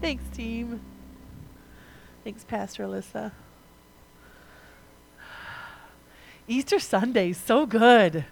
Thanks, 0.00 0.24
team. 0.34 0.80
Thanks, 2.24 2.42
Pastor 2.44 2.84
Alyssa. 2.84 3.32
Easter 6.48 6.78
Sunday, 6.78 7.32
so 7.34 7.66
good. 7.66 8.24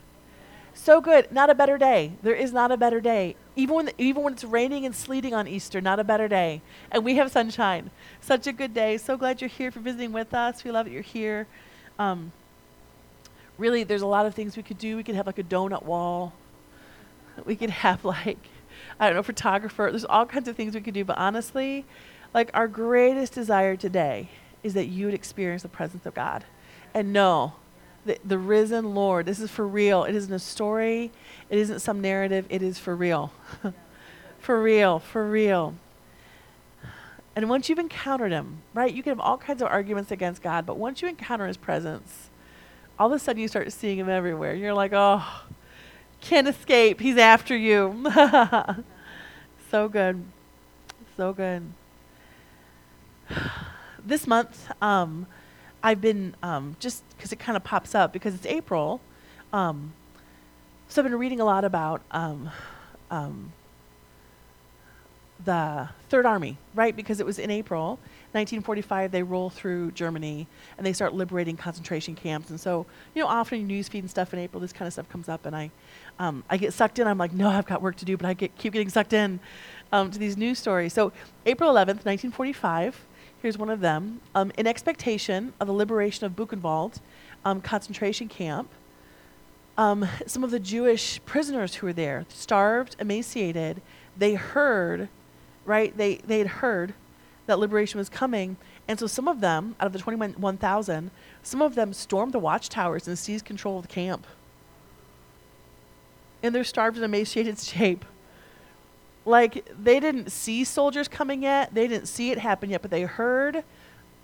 So 0.72 1.02
good. 1.02 1.30
Not 1.30 1.50
a 1.50 1.54
better 1.54 1.76
day. 1.76 2.12
There 2.22 2.34
is 2.34 2.52
not 2.52 2.72
a 2.72 2.78
better 2.78 3.00
day. 3.00 3.36
Even 3.54 3.74
when, 3.74 3.90
even 3.98 4.22
when 4.22 4.32
it's 4.32 4.44
raining 4.44 4.86
and 4.86 4.94
sleeting 4.96 5.34
on 5.34 5.46
Easter, 5.46 5.80
not 5.82 6.00
a 6.00 6.04
better 6.04 6.26
day. 6.26 6.62
And 6.90 7.04
we 7.04 7.16
have 7.16 7.30
sunshine. 7.30 7.90
Such 8.20 8.46
a 8.46 8.52
good 8.52 8.72
day. 8.72 8.96
So 8.96 9.18
glad 9.18 9.42
you're 9.42 9.48
here 9.50 9.70
for 9.70 9.80
visiting 9.80 10.12
with 10.12 10.32
us. 10.32 10.64
We 10.64 10.70
love 10.70 10.86
that 10.86 10.92
you're 10.92 11.02
here. 11.02 11.46
Um, 11.98 12.32
really, 13.58 13.84
there's 13.84 14.02
a 14.02 14.06
lot 14.06 14.24
of 14.24 14.34
things 14.34 14.56
we 14.56 14.62
could 14.62 14.78
do. 14.78 14.96
We 14.96 15.02
could 15.02 15.16
have 15.16 15.26
like 15.26 15.38
a 15.38 15.42
donut 15.42 15.82
wall. 15.82 16.32
We 17.44 17.56
could 17.56 17.70
have 17.70 18.04
like, 18.06 18.38
I 19.00 19.06
don't 19.06 19.16
know, 19.16 19.22
photographer. 19.22 19.88
There's 19.90 20.04
all 20.04 20.26
kinds 20.26 20.48
of 20.48 20.56
things 20.56 20.74
we 20.74 20.80
could 20.80 20.94
do. 20.94 21.04
But 21.04 21.18
honestly, 21.18 21.84
like 22.34 22.50
our 22.54 22.68
greatest 22.68 23.32
desire 23.32 23.76
today 23.76 24.28
is 24.62 24.74
that 24.74 24.86
you 24.86 25.06
would 25.06 25.14
experience 25.14 25.62
the 25.62 25.68
presence 25.68 26.04
of 26.04 26.14
God 26.14 26.44
and 26.94 27.12
know 27.12 27.54
the, 28.04 28.18
the 28.24 28.38
risen 28.38 28.94
Lord. 28.94 29.26
This 29.26 29.40
is 29.40 29.50
for 29.50 29.66
real. 29.66 30.04
It 30.04 30.14
isn't 30.14 30.32
a 30.32 30.38
story, 30.38 31.12
it 31.48 31.58
isn't 31.58 31.80
some 31.80 32.00
narrative. 32.00 32.46
It 32.48 32.62
is 32.62 32.78
for 32.78 32.96
real. 32.96 33.32
for 34.38 34.60
real, 34.60 34.98
for 34.98 35.28
real. 35.28 35.74
And 37.36 37.48
once 37.48 37.68
you've 37.68 37.78
encountered 37.78 38.32
him, 38.32 38.62
right, 38.74 38.92
you 38.92 39.02
can 39.02 39.10
have 39.10 39.20
all 39.20 39.38
kinds 39.38 39.62
of 39.62 39.68
arguments 39.68 40.10
against 40.10 40.42
God, 40.42 40.66
but 40.66 40.76
once 40.76 41.02
you 41.02 41.08
encounter 41.08 41.46
his 41.46 41.56
presence, 41.56 42.30
all 42.98 43.06
of 43.06 43.12
a 43.12 43.18
sudden 43.20 43.40
you 43.40 43.46
start 43.46 43.70
seeing 43.72 43.98
him 43.98 44.08
everywhere. 44.08 44.54
You're 44.54 44.74
like, 44.74 44.90
oh, 44.92 45.24
can't 46.20 46.48
escape. 46.48 47.00
He's 47.00 47.16
after 47.16 47.56
you. 47.56 48.04
so 49.70 49.88
good. 49.88 50.24
So 51.16 51.32
good. 51.32 51.62
This 54.06 54.26
month, 54.26 54.70
um, 54.80 55.26
I've 55.82 56.00
been 56.00 56.34
um, 56.42 56.76
just 56.80 57.02
because 57.14 57.30
it 57.30 57.38
kind 57.38 57.56
of 57.56 57.64
pops 57.64 57.94
up 57.94 58.10
because 58.10 58.34
it's 58.34 58.46
April. 58.46 59.02
Um, 59.52 59.92
so 60.88 61.02
I've 61.02 61.10
been 61.10 61.18
reading 61.18 61.40
a 61.40 61.44
lot 61.44 61.64
about 61.64 62.00
um, 62.10 62.50
um, 63.10 63.52
the 65.44 65.88
Third 66.08 66.26
Army, 66.26 66.56
right? 66.74 66.94
Because 66.96 67.20
it 67.20 67.26
was 67.26 67.38
in 67.38 67.50
April, 67.50 67.98
1945. 68.32 69.10
They 69.10 69.22
roll 69.22 69.50
through 69.50 69.92
Germany 69.92 70.46
and 70.76 70.86
they 70.86 70.92
start 70.92 71.14
liberating 71.14 71.56
concentration 71.56 72.14
camps. 72.14 72.50
And 72.50 72.58
so, 72.58 72.86
you 73.14 73.22
know, 73.22 73.28
often 73.28 73.60
in 73.60 73.68
newsfeed 73.68 74.00
and 74.00 74.10
stuff 74.10 74.32
in 74.32 74.40
April, 74.40 74.60
this 74.60 74.72
kind 74.72 74.86
of 74.86 74.92
stuff 74.92 75.08
comes 75.08 75.28
up, 75.28 75.46
and 75.46 75.54
I, 75.54 75.70
um, 76.18 76.44
I 76.50 76.56
get 76.56 76.72
sucked 76.72 76.98
in. 76.98 77.06
I'm 77.06 77.18
like, 77.18 77.32
no, 77.32 77.48
I've 77.48 77.66
got 77.66 77.82
work 77.82 77.96
to 77.96 78.04
do, 78.04 78.16
but 78.16 78.26
I 78.26 78.34
get, 78.34 78.56
keep 78.56 78.72
getting 78.72 78.88
sucked 78.88 79.12
in 79.12 79.40
um, 79.92 80.10
to 80.10 80.18
these 80.18 80.36
news 80.36 80.58
stories. 80.58 80.92
So, 80.92 81.12
April 81.46 81.70
11th, 81.70 82.04
1945. 82.04 83.04
Here's 83.40 83.56
one 83.56 83.70
of 83.70 83.80
them. 83.80 84.20
Um, 84.34 84.50
in 84.58 84.66
expectation 84.66 85.52
of 85.60 85.68
the 85.68 85.72
liberation 85.72 86.26
of 86.26 86.34
Buchenwald 86.34 87.00
um, 87.44 87.60
concentration 87.60 88.28
camp, 88.28 88.68
um, 89.76 90.08
some 90.26 90.42
of 90.42 90.50
the 90.50 90.58
Jewish 90.58 91.20
prisoners 91.24 91.76
who 91.76 91.86
were 91.86 91.92
there, 91.92 92.26
starved, 92.28 92.96
emaciated, 92.98 93.80
they 94.16 94.34
heard, 94.34 95.08
right? 95.64 95.96
They, 95.96 96.16
they 96.16 96.38
had 96.38 96.48
heard 96.48 96.94
that 97.46 97.60
liberation 97.60 97.98
was 97.98 98.08
coming. 98.08 98.56
And 98.88 98.98
so 98.98 99.06
some 99.06 99.28
of 99.28 99.40
them, 99.40 99.76
out 99.78 99.86
of 99.86 99.92
the 99.92 100.00
21,000, 100.00 101.10
some 101.44 101.62
of 101.62 101.76
them 101.76 101.92
stormed 101.92 102.32
the 102.32 102.40
watchtowers 102.40 103.06
and 103.06 103.16
seized 103.16 103.44
control 103.44 103.76
of 103.78 103.86
the 103.86 103.94
camp. 103.94 104.26
In 106.42 106.52
their 106.52 106.64
starved 106.64 106.96
and 106.96 107.04
emaciated 107.04 107.58
shape. 107.58 108.04
Like 109.24 109.68
they 109.82 110.00
didn't 110.00 110.30
see 110.30 110.64
soldiers 110.64 111.08
coming 111.08 111.42
yet, 111.42 111.74
they 111.74 111.86
didn't 111.86 112.06
see 112.06 112.30
it 112.30 112.38
happen 112.38 112.70
yet, 112.70 112.80
but 112.82 112.90
they 112.90 113.02
heard 113.02 113.64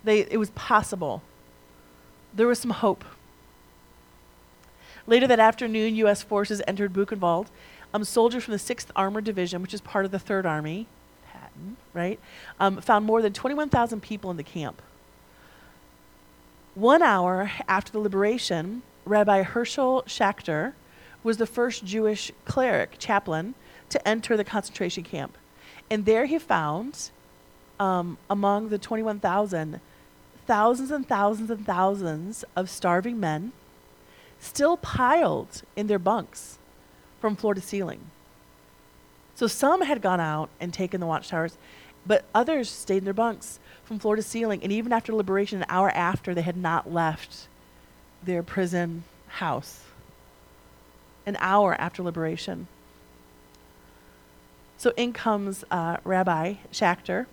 they 0.03 0.21
it 0.21 0.37
was 0.37 0.49
possible. 0.51 1.21
There 2.33 2.47
was 2.47 2.59
some 2.59 2.71
hope. 2.71 3.05
Later 5.07 5.27
that 5.27 5.39
afternoon, 5.39 5.95
U.S. 5.97 6.23
forces 6.23 6.61
entered 6.67 6.93
Buchenwald. 6.93 7.47
Um, 7.93 8.03
soldiers 8.03 8.43
from 8.43 8.51
the 8.51 8.57
6th 8.57 8.87
Armored 8.95 9.23
Division, 9.23 9.61
which 9.61 9.73
is 9.73 9.79
part 9.79 10.03
of 10.03 10.11
the 10.11 10.17
3rd 10.17 10.45
Army, 10.45 10.87
Patton, 11.31 11.77
right, 11.93 12.19
um, 12.59 12.81
found 12.81 13.05
more 13.05 13.21
than 13.21 13.31
21,000 13.31 14.01
people 14.01 14.29
in 14.31 14.37
the 14.37 14.43
camp. 14.43 14.81
One 16.73 17.01
hour 17.01 17.51
after 17.69 17.93
the 17.93 17.99
liberation, 17.99 18.81
Rabbi 19.05 19.43
Herschel 19.43 20.03
Schachter 20.07 20.73
was 21.25 21.37
the 21.37 21.47
first 21.47 21.83
Jewish 21.83 22.31
cleric, 22.45 22.97
chaplain, 22.99 23.55
to 23.89 24.07
enter 24.07 24.37
the 24.37 24.43
concentration 24.43 25.03
camp. 25.03 25.35
And 25.89 26.05
there 26.05 26.25
he 26.25 26.37
found, 26.37 27.09
um, 27.79 28.19
among 28.29 28.69
the 28.69 28.77
21,000, 28.77 29.81
thousands 30.45 30.91
and 30.91 31.07
thousands 31.07 31.49
and 31.49 31.65
thousands 31.65 32.45
of 32.55 32.69
starving 32.69 33.19
men 33.19 33.53
still 34.39 34.77
piled 34.77 35.63
in 35.75 35.87
their 35.87 35.97
bunks 35.97 36.59
from 37.19 37.35
floor 37.35 37.55
to 37.55 37.61
ceiling. 37.61 38.11
So 39.33 39.47
some 39.47 39.81
had 39.81 40.03
gone 40.03 40.19
out 40.19 40.49
and 40.59 40.71
taken 40.71 41.01
the 41.01 41.07
watchtowers, 41.07 41.57
but 42.05 42.25
others 42.35 42.69
stayed 42.69 42.99
in 42.99 43.03
their 43.05 43.15
bunks 43.15 43.59
from 43.83 43.97
floor 43.97 44.15
to 44.15 44.21
ceiling. 44.21 44.61
And 44.61 44.71
even 44.71 44.93
after 44.93 45.11
liberation, 45.11 45.63
an 45.63 45.65
hour 45.69 45.89
after, 45.89 46.35
they 46.35 46.43
had 46.43 46.55
not 46.55 46.93
left 46.93 47.47
their 48.21 48.43
prison 48.43 49.05
house. 49.27 49.84
An 51.25 51.37
hour 51.39 51.75
after 51.79 52.03
liberation. 52.03 52.67
So 54.77 54.91
in 54.97 55.13
comes 55.13 55.63
uh, 55.71 55.97
Rabbi 56.03 56.55
Schachter, 56.71 57.25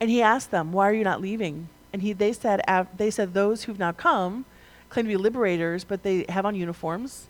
and 0.00 0.10
he 0.10 0.22
asked 0.22 0.50
them, 0.50 0.72
"Why 0.72 0.88
are 0.88 0.94
you 0.94 1.04
not 1.04 1.20
leaving?" 1.20 1.68
And 1.92 2.02
he, 2.02 2.12
they 2.12 2.32
said, 2.32 2.62
they 2.96 3.10
said 3.10 3.34
those 3.34 3.64
who've 3.64 3.78
now 3.78 3.92
come 3.92 4.46
claim 4.88 5.04
to 5.06 5.10
be 5.10 5.16
liberators, 5.16 5.84
but 5.84 6.02
they 6.02 6.24
have 6.28 6.46
on 6.46 6.54
uniforms, 6.54 7.28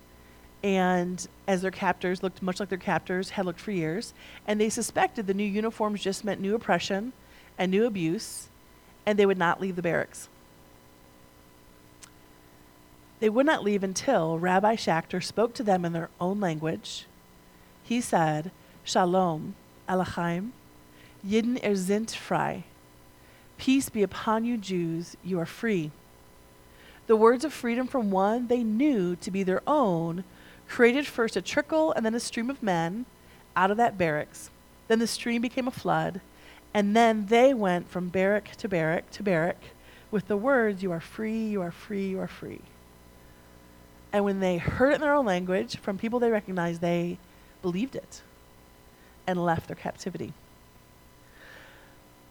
and 0.63 1.27
as 1.47 1.63
their 1.63 1.71
captors 1.71 2.23
looked 2.23 2.43
much 2.43 2.61
like 2.61 2.69
their 2.69 2.79
captors 2.79 3.31
had 3.31 3.45
looked 3.47 3.61
for 3.61 3.73
years, 3.73 4.15
and 4.47 4.61
they 4.61 4.69
suspected 4.69 5.27
the 5.27 5.35
new 5.35 5.45
uniforms 5.45 6.01
just 6.01 6.25
meant 6.25 6.41
new 6.41 6.55
oppression 6.55 7.13
and 7.59 7.71
new 7.71 7.87
abuse, 7.87 8.49
and 9.05 9.19
they 9.19 9.27
would 9.27 9.39
not 9.39 9.61
leave 9.61 9.77
the 9.77 9.83
barracks. 9.83 10.29
They 13.23 13.31
would 13.31 13.47
not 13.47 13.63
leave 13.63 13.85
until 13.85 14.37
Rabbi 14.37 14.75
Schachter 14.75 15.23
spoke 15.23 15.55
to 15.55 15.63
them 15.63 15.85
in 15.85 15.93
their 15.93 16.11
own 16.21 16.41
language 16.41 17.07
he 17.85 18.01
said, 18.01 18.51
Shalom, 18.83 19.55
Aleichem, 19.89 20.51
Yidden 21.25 21.65
er 21.65 21.77
sind 21.77 22.11
frei. 22.11 22.65
Peace 23.59 23.89
be 23.89 24.03
upon 24.03 24.45
you, 24.45 24.57
Jews, 24.57 25.17
you 25.23 25.39
are 25.39 25.47
free. 25.47 25.93
The 27.07 27.15
words 27.15 27.45
of 27.45 27.53
freedom 27.53 27.87
from 27.87 28.11
one 28.11 28.49
they 28.49 28.65
knew 28.65 29.15
to 29.15 29.31
be 29.31 29.45
their 29.45 29.63
own 29.69 30.25
created 30.69 31.07
first 31.07 31.37
a 31.37 31.43
trickle 31.43 31.93
and 31.93 32.05
then 32.05 32.17
a 32.17 32.21
stream 32.21 32.51
of 32.51 32.61
men 32.61 33.07
out 33.55 33.71
of 33.71 33.77
that 33.77 33.97
barracks. 33.97 34.51
Then 34.89 34.99
the 34.99 35.07
stream 35.07 35.43
became 35.43 35.69
a 35.69 35.71
flood, 35.71 36.21
and 36.75 36.97
then 36.97 37.27
they 37.27 37.55
went 37.55 37.89
from 37.89 38.09
barrack 38.09 38.57
to 38.57 38.69
barrack 38.69 39.13
to 39.13 39.23
barrack 39.23 39.63
with 40.11 40.27
the 40.27 40.37
words, 40.37 40.83
You 40.83 40.91
are 40.91 40.99
free, 40.99 41.47
you 41.47 41.63
are 41.63 41.71
free, 41.71 42.09
you 42.09 42.19
are 42.19 42.27
free. 42.27 42.63
And 44.13 44.25
when 44.25 44.41
they 44.41 44.59
heard 44.59 44.93
it 44.93 44.97
in 44.97 45.01
their 45.01 45.15
own 45.15 45.25
language 45.25 45.79
from 45.79 45.99
people 45.99 46.19
they 46.19 46.31
recognized, 46.31 46.81
they 46.81 47.19
believed 47.63 47.97
it 47.97 48.23
and 49.27 49.43
left 49.43 49.69
their 49.69 49.77
captivity. 49.77 50.33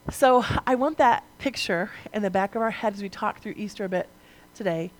So 0.09 0.44
I 0.66 0.75
want 0.75 0.97
that 0.97 1.24
picture 1.38 1.92
in 2.14 2.22
the 2.22 2.30
back 2.30 2.56
of 2.56 2.62
our 2.62 2.72
head 2.72 2.94
as 2.94 3.02
we 3.02 3.09
talk 3.09 3.40
through 3.40 3.53
Easter 3.56 3.86
a 3.86 3.90
bit 3.90 4.09
today. 4.56 4.92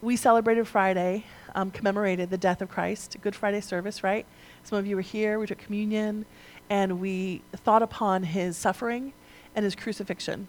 We 0.00 0.16
celebrated 0.16 0.66
Friday, 0.66 1.24
um, 1.54 1.70
commemorated 1.70 2.30
the 2.30 2.38
death 2.38 2.60
of 2.60 2.68
Christ, 2.68 3.16
Good 3.22 3.36
Friday 3.36 3.60
service, 3.60 4.02
right? 4.02 4.26
Some 4.64 4.78
of 4.78 4.86
you 4.86 4.96
were 4.96 5.02
here, 5.02 5.38
we 5.38 5.46
took 5.46 5.58
communion, 5.58 6.26
and 6.68 7.00
we 7.00 7.42
thought 7.54 7.82
upon 7.82 8.24
his 8.24 8.56
suffering 8.56 9.12
and 9.54 9.64
his 9.64 9.76
crucifixion. 9.76 10.48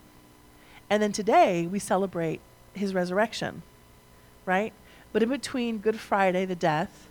And 0.89 1.01
then 1.01 1.11
today 1.11 1.67
we 1.67 1.79
celebrate 1.79 2.41
his 2.73 2.93
resurrection, 2.93 3.61
right? 4.45 4.73
But 5.11 5.23
in 5.23 5.29
between 5.29 5.77
Good 5.77 5.99
Friday, 5.99 6.45
the 6.45 6.55
death, 6.55 7.07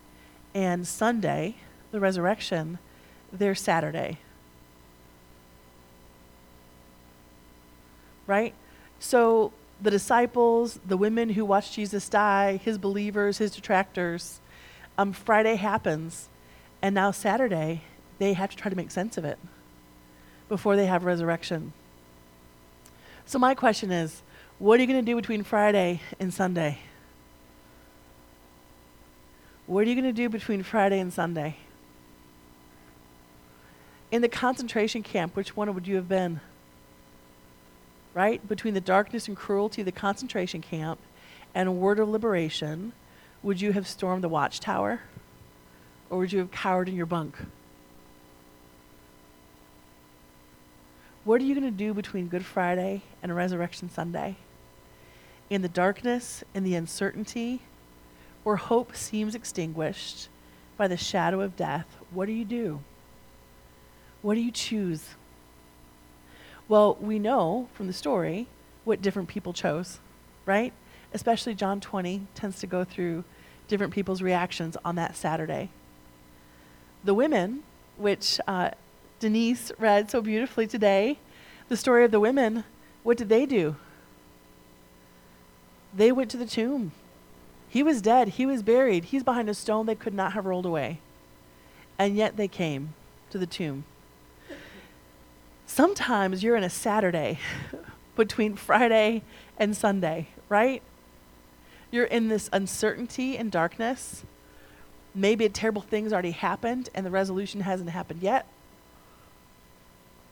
and 0.55 0.87
Sunday, 0.87 1.56
the 1.90 2.00
resurrection, 2.00 2.79
there's 3.32 3.61
Saturday. 3.61 4.19
Right? 8.26 8.55
So 8.99 9.52
the 9.81 9.90
disciples, 9.90 10.79
the 10.87 10.96
women 10.96 11.31
who 11.31 11.44
watched 11.44 11.75
Jesus 11.75 12.08
die, 12.08 12.56
his 12.56 12.79
believers, 12.79 13.38
his 13.38 13.50
detractors, 13.50 14.40
um, 14.99 15.12
Friday 15.12 15.56
happens, 15.56 16.28
and 16.81 16.94
now 16.94 17.11
Saturday, 17.11 17.82
they 18.19 18.35
have 18.35 18.50
to 18.50 18.56
try 18.56 18.70
to 18.70 18.76
make 18.76 18.90
sense 18.90 19.17
of 19.17 19.25
it 19.25 19.38
before 20.49 20.76
they 20.76 20.87
have 20.87 21.05
resurrection. 21.05 21.73
So, 23.25 23.38
my 23.38 23.55
question 23.55 23.90
is 23.90 24.23
what 24.58 24.78
are 24.78 24.82
you 24.82 24.87
going 24.87 25.05
to 25.05 25.11
do 25.11 25.17
between 25.17 25.43
Friday 25.43 26.00
and 26.20 26.32
Sunday? 26.32 26.78
What 29.73 29.87
are 29.87 29.89
you 29.89 29.95
going 29.95 30.05
to 30.05 30.13
do 30.13 30.29
between 30.29 30.63
Friday 30.63 31.01
and 31.01 31.11
Sunday? 31.11 31.57
In 34.11 34.21
the 34.21 34.29
concentration 34.29 35.03
camp, 35.03 35.35
which 35.35 35.57
one 35.57 35.73
would 35.73 35.87
you 35.87 35.97
have 35.97 36.11
been? 36.11 36.43
Right? 38.13 38.47
Between 38.47 38.75
the 38.75 38.83
darkness 38.83 39.29
and 39.29 39.35
cruelty 39.35 39.81
of 39.81 39.87
the 39.87 39.91
concentration 39.91 40.61
camp 40.61 41.01
and 41.55 41.71
a 41.71 41.73
word 41.73 41.99
of 41.99 42.11
liberation, 42.11 42.93
would 43.43 43.63
you 43.63 43.73
have 43.73 43.89
stormed 43.89 44.23
the 44.23 44.29
watchtower? 44.29 45.01
Or 46.11 46.19
would 46.19 46.35
you 46.35 46.41
have 46.41 46.51
cowered 46.51 46.91
in 46.91 46.95
your 46.95 47.07
bunk? 47.07 47.35
What 51.25 51.41
are 51.41 51.45
you 51.45 51.55
going 51.55 51.65
to 51.65 51.71
do 51.71 51.95
between 51.95 52.29
Good 52.29 52.45
Friday 52.45 53.05
and 53.23 53.35
Resurrection 53.35 53.89
Sunday? 53.89 54.37
In 55.49 55.63
the 55.63 55.69
darkness, 55.71 56.45
in 56.53 56.63
the 56.63 56.75
uncertainty, 56.75 57.63
where 58.43 58.56
hope 58.56 58.97
seems 58.97 59.35
extinguished 59.35 60.29
by 60.77 60.89
the 60.89 60.97
shadow 60.97 61.41
of 61.41 61.56
death, 61.56 61.87
what 62.11 62.27
do 62.27 62.33
you 62.33 62.44
do? 62.44 62.81
What 64.21 64.35
do 64.35 64.41
you 64.41 64.50
choose? 64.50 65.15
Well, 66.69 66.97
we 67.00 67.19
know 67.19 67.69
from 67.75 67.87
the 67.87 67.93
story 67.93 68.47
what 68.85 69.03
different 69.03 69.29
people 69.29 69.53
chose, 69.53 70.00
right? 70.47 70.73
Especially 71.12 71.55
John 71.55 71.81
20 71.81 72.27
tends 72.35 72.59
to 72.61 72.67
go 72.67 72.85
through 72.85 73.25
different 73.69 73.93
people's 73.93 74.23
reactions 74.23 74.77
on 74.85 74.97
that 74.97 75.17
Saturday. 75.17 75.71
The 77.05 77.15
women, 77.15 77.62
which 77.97 78.41
uh, 78.47 78.71
Denise 79.21 79.73
read 79.79 80.11
so 80.11 80.21
beautifully 80.21 80.67
today, 80.67 81.19
the 81.69 81.77
story 81.77 82.05
of 82.05 82.11
the 82.11 82.21
women, 82.21 82.65
what 83.03 83.17
did 83.17 83.29
they 83.29 83.47
do? 83.47 83.77
They 85.95 86.12
went 86.12 86.31
to 86.31 86.37
the 86.37 86.47
tomb. 86.47 86.93
He 87.73 87.83
was 87.83 88.03
dead. 88.03 88.29
He 88.29 88.45
was 88.45 88.63
buried. 88.63 89.05
He's 89.05 89.23
behind 89.23 89.49
a 89.49 89.55
stone 89.55 89.87
they 89.87 89.95
could 89.95 90.13
not 90.13 90.35
have 90.35 90.45
rolled 90.45 90.67
away. 90.67 90.99
And 91.99 92.15
yet 92.15 92.37
they 92.37 92.47
came 92.47 92.93
to 93.31 93.39
the 93.39 93.47
tomb. 93.47 93.85
Sometimes 95.65 96.43
you're 96.43 96.55
in 96.55 96.65
a 96.65 96.69
Saturday 96.69 97.39
between 98.15 98.57
Friday 98.57 99.23
and 99.57 99.75
Sunday, 99.75 100.29
right? 100.51 100.83
You're 101.91 102.05
in 102.05 102.29
this 102.29 102.51
uncertainty 102.53 103.39
and 103.39 103.51
darkness. 103.51 104.23
Maybe 105.15 105.47
a 105.47 105.49
terrible 105.49 105.81
thing's 105.81 106.13
already 106.13 106.33
happened 106.33 106.91
and 106.95 107.07
the 107.07 107.11
resolution 107.11 107.63
hasn't 107.63 107.89
happened 107.89 108.21
yet. 108.21 108.47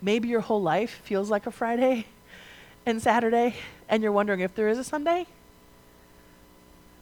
Maybe 0.03 0.29
your 0.29 0.41
whole 0.41 0.61
life 0.61 1.01
feels 1.05 1.31
like 1.31 1.47
a 1.47 1.51
Friday 1.51 2.05
and 2.85 3.01
Saturday, 3.01 3.57
and 3.89 4.03
you're 4.03 4.13
wondering 4.13 4.41
if 4.41 4.55
there 4.55 4.69
is 4.69 4.77
a 4.77 4.85
Sunday. 4.85 5.27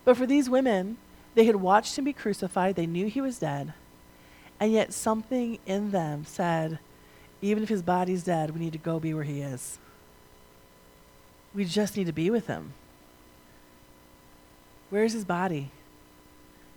But 0.09 0.17
for 0.17 0.25
these 0.25 0.49
women, 0.49 0.97
they 1.35 1.45
had 1.45 1.57
watched 1.57 1.99
him 1.99 2.07
be 2.07 2.15
crucified, 2.15 2.77
they 2.77 2.87
knew 2.87 3.09
he 3.09 3.21
was 3.21 3.41
dead, 3.41 3.75
and 4.59 4.73
yet 4.73 4.95
something 4.95 5.59
in 5.67 5.91
them 5.91 6.25
said, 6.25 6.79
even 7.43 7.63
if 7.63 7.69
his 7.69 7.83
body's 7.83 8.25
dead, 8.25 8.53
we 8.53 8.61
need 8.61 8.73
to 8.73 8.79
go 8.79 8.99
be 8.99 9.13
where 9.13 9.25
he 9.25 9.43
is. 9.43 9.79
We 11.55 11.67
just 11.67 11.95
need 11.95 12.07
to 12.07 12.15
be 12.15 12.31
with 12.31 12.47
him. 12.47 12.73
Where's 14.89 15.13
his 15.13 15.27
body? 15.27 15.73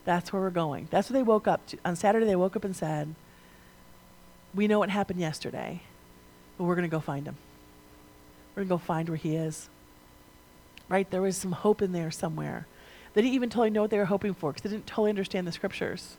That's 0.03 0.33
where 0.33 0.41
we're 0.41 0.49
going. 0.49 0.89
That's 0.91 1.09
what 1.09 1.13
they 1.13 1.23
woke 1.23 1.47
up 1.47 1.65
to. 1.67 1.77
On 1.85 1.95
Saturday, 1.95 2.25
they 2.25 2.35
woke 2.35 2.57
up 2.57 2.65
and 2.65 2.75
said, 2.75 3.15
We 4.53 4.67
know 4.67 4.79
what 4.79 4.89
happened 4.89 5.21
yesterday 5.21 5.83
but 6.57 6.65
we're 6.65 6.75
going 6.75 6.83
to 6.83 6.93
go 6.93 6.99
find 6.99 7.25
him. 7.25 7.37
We're 8.55 8.65
going 8.65 8.67
to 8.67 8.73
go 8.73 8.77
find 8.77 9.07
where 9.07 9.15
he 9.15 9.37
is. 9.37 9.69
Right? 10.89 11.09
There 11.09 11.21
was 11.21 11.37
some 11.37 11.53
hope 11.53 11.81
in 11.81 11.93
there 11.93 12.11
somewhere. 12.11 12.67
They 13.13 13.21
didn't 13.21 13.33
even 13.33 13.49
totally 13.49 13.69
know 13.69 13.81
what 13.81 13.91
they 13.91 13.97
were 13.97 14.05
hoping 14.05 14.33
for 14.33 14.51
because 14.51 14.69
they 14.69 14.75
didn't 14.75 14.87
totally 14.87 15.09
understand 15.09 15.47
the 15.47 15.51
scriptures. 15.51 16.17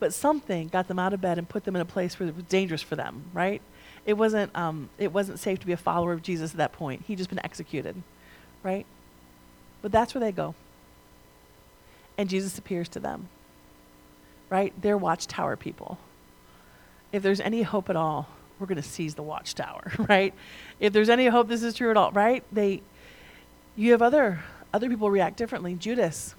But 0.00 0.14
something 0.14 0.68
got 0.68 0.88
them 0.88 0.98
out 0.98 1.12
of 1.12 1.20
bed 1.20 1.38
and 1.38 1.48
put 1.48 1.64
them 1.64 1.76
in 1.76 1.82
a 1.82 1.86
place 1.86 2.18
where 2.18 2.28
it 2.28 2.34
was 2.34 2.44
dangerous 2.44 2.82
for 2.82 2.96
them, 2.96 3.24
right? 3.32 3.60
It 4.06 4.14
wasn't, 4.14 4.54
um, 4.56 4.88
it 4.98 5.12
wasn't 5.12 5.38
safe 5.38 5.60
to 5.60 5.66
be 5.66 5.72
a 5.72 5.76
follower 5.76 6.12
of 6.12 6.22
Jesus 6.22 6.52
at 6.52 6.56
that 6.56 6.72
point. 6.72 7.04
He'd 7.06 7.18
just 7.18 7.30
been 7.30 7.44
executed, 7.44 8.02
right? 8.62 8.86
But 9.82 9.92
that's 9.92 10.14
where 10.14 10.20
they 10.20 10.32
go. 10.32 10.54
And 12.16 12.28
Jesus 12.28 12.58
appears 12.58 12.88
to 12.90 13.00
them, 13.00 13.28
right? 14.48 14.72
They're 14.80 14.98
watchtower 14.98 15.56
people. 15.56 15.98
If 17.12 17.22
there's 17.22 17.40
any 17.40 17.62
hope 17.62 17.90
at 17.90 17.96
all, 17.96 18.28
we're 18.58 18.66
going 18.66 18.76
to 18.76 18.82
seize 18.82 19.14
the 19.14 19.22
watchtower, 19.22 19.92
right? 20.08 20.34
If 20.80 20.92
there's 20.92 21.08
any 21.08 21.26
hope 21.26 21.48
this 21.48 21.62
is 21.62 21.74
true 21.74 21.90
at 21.90 21.96
all, 21.96 22.10
right? 22.12 22.42
They, 22.52 22.82
you 23.76 23.92
have 23.92 24.02
other 24.02 24.40
other 24.72 24.88
people 24.88 25.10
react 25.10 25.36
differently. 25.36 25.74
Judas, 25.74 26.34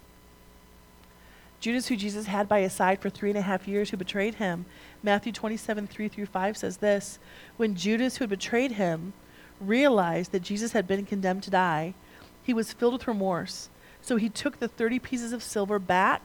Judas, 1.60 1.86
who 1.86 1.96
Jesus 1.96 2.26
had 2.26 2.48
by 2.48 2.60
his 2.60 2.72
side 2.72 3.00
for 3.00 3.08
three 3.08 3.30
and 3.30 3.38
a 3.38 3.42
half 3.42 3.68
years, 3.68 3.90
who 3.90 3.96
betrayed 3.96 4.36
him. 4.36 4.64
Matthew 5.02 5.32
27, 5.32 5.86
3 5.86 6.08
through 6.08 6.26
5 6.26 6.56
says 6.56 6.78
this 6.78 7.18
When 7.56 7.76
Judas, 7.76 8.16
who 8.16 8.24
had 8.24 8.30
betrayed 8.30 8.72
him, 8.72 9.12
realized 9.60 10.32
that 10.32 10.42
Jesus 10.42 10.72
had 10.72 10.88
been 10.88 11.06
condemned 11.06 11.44
to 11.44 11.50
die, 11.50 11.94
he 12.42 12.52
was 12.52 12.72
filled 12.72 12.94
with 12.94 13.06
remorse. 13.06 13.68
So 14.00 14.16
he 14.16 14.28
took 14.28 14.58
the 14.58 14.66
30 14.66 14.98
pieces 14.98 15.32
of 15.32 15.42
silver 15.42 15.78
back 15.78 16.22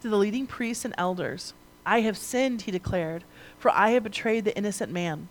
to 0.00 0.08
the 0.08 0.16
leading 0.16 0.46
priests 0.46 0.84
and 0.84 0.94
elders. 0.96 1.54
I 1.84 2.02
have 2.02 2.16
sinned, 2.16 2.62
he 2.62 2.70
declared 2.70 3.24
for 3.62 3.70
I 3.70 3.90
have 3.90 4.02
betrayed 4.02 4.44
the 4.44 4.56
innocent 4.56 4.90
man. 4.90 5.28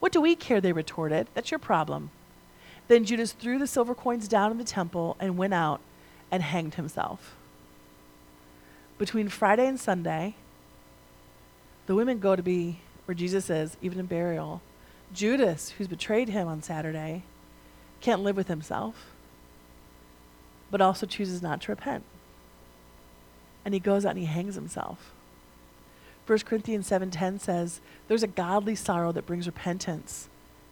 What 0.00 0.12
do 0.12 0.20
we 0.22 0.34
care? 0.34 0.62
They 0.62 0.72
retorted. 0.72 1.28
That's 1.34 1.50
your 1.50 1.58
problem. 1.58 2.10
Then 2.88 3.04
Judas 3.04 3.32
threw 3.32 3.58
the 3.58 3.66
silver 3.66 3.94
coins 3.94 4.28
down 4.28 4.50
in 4.50 4.58
the 4.58 4.64
temple 4.64 5.16
and 5.18 5.38
went 5.38 5.54
out 5.54 5.80
and 6.30 6.42
hanged 6.42 6.74
himself. 6.74 7.34
Between 8.98 9.28
Friday 9.28 9.66
and 9.66 9.80
Sunday, 9.80 10.34
the 11.86 11.94
women 11.94 12.18
go 12.18 12.36
to 12.36 12.42
be 12.42 12.80
where 13.04 13.14
Jesus 13.14 13.50
is, 13.50 13.76
even 13.82 13.98
in 13.98 14.06
burial. 14.06 14.62
Judas, 15.12 15.70
who's 15.70 15.88
betrayed 15.88 16.28
him 16.28 16.48
on 16.48 16.62
Saturday, 16.62 17.22
can't 18.00 18.22
live 18.22 18.36
with 18.36 18.48
himself, 18.48 19.12
but 20.70 20.80
also 20.80 21.06
chooses 21.06 21.42
not 21.42 21.60
to 21.62 21.72
repent. 21.72 22.04
And 23.64 23.74
he 23.74 23.80
goes 23.80 24.04
out 24.04 24.10
and 24.10 24.18
he 24.18 24.26
hangs 24.26 24.54
himself. 24.54 25.12
1 26.26 26.46
Corinthians 26.46 26.86
7:10 26.86 27.38
says, 27.38 27.80
"There's 28.08 28.22
a 28.22 28.28
godly 28.28 28.74
sorrow 28.74 29.12
that 29.12 29.26
brings 29.26 29.46
repentance, 29.46 30.28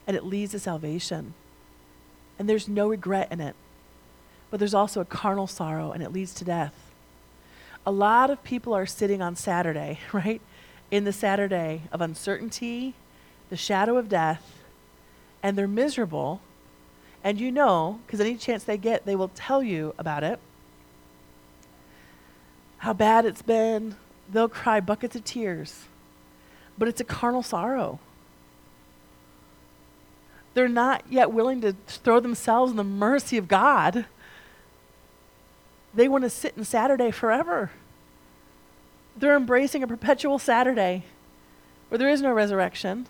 and 0.06 0.16
it 0.16 0.24
leads 0.24 0.52
to 0.52 0.58
salvation. 0.58 1.34
And 2.42 2.48
there's 2.48 2.66
no 2.66 2.88
regret 2.88 3.30
in 3.30 3.40
it. 3.40 3.54
But 4.50 4.58
there's 4.58 4.74
also 4.74 5.00
a 5.00 5.04
carnal 5.04 5.46
sorrow, 5.46 5.92
and 5.92 6.02
it 6.02 6.12
leads 6.12 6.34
to 6.34 6.44
death." 6.44 6.74
A 7.86 7.92
lot 7.92 8.30
of 8.30 8.42
people 8.42 8.74
are 8.74 8.84
sitting 8.84 9.22
on 9.22 9.36
Saturday, 9.36 10.00
right? 10.12 10.40
In 10.90 11.04
the 11.04 11.12
Saturday 11.12 11.82
of 11.92 12.00
uncertainty, 12.00 12.94
the 13.48 13.56
shadow 13.56 13.96
of 13.96 14.08
death, 14.08 14.64
and 15.40 15.56
they're 15.56 15.68
miserable. 15.68 16.40
And 17.22 17.40
you 17.40 17.52
know, 17.52 18.00
because 18.04 18.18
any 18.18 18.34
chance 18.34 18.64
they 18.64 18.76
get, 18.76 19.06
they 19.06 19.14
will 19.14 19.30
tell 19.36 19.62
you 19.62 19.94
about 19.96 20.24
it. 20.24 20.40
How 22.78 22.92
bad 22.92 23.24
it's 23.24 23.42
been, 23.42 23.94
they'll 24.28 24.48
cry 24.48 24.80
buckets 24.80 25.14
of 25.14 25.22
tears, 25.22 25.84
but 26.76 26.88
it's 26.88 27.00
a 27.00 27.04
carnal 27.04 27.44
sorrow. 27.44 28.00
They're 30.54 30.68
not 30.68 31.04
yet 31.08 31.32
willing 31.32 31.60
to 31.62 31.74
throw 31.86 32.20
themselves 32.20 32.70
in 32.70 32.76
the 32.76 32.84
mercy 32.84 33.36
of 33.36 33.48
God. 33.48 34.06
They 35.94 36.08
want 36.08 36.24
to 36.24 36.30
sit 36.30 36.54
in 36.56 36.64
Saturday 36.64 37.10
forever. 37.10 37.70
They're 39.16 39.36
embracing 39.36 39.82
a 39.82 39.86
perpetual 39.86 40.38
Saturday 40.38 41.04
where 41.88 41.98
there 41.98 42.08
is 42.08 42.22
no 42.22 42.32
resurrection. 42.32 43.06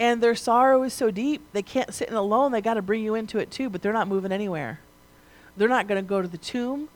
And 0.00 0.22
their 0.22 0.34
sorrow 0.34 0.82
is 0.84 0.92
so 0.92 1.10
deep, 1.10 1.42
they 1.52 1.62
can't 1.62 1.92
sit 1.92 2.08
in 2.08 2.14
alone. 2.14 2.52
They 2.52 2.60
got 2.60 2.74
to 2.74 2.82
bring 2.82 3.02
you 3.02 3.14
into 3.14 3.38
it 3.38 3.50
too, 3.50 3.68
but 3.68 3.82
they're 3.82 3.92
not 3.92 4.06
moving 4.06 4.30
anywhere. 4.30 4.80
They're 5.56 5.68
not 5.68 5.88
going 5.88 6.02
to 6.02 6.08
go 6.08 6.22
to 6.22 6.28
the 6.28 6.38
tomb. 6.38 6.88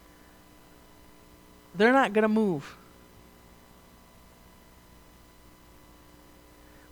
They're 1.74 1.92
not 1.92 2.12
going 2.12 2.22
to 2.22 2.28
move. 2.28 2.76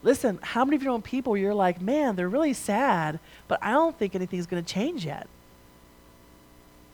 Listen, 0.02 0.38
how 0.42 0.64
many 0.64 0.76
of 0.76 0.82
your 0.82 0.92
own 0.92 1.02
people 1.02 1.36
you're 1.36 1.54
like, 1.54 1.80
man, 1.80 2.16
they're 2.16 2.28
really 2.28 2.54
sad, 2.54 3.20
but 3.48 3.58
I 3.62 3.72
don't 3.72 3.98
think 3.98 4.14
anything's 4.14 4.46
going 4.46 4.64
to 4.64 4.74
change 4.74 5.04
yet? 5.04 5.28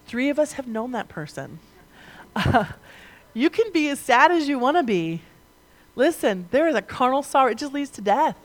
Three 0.06 0.28
of 0.28 0.38
us 0.38 0.52
have 0.52 0.66
known 0.66 0.92
that 0.92 1.08
person. 1.08 1.58
You 3.36 3.50
can 3.50 3.70
be 3.70 3.90
as 3.90 4.00
sad 4.00 4.32
as 4.32 4.48
you 4.48 4.58
want 4.58 4.78
to 4.78 4.82
be. 4.82 5.20
Listen, 5.94 6.48
there 6.52 6.68
is 6.68 6.74
a 6.74 6.80
carnal 6.80 7.22
sorrow. 7.22 7.50
It 7.50 7.58
just 7.58 7.74
leads 7.74 7.90
to 7.90 8.00
death 8.00 8.38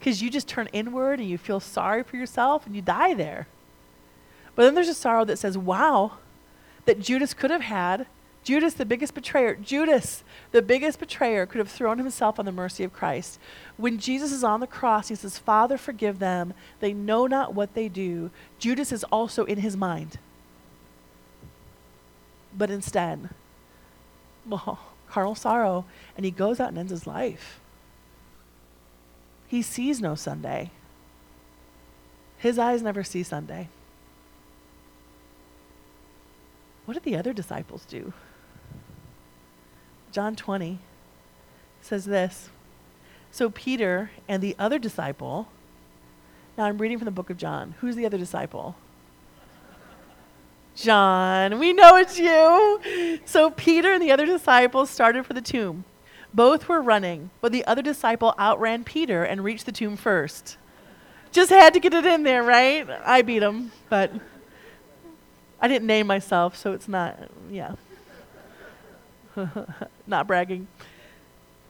because 0.00 0.20
you 0.20 0.30
just 0.30 0.48
turn 0.48 0.68
inward 0.72 1.20
and 1.20 1.28
you 1.28 1.38
feel 1.38 1.60
sorry 1.60 2.02
for 2.02 2.16
yourself 2.16 2.66
and 2.66 2.74
you 2.74 2.82
die 2.82 3.14
there. 3.14 3.46
But 4.56 4.64
then 4.64 4.74
there's 4.74 4.88
a 4.88 4.94
sorrow 4.94 5.24
that 5.26 5.38
says, 5.38 5.56
wow, 5.56 6.14
that 6.86 6.98
Judas 6.98 7.34
could 7.34 7.52
have 7.52 7.60
had. 7.60 8.08
Judas, 8.44 8.74
the 8.74 8.84
biggest 8.84 9.14
betrayer, 9.14 9.54
Judas, 9.54 10.24
the 10.50 10.62
biggest 10.62 10.98
betrayer, 10.98 11.46
could 11.46 11.58
have 11.58 11.70
thrown 11.70 11.98
himself 11.98 12.38
on 12.38 12.44
the 12.44 12.52
mercy 12.52 12.82
of 12.82 12.92
Christ. 12.92 13.38
When 13.76 13.98
Jesus 13.98 14.32
is 14.32 14.42
on 14.42 14.58
the 14.58 14.66
cross, 14.66 15.08
he 15.08 15.14
says, 15.14 15.38
Father, 15.38 15.78
forgive 15.78 16.18
them. 16.18 16.52
They 16.80 16.92
know 16.92 17.26
not 17.26 17.54
what 17.54 17.74
they 17.74 17.88
do. 17.88 18.30
Judas 18.58 18.90
is 18.90 19.04
also 19.04 19.44
in 19.44 19.58
his 19.58 19.76
mind. 19.76 20.18
But 22.56 22.70
instead, 22.70 23.30
oh, 24.50 24.78
carnal 25.08 25.36
sorrow, 25.36 25.84
and 26.16 26.24
he 26.24 26.32
goes 26.32 26.58
out 26.58 26.70
and 26.70 26.78
ends 26.78 26.90
his 26.90 27.06
life. 27.06 27.60
He 29.46 29.62
sees 29.62 30.00
no 30.00 30.16
Sunday. 30.16 30.70
His 32.38 32.58
eyes 32.58 32.82
never 32.82 33.04
see 33.04 33.22
Sunday. 33.22 33.68
What 36.86 36.94
did 36.94 37.04
the 37.04 37.16
other 37.16 37.32
disciples 37.32 37.84
do? 37.84 38.12
John 40.12 40.36
20 40.36 40.78
says 41.80 42.04
this 42.04 42.50
So 43.30 43.48
Peter 43.48 44.10
and 44.28 44.42
the 44.42 44.54
other 44.58 44.78
disciple, 44.78 45.48
now 46.56 46.64
I'm 46.64 46.78
reading 46.78 46.98
from 46.98 47.06
the 47.06 47.10
book 47.10 47.30
of 47.30 47.38
John. 47.38 47.74
Who's 47.80 47.96
the 47.96 48.04
other 48.04 48.18
disciple? 48.18 48.76
John, 50.74 51.58
we 51.58 51.72
know 51.72 51.96
it's 51.96 52.18
you. 52.18 53.20
So 53.24 53.50
Peter 53.50 53.92
and 53.92 54.02
the 54.02 54.12
other 54.12 54.26
disciples 54.26 54.90
started 54.90 55.26
for 55.26 55.32
the 55.32 55.42
tomb. 55.42 55.84
Both 56.34 56.68
were 56.68 56.80
running, 56.80 57.30
but 57.40 57.52
the 57.52 57.64
other 57.66 57.82
disciple 57.82 58.34
outran 58.38 58.84
Peter 58.84 59.22
and 59.24 59.44
reached 59.44 59.66
the 59.66 59.72
tomb 59.72 59.96
first. 59.96 60.56
Just 61.30 61.50
had 61.50 61.74
to 61.74 61.80
get 61.80 61.92
it 61.94 62.04
in 62.04 62.22
there, 62.22 62.42
right? 62.42 62.88
I 63.04 63.22
beat 63.22 63.42
him, 63.42 63.72
but 63.88 64.12
I 65.60 65.68
didn't 65.68 65.86
name 65.86 66.06
myself, 66.06 66.56
so 66.56 66.72
it's 66.72 66.88
not, 66.88 67.18
yeah. 67.50 67.74
not 70.06 70.26
bragging. 70.26 70.68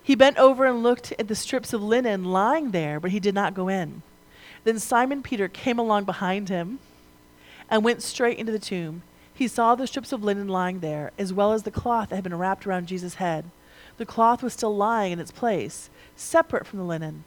He 0.02 0.14
bent 0.14 0.38
over 0.38 0.66
and 0.66 0.83
looked 0.83 1.12
at 1.19 1.28
the 1.28 1.35
strips 1.35 1.73
of 1.73 1.83
linen 1.83 2.25
lying 2.25 2.73
there, 2.73 2.99
but 2.99 3.12
he 3.12 3.21
did 3.21 3.35
not 3.35 3.54
go 3.54 3.69
in. 3.69 4.02
Then 4.64 4.78
Simon 4.78 5.23
Peter 5.23 5.49
came 5.49 5.78
along 5.78 6.04
behind 6.04 6.49
him 6.49 6.78
and 7.71 7.85
went 7.85 8.02
straight 8.02 8.38
into 8.38 8.52
the 8.52 8.59
tomb. 8.59 9.02
He 9.33 9.49
saw 9.49 9.75
the 9.75 9.87
strips 9.87 10.12
of 10.12 10.23
linen 10.23 10.49
lying 10.49 10.81
there, 10.81 11.11
as 11.19 11.33
well 11.33 11.52
as 11.52 11.62
the 11.62 11.71
cloth 11.71 12.11
that 12.11 12.16
had 12.16 12.25
been 12.25 12.38
wrapped 12.38 12.66
around 12.66 12.87
Jesus' 12.87 13.14
head. 13.14 13.50
The 13.97 14.07
cloth 14.07 14.42
was 14.42 14.52
still 14.52 14.76
lying 14.76 15.12
in 15.12 15.21
its 15.21 15.31
place, 15.31 15.88
separate 16.16 16.66
from 16.66 16.78
the 16.78 16.85
linen. 16.85 17.25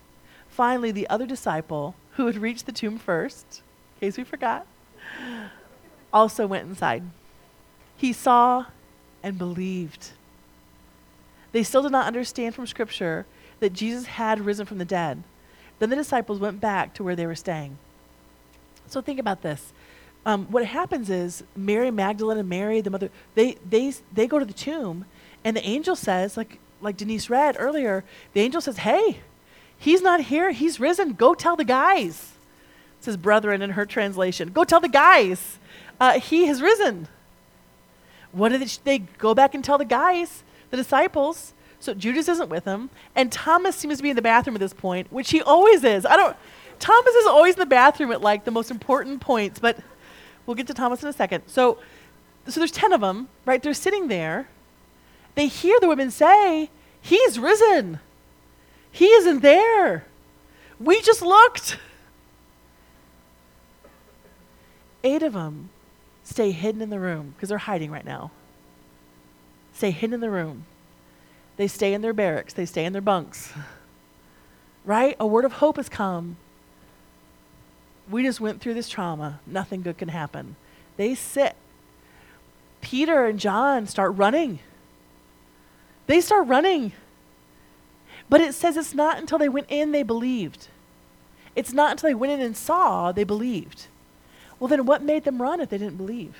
Finally, 0.47 0.91
the 0.91 1.09
other 1.09 1.25
disciple, 1.25 1.95
who 2.11 2.27
had 2.27 2.37
reached 2.37 2.65
the 2.65 2.71
tomb 2.71 2.97
first, 2.97 3.61
in 3.95 4.07
case 4.07 4.17
we 4.17 4.23
forgot, 4.23 4.65
also 6.13 6.47
went 6.47 6.67
inside. 6.67 7.03
He 7.97 8.13
saw 8.13 8.65
and 9.23 9.37
believed. 9.37 10.11
They 11.55 11.63
still 11.63 11.83
did 11.83 11.93
not 11.93 12.05
understand 12.05 12.53
from 12.53 12.67
Scripture 12.67 13.25
that 13.61 13.71
Jesus 13.71 14.07
had 14.07 14.41
risen 14.41 14.65
from 14.65 14.77
the 14.77 14.83
dead. 14.83 15.23
Then 15.79 15.89
the 15.89 15.95
disciples 15.95 16.37
went 16.37 16.59
back 16.59 16.93
to 16.95 17.03
where 17.03 17.15
they 17.15 17.25
were 17.25 17.33
staying. 17.33 17.77
So 18.87 18.99
think 18.99 19.21
about 19.21 19.41
this. 19.41 19.71
Um, 20.25 20.47
what 20.47 20.65
happens 20.65 21.09
is 21.09 21.45
Mary 21.55 21.91
Magdalene 21.91 22.39
and 22.39 22.49
Mary, 22.49 22.81
the 22.81 22.89
mother, 22.89 23.09
they, 23.35 23.55
they, 23.65 23.93
they 24.11 24.27
go 24.27 24.37
to 24.37 24.43
the 24.43 24.51
tomb 24.51 25.05
and 25.45 25.55
the 25.55 25.65
angel 25.65 25.95
says, 25.95 26.35
like, 26.35 26.59
like 26.81 26.97
Denise 26.97 27.29
read 27.29 27.55
earlier, 27.57 28.03
the 28.33 28.41
angel 28.41 28.59
says, 28.59 28.79
Hey, 28.79 29.21
he's 29.77 30.01
not 30.01 30.23
here. 30.23 30.51
He's 30.51 30.81
risen. 30.81 31.13
Go 31.13 31.33
tell 31.33 31.55
the 31.55 31.63
guys. 31.63 32.33
It 32.99 33.05
says 33.05 33.15
brethren 33.15 33.61
in 33.61 33.69
her 33.69 33.85
translation. 33.85 34.49
Go 34.49 34.65
tell 34.65 34.81
the 34.81 34.89
guys. 34.89 35.57
Uh, 36.01 36.19
he 36.19 36.47
has 36.47 36.61
risen. 36.61 37.07
What 38.33 38.49
did 38.49 38.61
they 38.83 38.99
go 38.99 39.33
back 39.33 39.55
and 39.55 39.63
tell 39.63 39.77
the 39.77 39.85
guys, 39.85 40.43
the 40.75 40.83
disciples? 40.83 41.53
So 41.79 41.93
Judas 41.93 42.27
isn't 42.29 42.49
with 42.49 42.63
them, 42.63 42.89
and 43.15 43.31
Thomas 43.31 43.75
seems 43.75 43.97
to 43.97 44.03
be 44.03 44.09
in 44.09 44.15
the 44.15 44.21
bathroom 44.21 44.55
at 44.55 44.59
this 44.59 44.73
point, 44.73 45.11
which 45.11 45.29
he 45.31 45.41
always 45.41 45.83
is. 45.83 46.05
I 46.05 46.15
don't. 46.15 46.35
Thomas 46.79 47.13
is 47.13 47.27
always 47.27 47.55
in 47.55 47.59
the 47.59 47.65
bathroom 47.65 48.11
at 48.11 48.21
like 48.21 48.43
the 48.43 48.51
most 48.51 48.71
important 48.71 49.21
points, 49.21 49.59
but 49.59 49.77
we'll 50.45 50.55
get 50.55 50.67
to 50.67 50.73
Thomas 50.73 51.03
in 51.03 51.09
a 51.09 51.13
second. 51.13 51.43
So, 51.47 51.79
so 52.47 52.59
there's 52.59 52.71
ten 52.71 52.91
of 52.91 53.01
them, 53.01 53.27
right? 53.45 53.61
They're 53.61 53.73
sitting 53.73 54.07
there, 54.07 54.47
they 55.35 55.47
hear 55.47 55.79
the 55.79 55.87
women 55.87 56.11
say, 56.11 56.69
He's 56.99 57.37
risen. 57.37 57.99
He 58.91 59.05
isn't 59.05 59.41
there. 59.41 60.05
We 60.79 61.01
just 61.01 61.21
looked. 61.21 61.77
Eight 65.03 65.21
of 65.21 65.33
them 65.33 65.69
stay 66.23 66.49
hidden 66.51 66.81
in 66.81 66.89
the 66.89 66.99
room 66.99 67.33
because 67.35 67.49
they're 67.49 67.59
hiding 67.59 67.91
right 67.91 68.05
now. 68.05 68.31
Stay 69.75 69.91
hidden 69.91 70.13
in 70.13 70.19
the 70.21 70.29
room. 70.29 70.65
They 71.57 71.67
stay 71.67 71.93
in 71.93 72.01
their 72.01 72.13
barracks, 72.13 72.53
they 72.53 72.65
stay 72.65 72.85
in 72.85 72.93
their 72.93 73.01
bunks. 73.01 73.53
Right? 74.87 75.15
A 75.19 75.25
word 75.25 75.45
of 75.45 75.53
hope 75.53 75.77
has 75.77 75.89
come. 75.89 76.37
We 78.07 78.21
just 78.21 78.39
went 78.39 78.61
through 78.61 78.75
this 78.75 78.87
trauma. 78.87 79.39
Nothing 79.47 79.81
good 79.81 79.97
can 79.97 80.09
happen. 80.09 80.57
They 80.95 81.15
sit. 81.15 81.55
Peter 82.81 83.25
and 83.25 83.39
John 83.39 83.87
start 83.87 84.15
running. 84.15 84.59
They 86.05 86.21
start 86.21 86.47
running. 86.47 86.91
But 88.29 88.41
it 88.41 88.53
says 88.53 88.77
it's 88.77 88.93
not 88.93 89.17
until 89.17 89.39
they 89.39 89.49
went 89.49 89.71
in 89.71 89.91
they 89.91 90.03
believed. 90.03 90.67
It's 91.55 91.73
not 91.73 91.93
until 91.93 92.11
they 92.11 92.13
went 92.13 92.33
in 92.33 92.41
and 92.41 92.55
saw 92.55 93.11
they 93.11 93.23
believed. 93.23 93.87
Well, 94.59 94.67
then 94.67 94.85
what 94.85 95.01
made 95.01 95.23
them 95.23 95.41
run 95.41 95.61
if 95.61 95.69
they 95.69 95.79
didn't 95.79 95.97
believe? 95.97 96.35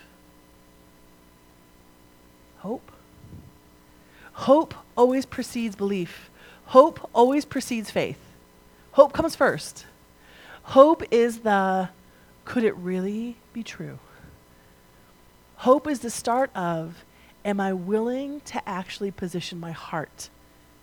Hope. 2.60 2.92
Hope 4.36 4.74
always 4.98 5.25
precedes 5.25 5.75
belief. 5.75 6.30
Hope 6.65 7.10
always 7.13 7.46
precedes 7.46 7.89
faith. 7.89 8.20
Hope 8.92 9.13
comes 9.13 9.36
first. 9.36 9.86
Hope 10.63 11.04
is 11.10 11.39
the 11.39 11.89
could 12.44 12.63
it 12.63 12.75
really 12.75 13.38
be 13.54 13.63
true? 13.63 13.98
Hope 15.58 15.88
is 15.88 16.01
the 16.01 16.10
start 16.10 16.51
of 16.54 17.06
am 17.46 17.62
I 17.62 17.72
willing 17.72 18.42
to 18.42 18.62
actually 18.68 19.10
position 19.10 19.60
my 19.60 19.72
heart 19.72 20.30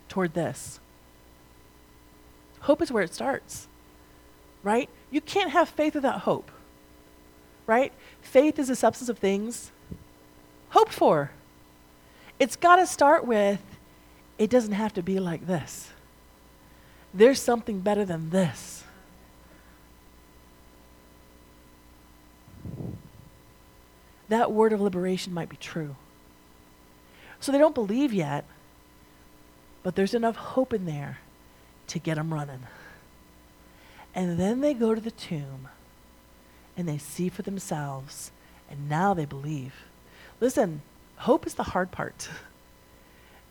toward 0.09 0.33
this? 0.33 0.79
Hope 2.61 2.81
is 2.81 2.91
where 2.91 3.03
it 3.03 3.13
starts, 3.13 3.67
right? 4.63 4.89
You 5.11 5.21
can't 5.21 5.51
have 5.51 5.69
faith 5.69 5.93
without 5.93 6.21
hope, 6.21 6.49
right? 7.67 7.93
Faith 8.21 8.57
is 8.57 8.69
the 8.69 8.75
substance 8.75 9.09
of 9.09 9.19
things 9.19 9.71
hoped 10.69 10.91
for. 10.93 11.31
It's 12.43 12.57
got 12.57 12.75
to 12.75 12.85
start 12.85 13.25
with 13.25 13.61
it 14.37 14.49
doesn't 14.49 14.73
have 14.73 14.93
to 14.95 15.01
be 15.01 15.17
like 15.17 15.47
this. 15.47 15.91
There's 17.13 17.41
something 17.41 17.79
better 17.79 18.03
than 18.03 18.31
this. 18.31 18.83
That 24.27 24.51
word 24.51 24.73
of 24.73 24.81
liberation 24.81 25.33
might 25.33 25.47
be 25.47 25.55
true. 25.55 25.95
So 27.39 27.53
they 27.53 27.57
don't 27.57 27.73
believe 27.73 28.11
yet, 28.11 28.43
but 29.81 29.95
there's 29.95 30.13
enough 30.13 30.35
hope 30.35 30.73
in 30.73 30.85
there 30.85 31.19
to 31.87 31.97
get 31.97 32.15
them 32.15 32.33
running. 32.33 32.67
And 34.13 34.37
then 34.37 34.59
they 34.59 34.73
go 34.73 34.93
to 34.93 34.99
the 34.99 35.11
tomb 35.11 35.69
and 36.75 36.89
they 36.89 36.97
see 36.97 37.29
for 37.29 37.43
themselves, 37.43 38.31
and 38.69 38.89
now 38.89 39.13
they 39.13 39.23
believe. 39.23 39.85
Listen, 40.41 40.81
hope 41.23 41.47
is 41.47 41.53
the 41.53 41.63
hard 41.63 41.89
part. 41.89 42.29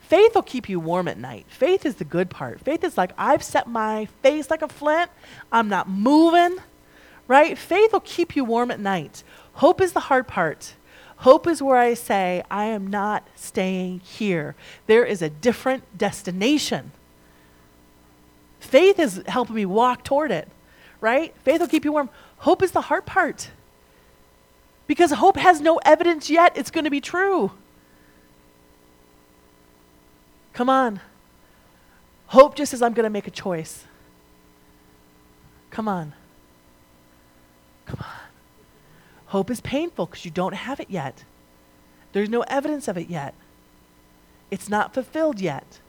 Faith 0.00 0.34
will 0.34 0.42
keep 0.42 0.68
you 0.68 0.78
warm 0.78 1.08
at 1.08 1.18
night. 1.18 1.46
Faith 1.48 1.86
is 1.86 1.94
the 1.94 2.04
good 2.04 2.28
part. 2.28 2.60
Faith 2.60 2.84
is 2.84 2.98
like, 2.98 3.12
I've 3.16 3.42
set 3.42 3.66
my 3.66 4.06
face 4.22 4.50
like 4.50 4.60
a 4.60 4.68
flint, 4.68 5.10
I'm 5.50 5.68
not 5.68 5.88
moving, 5.88 6.58
right? 7.26 7.56
Faith 7.56 7.92
will 7.92 8.00
keep 8.00 8.36
you 8.36 8.44
warm 8.44 8.70
at 8.70 8.78
night. 8.78 9.24
Hope 9.54 9.80
is 9.80 9.92
the 9.92 10.00
hard 10.00 10.28
part. 10.28 10.74
Hope 11.16 11.46
is 11.46 11.62
where 11.62 11.78
I 11.78 11.94
say, 11.94 12.42
I 12.50 12.64
am 12.64 12.88
not 12.88 13.26
staying 13.36 14.00
here. 14.00 14.54
There 14.86 15.04
is 15.04 15.22
a 15.22 15.30
different 15.30 15.96
destination. 15.96 16.92
Faith 18.60 18.98
is 18.98 19.22
helping 19.28 19.56
me 19.56 19.64
walk 19.64 20.04
toward 20.04 20.30
it, 20.30 20.48
right? 21.00 21.34
Faith 21.42 21.60
will 21.60 21.68
keep 21.68 21.84
you 21.86 21.92
warm. 21.92 22.10
Hope 22.38 22.62
is 22.62 22.72
the 22.72 22.82
hard 22.82 23.06
part. 23.06 23.50
Because 24.86 25.12
hope 25.12 25.38
has 25.38 25.60
no 25.60 25.78
evidence 25.86 26.28
yet 26.28 26.54
it's 26.54 26.70
going 26.70 26.84
to 26.84 26.90
be 26.90 27.00
true. 27.00 27.52
Come 30.62 30.70
on. 30.70 31.00
Hope 32.28 32.54
just 32.54 32.70
says, 32.70 32.82
I'm 32.82 32.92
going 32.92 33.02
to 33.02 33.10
make 33.10 33.26
a 33.26 33.32
choice. 33.32 33.84
Come 35.70 35.88
on. 35.88 36.12
Come 37.84 37.98
on. 37.98 38.28
Hope 39.26 39.50
is 39.50 39.60
painful 39.60 40.06
because 40.06 40.24
you 40.24 40.30
don't 40.30 40.54
have 40.54 40.78
it 40.78 40.88
yet. 40.88 41.24
There's 42.12 42.28
no 42.28 42.42
evidence 42.42 42.86
of 42.86 42.96
it 42.96 43.10
yet. 43.10 43.34
It's 44.52 44.68
not 44.68 44.94
fulfilled 44.94 45.40
yet. 45.40 45.80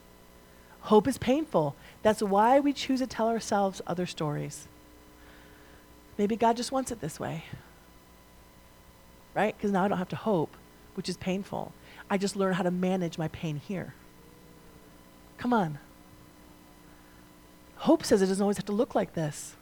Hope 0.81 1.07
is 1.07 1.19
painful. 1.19 1.75
That's 2.01 2.23
why 2.23 2.59
we 2.59 2.73
choose 2.73 2.99
to 2.99 3.05
tell 3.05 3.27
ourselves 3.27 3.79
other 3.85 4.07
stories. 4.07 4.67
Maybe 6.17 6.35
God 6.35 6.57
just 6.57 6.71
wants 6.71 6.91
it 6.91 6.99
this 6.99 7.19
way. 7.19 7.43
Right? 9.35 9.55
Because 9.55 9.71
now 9.71 9.83
I 9.83 9.87
don't 9.87 9.99
have 9.99 10.09
to 10.09 10.15
hope, 10.15 10.57
which 10.95 11.09
is 11.09 11.17
painful. 11.17 11.73
I 12.09 12.17
just 12.17 12.35
learn 12.35 12.53
how 12.53 12.63
to 12.63 12.71
manage 12.71 13.19
my 13.19 13.27
pain 13.27 13.57
here. 13.57 13.93
Come 15.37 15.53
on. 15.53 15.79
Hope 17.77 18.05
says 18.05 18.21
it 18.21 18.27
doesn't 18.27 18.41
always 18.41 18.57
have 18.57 18.65
to 18.67 18.71
look 18.71 18.95
like 18.95 19.13
this. 19.13 19.55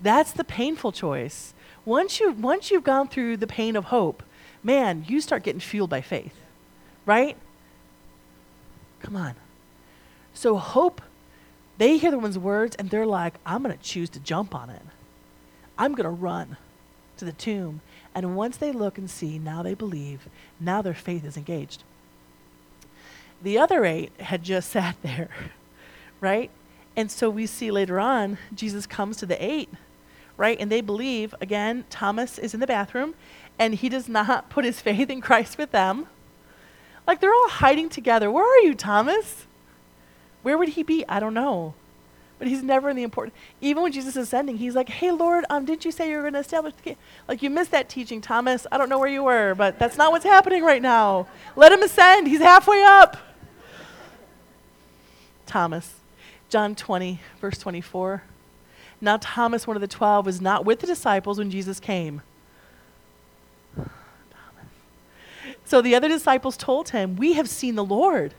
That's 0.00 0.32
the 0.32 0.44
painful 0.44 0.92
choice 0.92 1.54
once 1.86 2.18
you 2.18 2.32
once 2.32 2.70
you've 2.70 2.84
gone 2.84 3.08
through 3.08 3.38
the 3.38 3.46
pain 3.46 3.76
of 3.76 3.86
hope, 3.86 4.22
man, 4.62 5.06
you 5.08 5.20
start 5.20 5.44
getting 5.44 5.60
fueled 5.60 5.88
by 5.88 6.02
faith. 6.02 6.34
Right? 7.06 7.36
Come 9.00 9.16
on. 9.16 9.36
So 10.34 10.56
hope, 10.56 11.00
they 11.78 11.96
hear 11.96 12.10
the 12.10 12.18
woman's 12.18 12.38
words 12.38 12.74
and 12.76 12.90
they're 12.90 13.06
like, 13.06 13.34
I'm 13.46 13.62
going 13.62 13.76
to 13.76 13.82
choose 13.82 14.10
to 14.10 14.20
jump 14.20 14.54
on 14.54 14.68
it. 14.68 14.82
I'm 15.78 15.92
going 15.94 16.04
to 16.04 16.10
run 16.10 16.56
to 17.18 17.24
the 17.24 17.32
tomb. 17.32 17.80
And 18.14 18.36
once 18.36 18.56
they 18.56 18.72
look 18.72 18.98
and 18.98 19.08
see, 19.08 19.38
now 19.38 19.62
they 19.62 19.74
believe, 19.74 20.28
now 20.58 20.82
their 20.82 20.94
faith 20.94 21.24
is 21.24 21.36
engaged. 21.36 21.84
The 23.42 23.58
other 23.58 23.84
eight 23.84 24.12
had 24.20 24.42
just 24.42 24.70
sat 24.72 24.96
there, 25.02 25.28
right? 26.20 26.50
And 26.96 27.10
so 27.10 27.28
we 27.28 27.46
see 27.46 27.70
later 27.70 28.00
on, 28.00 28.38
Jesus 28.54 28.86
comes 28.86 29.18
to 29.18 29.26
the 29.26 29.42
eight, 29.44 29.68
right? 30.36 30.58
And 30.58 30.72
they 30.72 30.80
believe, 30.80 31.34
again, 31.40 31.84
Thomas 31.90 32.38
is 32.38 32.54
in 32.54 32.60
the 32.60 32.66
bathroom, 32.66 33.14
and 33.58 33.74
he 33.74 33.88
does 33.88 34.08
not 34.08 34.48
put 34.48 34.64
his 34.64 34.80
faith 34.82 35.10
in 35.10 35.20
Christ 35.20 35.58
with 35.58 35.72
them. 35.72 36.06
Like 37.06 37.20
they're 37.20 37.34
all 37.34 37.48
hiding 37.48 37.88
together. 37.88 38.30
Where 38.30 38.44
are 38.44 38.64
you, 38.64 38.74
Thomas? 38.74 39.46
Where 40.42 40.58
would 40.58 40.70
he 40.70 40.82
be? 40.82 41.04
I 41.08 41.20
don't 41.20 41.34
know. 41.34 41.74
But 42.38 42.48
he's 42.48 42.62
never 42.62 42.90
in 42.90 42.96
the 42.96 43.02
important. 43.02 43.34
Even 43.60 43.82
when 43.82 43.92
Jesus 43.92 44.16
is 44.16 44.28
sending, 44.28 44.58
he's 44.58 44.74
like, 44.74 44.88
"Hey, 44.88 45.10
Lord, 45.10 45.46
um, 45.48 45.64
didn't 45.64 45.84
you 45.84 45.90
say 45.90 46.10
you 46.10 46.16
were 46.16 46.22
going 46.22 46.34
to 46.34 46.40
establish 46.40 46.74
the 46.74 46.82
kingdom? 46.82 47.02
Like 47.26 47.42
you 47.42 47.48
missed 47.48 47.70
that 47.70 47.88
teaching, 47.88 48.20
Thomas. 48.20 48.66
I 48.70 48.76
don't 48.76 48.88
know 48.88 48.98
where 48.98 49.08
you 49.08 49.22
were, 49.22 49.54
but 49.54 49.78
that's 49.78 49.96
not 49.96 50.12
what's 50.12 50.24
happening 50.24 50.62
right 50.62 50.82
now. 50.82 51.28
Let 51.56 51.72
him 51.72 51.82
ascend. 51.82 52.28
He's 52.28 52.40
halfway 52.40 52.82
up." 52.82 53.16
Thomas, 55.46 55.94
John 56.48 56.74
20, 56.74 57.20
verse 57.40 57.56
24. 57.58 58.24
Now 59.00 59.18
Thomas, 59.20 59.66
one 59.66 59.76
of 59.76 59.80
the 59.80 59.86
twelve, 59.86 60.26
was 60.26 60.40
not 60.40 60.64
with 60.64 60.80
the 60.80 60.86
disciples 60.86 61.38
when 61.38 61.50
Jesus 61.50 61.80
came. 61.80 62.22
So 65.64 65.82
the 65.82 65.94
other 65.94 66.08
disciples 66.08 66.56
told 66.56 66.90
him, 66.90 67.16
We 67.16 67.34
have 67.34 67.48
seen 67.48 67.74
the 67.74 67.84
Lord. 67.84 68.34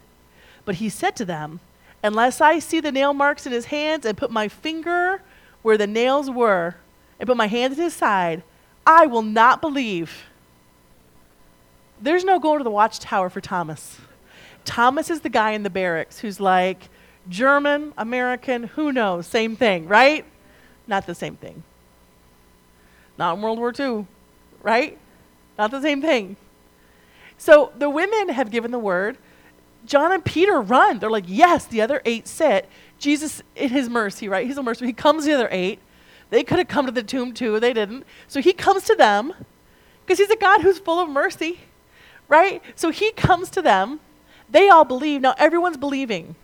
But 0.66 0.76
he 0.76 0.90
said 0.90 1.16
to 1.18 1.26
them, 1.26 1.60
Unless 2.04 2.42
I 2.42 2.60
see 2.60 2.80
the 2.80 2.92
nail 2.92 3.14
marks 3.14 3.46
in 3.46 3.52
his 3.52 3.66
hands 3.66 4.06
and 4.06 4.18
put 4.18 4.32
my 4.32 4.48
finger 4.48 5.22
where 5.62 5.78
the 5.78 5.88
nails 5.88 6.30
were 6.30 6.76
and 7.20 7.28
put 7.28 7.38
my 7.38 7.48
hand 7.48 7.74
at 7.74 7.80
his 7.80 7.94
side, 7.94 8.44
I 8.86 9.06
will 9.06 9.24
not 9.24 9.62
believe. 9.62 10.24
There's 12.00 12.24
no 12.24 12.40
going 12.40 12.60
to 12.60 12.64
the 12.64 12.70
watchtower 12.70 13.30
for 13.30 13.42
Thomas. 13.42 13.98
Thomas 14.64 15.10
is 15.10 15.22
the 15.22 15.30
guy 15.30 15.52
in 15.52 15.64
the 15.64 15.70
barracks 15.70 16.20
who's 16.20 16.40
like, 16.40 16.90
German, 17.30 17.94
American, 17.98 18.64
who 18.64 18.92
knows, 18.92 19.28
same 19.28 19.56
thing, 19.56 19.88
right? 19.88 20.24
Not 20.86 21.06
the 21.08 21.16
same 21.16 21.36
thing. 21.36 21.64
Not 23.18 23.36
in 23.36 23.42
World 23.42 23.58
War 23.58 23.74
II, 23.78 24.06
right? 24.62 24.98
Not 25.58 25.72
the 25.72 25.82
same 25.82 26.02
thing. 26.02 26.38
So 27.38 27.72
the 27.78 27.90
women 27.90 28.30
have 28.30 28.52
given 28.52 28.72
the 28.72 28.80
word. 28.80 29.18
John 29.88 30.12
and 30.12 30.24
Peter 30.24 30.60
run. 30.60 31.00
They're 31.00 31.10
like, 31.10 31.26
yes, 31.28 31.66
the 31.66 31.82
other 31.82 32.02
eight 32.06 32.28
sit. 32.28 32.70
Jesus, 33.00 33.42
in 33.56 33.70
his 33.70 33.90
mercy, 33.90 34.28
right? 34.28 34.46
He's 34.46 34.58
a 34.58 34.64
mercy. 34.64 34.86
He 34.86 34.94
comes 34.94 35.24
to 35.24 35.30
the 35.30 35.36
other 35.36 35.50
eight. 35.52 35.80
They 36.30 36.44
could 36.44 36.58
have 36.58 36.68
come 36.68 36.86
to 36.86 36.92
the 36.92 37.04
tomb 37.04 37.34
too. 37.34 37.60
They 37.60 37.74
didn't. 37.74 38.06
So 38.28 38.42
he 38.42 38.54
comes 38.54 38.84
to 38.84 38.96
them 38.96 39.34
because 40.06 40.20
he's 40.20 40.30
a 40.30 40.36
God 40.36 40.62
who's 40.62 40.78
full 40.78 41.00
of 41.00 41.10
mercy, 41.10 41.62
right? 42.28 42.62
So 42.76 42.90
he 42.90 43.12
comes 43.14 43.50
to 43.52 43.62
them. 43.62 44.00
They 44.50 44.70
all 44.70 44.86
believe. 44.86 45.22
Now 45.22 45.36
everyone's 45.38 45.78
believing. 45.78 46.36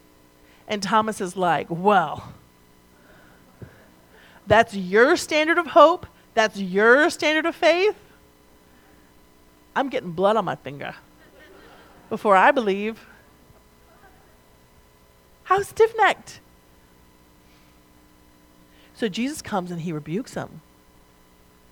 And 0.68 0.82
Thomas 0.82 1.20
is 1.20 1.36
like, 1.36 1.68
well, 1.70 2.34
that's 4.48 4.74
your 4.76 5.18
standard 5.18 5.58
of 5.58 5.68
hope. 5.68 6.08
That's 6.34 6.58
your 6.58 7.10
standard 7.10 7.46
of 7.46 7.56
faith. 7.56 7.96
I'm 9.76 9.90
getting 9.90 10.12
blood 10.12 10.38
on 10.38 10.46
my 10.46 10.56
finger 10.56 10.96
before 12.10 12.36
I 12.36 12.52
believe. 12.52 13.06
How 15.44 15.62
stiff 15.62 15.94
necked. 15.98 16.40
So 18.94 19.10
Jesus 19.10 19.42
comes 19.42 19.72
and 19.72 19.82
he 19.82 19.92
rebukes 19.92 20.36
him. 20.36 20.62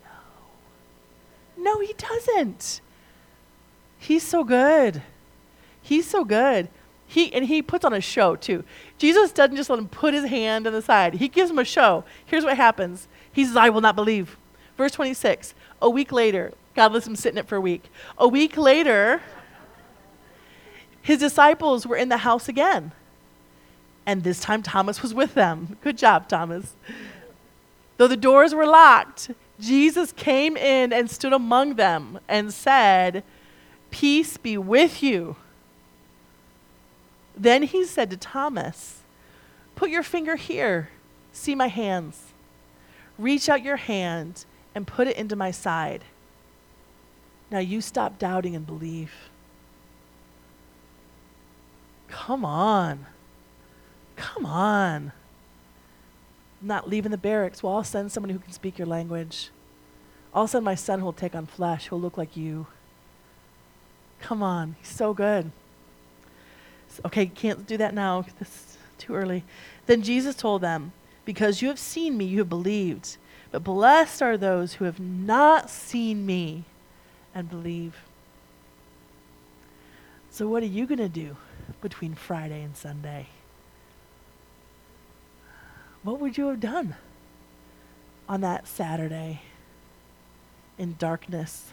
No. 0.04 1.64
No, 1.64 1.80
he 1.80 1.94
doesn't. 1.94 2.82
He's 3.98 4.24
so 4.24 4.44
good. 4.44 5.04
He's 5.82 6.08
so 6.08 6.26
good. 6.26 6.70
He 7.06 7.34
and 7.34 7.46
he 7.46 7.62
puts 7.62 7.84
on 7.84 7.94
a 7.94 8.02
show 8.02 8.36
too. 8.36 8.64
Jesus 8.98 9.32
doesn't 9.32 9.56
just 9.56 9.70
let 9.70 9.80
him 9.80 9.90
put 9.90 10.14
his 10.14 10.26
hand 10.26 10.66
on 10.66 10.74
the 10.74 10.82
side. 10.82 11.16
He 11.16 11.28
gives 11.28 11.52
him 11.52 11.60
a 11.60 11.66
show. 11.66 12.04
Here's 12.26 12.46
what 12.46 12.58
happens. 12.58 13.08
He 13.32 13.46
says, 13.46 13.56
I 13.56 13.70
will 13.70 13.82
not 13.82 13.96
believe. 13.96 14.38
Verse 14.78 14.94
26. 14.94 15.54
A 15.82 15.90
week 15.90 16.12
later, 16.12 16.54
God 16.76 16.94
lets 16.94 17.06
him 17.06 17.16
sit 17.16 17.34
in 17.34 17.38
it 17.38 17.48
for 17.48 17.58
a 17.58 17.62
week. 17.62 17.92
A 18.18 18.28
week 18.28 18.58
later, 18.58 19.22
his 21.02 21.20
disciples 21.20 21.86
were 21.86 21.98
in 21.98 22.10
the 22.10 22.18
house 22.18 22.48
again. 22.48 22.94
And 24.06 24.24
this 24.24 24.40
time 24.40 24.64
Thomas 24.64 25.02
was 25.02 25.14
with 25.14 25.34
them. 25.34 25.78
Good 25.82 25.98
job, 25.98 26.28
Thomas. 26.28 26.76
Though 27.98 28.08
the 28.08 28.18
doors 28.18 28.54
were 28.54 28.66
locked, 28.66 29.32
Jesus 29.60 30.12
came 30.12 30.58
in 30.58 30.92
and 30.92 31.10
stood 31.10 31.34
among 31.34 31.76
them 31.76 32.20
and 32.28 32.52
said, 32.52 33.24
Peace 33.92 34.38
be 34.38 34.58
with 34.58 35.04
you. 35.04 35.36
Then 37.38 37.64
he 37.64 37.86
said 37.86 38.10
to 38.10 38.18
Thomas, 38.18 39.02
Put 39.76 39.90
your 39.90 40.04
finger 40.04 40.36
here. 40.36 40.90
See 41.32 41.56
my 41.56 41.68
hands. 41.68 42.34
Reach 43.18 43.50
out 43.50 43.64
your 43.64 43.78
hand 43.78 44.46
and 44.74 44.88
put 44.88 45.08
it 45.08 45.18
into 45.18 45.36
my 45.36 45.52
side. 45.52 46.04
Now 47.52 47.60
you 47.60 47.82
stop 47.82 48.18
doubting 48.18 48.56
and 48.56 48.66
believe. 48.66 49.12
Come 52.08 52.46
on. 52.46 53.06
Come 54.22 54.46
on. 54.46 55.12
I'm 56.62 56.68
not 56.68 56.88
leaving 56.88 57.10
the 57.10 57.18
barracks. 57.18 57.64
Well, 57.64 57.74
I'll 57.74 57.84
send 57.84 58.12
somebody 58.12 58.34
who 58.34 58.40
can 58.40 58.54
speak 58.54 58.78
your 58.78 58.86
language. 58.86 59.50
I'll 60.32 60.48
send 60.48 60.64
my 60.64 60.76
son 60.76 61.00
who 61.00 61.06
will 61.06 61.12
take 61.12 61.34
on 61.34 61.48
flesh, 61.48 61.88
who 61.88 61.96
will 61.96 62.04
look 62.04 62.20
like 62.20 62.38
you. 62.38 62.68
Come 64.20 64.44
on. 64.44 64.76
He's 64.80 64.90
so 64.90 65.16
good. 65.16 65.52
Okay, 67.04 67.26
can't 67.26 67.66
do 67.66 67.78
that 67.78 67.96
now. 67.96 68.24
This 68.38 68.48
is 68.48 68.78
too 69.00 69.16
early. 69.16 69.44
Then 69.88 70.04
Jesus 70.04 70.36
told 70.36 70.62
them, 70.62 70.92
Because 71.26 71.64
you 71.64 71.70
have 71.70 71.80
seen 71.80 72.16
me, 72.16 72.26
you 72.26 72.40
have 72.40 72.50
believed. 72.50 73.18
But 73.50 73.64
blessed 73.64 74.22
are 74.22 74.38
those 74.38 74.74
who 74.74 74.86
have 74.86 75.00
not 75.00 75.68
seen 75.72 76.28
me 76.28 76.66
and 77.34 77.50
believe. 77.50 77.96
So, 80.30 80.48
what 80.48 80.62
are 80.62 80.68
you 80.68 80.86
going 80.86 81.00
to 81.00 81.10
do 81.10 81.38
between 81.82 82.14
Friday 82.14 82.62
and 82.62 82.78
Sunday? 82.78 83.28
What 86.04 86.20
would 86.20 86.38
you 86.38 86.48
have 86.48 86.60
done 86.60 86.96
on 88.28 88.42
that 88.42 88.68
Saturday 88.68 89.42
in 90.78 90.96
darkness 90.98 91.72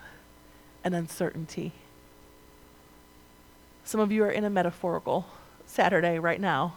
and 0.85 0.95
uncertainty? 0.95 1.73
Some 3.85 4.01
of 4.01 4.13
you 4.13 4.23
are 4.25 4.31
in 4.31 4.45
a 4.45 4.51
metaphorical 4.51 5.27
Saturday 5.65 6.19
right 6.19 6.41
now. 6.41 6.75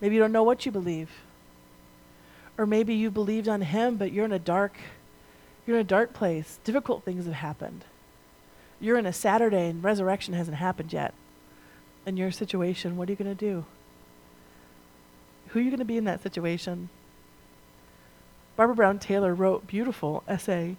Maybe 0.00 0.16
you 0.16 0.20
don't 0.20 0.32
know 0.32 0.42
what 0.42 0.66
you 0.66 0.72
believe. 0.72 1.10
Or 2.58 2.66
maybe 2.66 2.94
you 2.94 3.10
believed 3.10 3.48
on 3.48 3.62
him, 3.62 3.96
but 3.96 4.12
you're 4.12 4.26
in 4.26 4.32
a 4.32 4.38
dark 4.38 4.76
you're 5.66 5.78
in 5.78 5.80
a 5.80 5.88
dark 5.88 6.12
place. 6.12 6.58
Difficult 6.62 7.04
things 7.04 7.24
have 7.24 7.34
happened. 7.34 7.84
You're 8.80 8.98
in 8.98 9.06
a 9.06 9.12
Saturday 9.12 9.70
and 9.70 9.82
resurrection 9.82 10.34
hasn't 10.34 10.58
happened 10.58 10.92
yet. 10.92 11.14
In 12.04 12.18
your 12.18 12.30
situation, 12.30 12.96
what 12.96 13.08
are 13.08 13.12
you 13.12 13.16
going 13.16 13.34
to 13.34 13.46
do? 13.46 13.64
Who 15.54 15.60
are 15.60 15.62
you 15.62 15.70
going 15.70 15.78
to 15.78 15.84
be 15.84 15.96
in 15.96 16.04
that 16.04 16.20
situation? 16.20 16.88
Barbara 18.56 18.74
Brown 18.74 18.98
Taylor 18.98 19.32
wrote 19.32 19.68
beautiful 19.68 20.24
essay. 20.26 20.74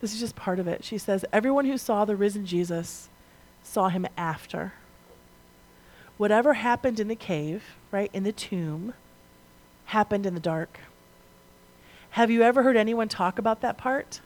This 0.00 0.14
is 0.14 0.20
just 0.20 0.36
part 0.36 0.60
of 0.60 0.68
it. 0.68 0.84
She 0.84 0.98
says, 0.98 1.24
"Everyone 1.32 1.64
who 1.64 1.76
saw 1.76 2.04
the 2.04 2.14
risen 2.14 2.46
Jesus 2.46 3.08
saw 3.64 3.88
him 3.88 4.06
after. 4.16 4.74
Whatever 6.16 6.54
happened 6.54 7.00
in 7.00 7.08
the 7.08 7.16
cave, 7.16 7.74
right, 7.90 8.08
in 8.12 8.22
the 8.22 8.30
tomb, 8.30 8.94
happened 9.86 10.24
in 10.24 10.34
the 10.34 10.40
dark. 10.40 10.78
Have 12.10 12.30
you 12.30 12.42
ever 12.42 12.62
heard 12.62 12.76
anyone 12.76 13.08
talk 13.08 13.36
about 13.36 13.62
that 13.62 13.78
part? 13.78 14.20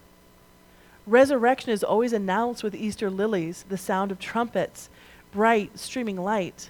Resurrection 1.06 1.70
is 1.70 1.82
always 1.82 2.12
announced 2.12 2.62
with 2.62 2.74
Easter 2.74 3.08
lilies, 3.08 3.64
the 3.70 3.78
sound 3.78 4.12
of 4.12 4.18
trumpets, 4.18 4.90
bright, 5.32 5.78
streaming 5.78 6.16
light. 6.16 6.68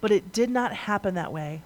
But 0.00 0.10
it 0.10 0.32
did 0.32 0.50
not 0.50 0.72
happen 0.72 1.14
that 1.14 1.32
way. 1.32 1.62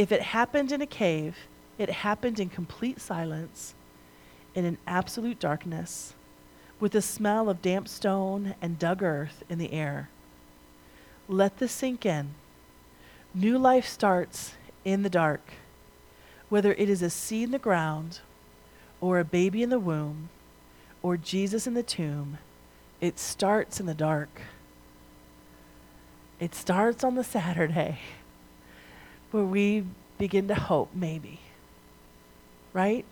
If 0.00 0.12
it 0.12 0.22
happened 0.22 0.72
in 0.72 0.80
a 0.80 0.86
cave, 0.86 1.36
it 1.76 1.90
happened 1.90 2.40
in 2.40 2.48
complete 2.48 3.02
silence, 3.02 3.74
in 4.54 4.64
an 4.64 4.78
absolute 4.86 5.38
darkness, 5.38 6.14
with 6.80 6.92
the 6.92 7.02
smell 7.02 7.50
of 7.50 7.60
damp 7.60 7.86
stone 7.86 8.54
and 8.62 8.78
dug 8.78 9.02
earth 9.02 9.42
in 9.50 9.58
the 9.58 9.74
air. 9.74 10.08
Let 11.28 11.58
this 11.58 11.72
sink 11.72 12.06
in. 12.06 12.30
New 13.34 13.58
life 13.58 13.86
starts 13.86 14.54
in 14.86 15.02
the 15.02 15.10
dark, 15.10 15.42
whether 16.48 16.72
it 16.72 16.88
is 16.88 17.02
a 17.02 17.10
seed 17.10 17.48
in 17.48 17.50
the 17.50 17.58
ground, 17.58 18.20
or 19.02 19.18
a 19.18 19.22
baby 19.22 19.62
in 19.62 19.68
the 19.68 19.78
womb, 19.78 20.30
or 21.02 21.18
Jesus 21.18 21.66
in 21.66 21.74
the 21.74 21.82
tomb, 21.82 22.38
it 23.02 23.18
starts 23.18 23.78
in 23.80 23.84
the 23.84 23.92
dark. 23.92 24.40
It 26.38 26.54
starts 26.54 27.04
on 27.04 27.16
the 27.16 27.24
Saturday 27.36 27.98
where 29.30 29.44
we 29.44 29.84
begin 30.18 30.48
to 30.48 30.54
hope, 30.54 30.90
maybe. 30.94 31.40
Right? 32.72 33.04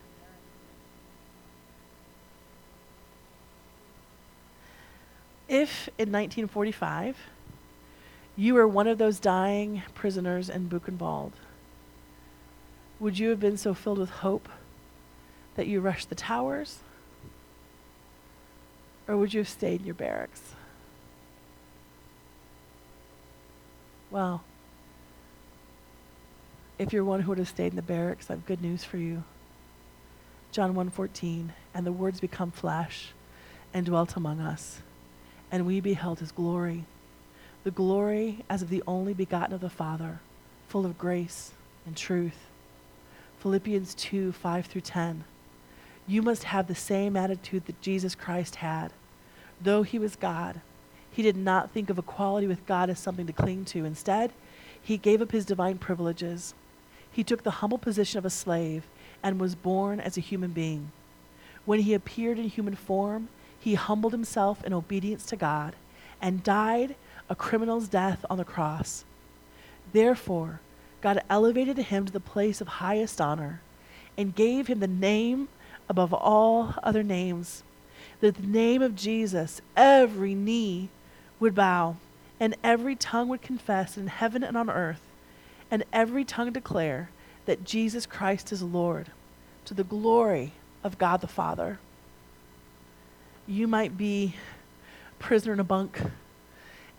If 5.49 5.89
in 5.99 6.13
1945 6.13 7.17
you 8.37 8.55
were 8.55 8.69
one 8.69 8.87
of 8.87 8.99
those 8.99 9.19
dying 9.19 9.83
prisoners 9.95 10.51
in 10.51 10.69
Buchenwald, 10.69 11.33
would 13.01 13.19
you 13.19 13.31
have 13.31 13.41
been 13.41 13.57
so 13.57 13.75
filled 13.75 13.99
with 13.99 14.11
hope 14.11 14.49
that 15.57 15.67
you 15.67 15.81
rushed 15.81 16.09
the 16.09 16.15
towers? 16.15 16.81
Or 19.07 19.17
would 19.17 19.33
you 19.33 19.41
have 19.41 19.49
stayed 19.49 19.81
in 19.81 19.87
your 19.87 19.95
barracks? 19.95 20.55
Well, 24.11 24.43
if 26.79 26.93
you're 26.93 27.05
one 27.05 27.21
who 27.21 27.31
would 27.31 27.39
have 27.39 27.49
stayed 27.49 27.73
in 27.73 27.77
the 27.77 27.83
barracks, 27.83 28.31
I 28.31 28.35
have 28.35 28.47
good 28.47 28.63
news 28.63 28.85
for 28.85 28.99
you. 28.99 29.25
John 30.53 30.75
1:14, 30.75 31.53
and 31.75 31.85
the 31.85 31.93
words 31.93 32.21
become 32.21 32.51
flesh 32.51 33.13
and 33.75 33.85
dwelt 33.85 34.17
among 34.17 34.41
us, 34.41 34.81
and 35.51 35.67
we 35.67 35.81
beheld 35.81 36.21
his 36.21 36.33
glory, 36.33 36.85
the 37.65 37.71
glory 37.71 38.45
as 38.49 38.63
of 38.63 38.71
the 38.71 38.83
only 38.87 39.13
begotten 39.13 39.55
of 39.55 39.61
the 39.61 39.69
Father, 39.69 40.21
full 40.69 40.87
of 40.87 40.97
grace 40.97 41.53
and 41.85 41.97
truth. 41.97 42.47
Philippians 43.41 43.95
2, 43.95 44.33
5 44.33 44.67
through 44.67 44.81
10. 44.81 45.25
You 46.07 46.23
must 46.23 46.45
have 46.45 46.67
the 46.67 46.75
same 46.75 47.17
attitude 47.17 47.67
that 47.67 47.81
Jesus 47.81 48.15
Christ 48.15 48.57
had. 48.57 48.93
Though 49.61 49.83
he 49.83 49.99
was 49.99 50.17
God, 50.17 50.61
he 51.11 51.23
did 51.23 51.37
not 51.37 51.71
think 51.71 51.91
of 51.91 51.99
equality 51.99 52.47
with 52.47 52.67
God 52.67 52.89
as 52.89 52.99
something 52.99 53.27
to 53.27 53.33
cling 53.33 53.65
to. 53.67 53.85
Instead, 53.85 54.33
he 54.81 54.97
gave 54.97 55.21
up 55.21 55.33
his 55.33 55.45
divine 55.45 55.79
privileges. 55.79 56.55
He 57.19 57.25
took 57.25 57.43
the 57.43 57.51
humble 57.51 57.79
position 57.79 58.19
of 58.19 58.25
a 58.25 58.31
slave 58.31 58.87
and 59.25 59.41
was 59.41 59.57
born 59.57 59.99
as 59.99 60.17
a 60.17 60.21
human 60.21 60.53
being. 60.53 60.93
When 61.65 61.81
he 61.81 61.93
appeared 61.93 62.39
in 62.39 62.47
human 62.47 62.77
form, 62.77 63.29
he 63.59 63.75
humbled 63.75 64.13
himself 64.13 64.63
in 64.63 64.73
obedience 64.73 65.27
to 65.27 65.37
God 65.37 65.75
and 66.23 66.45
died 66.45 66.95
a 67.29 67.35
criminal's 67.35 67.89
death 67.89 68.25
on 68.31 68.39
the 68.39 68.45
cross. 68.45 69.05
Therefore, 69.93 70.61
God 71.01 71.21
elevated 71.29 71.77
him 71.77 72.07
to 72.07 72.13
the 72.13 72.21
place 72.21 72.61
of 72.61 72.69
highest 72.69 73.21
honor 73.21 73.63
and 74.17 74.33
gave 74.33 74.69
him 74.69 74.79
the 74.79 74.87
name 74.87 75.49
above 75.89 76.15
all 76.15 76.77
other 76.85 77.03
names, 77.03 77.65
that 78.21 78.37
the 78.37 78.47
name 78.47 78.81
of 78.81 78.95
Jesus 78.95 79.61
every 79.77 80.37
knee 80.37 80.89
would 81.41 81.57
bow 81.57 81.97
and 82.39 82.55
every 82.63 82.95
tongue 82.95 83.27
would 83.29 83.43
confess 83.43 83.97
in 83.97 84.07
heaven 84.07 84.45
and 84.45 84.57
on 84.57 84.71
earth 84.71 85.08
and 85.71 85.85
every 85.93 86.25
tongue 86.25 86.53
declare 86.53 87.11
that 87.47 87.65
Jesus 87.65 88.07
Christ 88.07 88.53
is 88.53 88.63
Lord 88.63 89.11
to 89.65 89.75
the 89.75 89.85
glory 89.85 90.53
of 90.83 90.99
God 90.99 91.21
the 91.21 91.27
Father. 91.27 91.79
You 93.47 93.67
might 93.67 93.97
be 93.97 94.35
prisoner 95.19 95.53
in 95.53 95.61
a 95.61 95.65
bunk. 95.65 96.01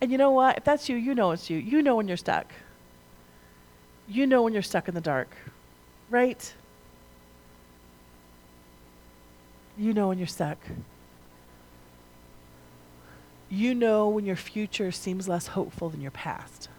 And 0.00 0.10
you 0.10 0.18
know 0.18 0.30
what? 0.30 0.58
If 0.58 0.64
that's 0.64 0.88
you, 0.88 0.96
you 0.96 1.14
know 1.14 1.30
it's 1.32 1.50
you. 1.50 1.58
You 1.58 1.82
know 1.82 1.96
when 1.96 2.08
you're 2.08 2.16
stuck. 2.16 2.52
You 4.08 4.26
know 4.26 4.42
when 4.42 4.52
you're 4.52 4.62
stuck 4.62 4.88
in 4.88 4.94
the 4.94 5.00
dark, 5.00 5.28
right? 6.08 6.52
You 9.78 9.92
know 9.92 10.08
when 10.08 10.18
you're 10.18 10.26
stuck. 10.26 10.58
You 13.48 13.74
know 13.74 14.08
when 14.08 14.26
your 14.26 14.36
future 14.36 14.90
seems 14.90 15.28
less 15.28 15.48
hopeful 15.48 15.90
than 15.90 16.00
your 16.00 16.10
past. 16.10 16.69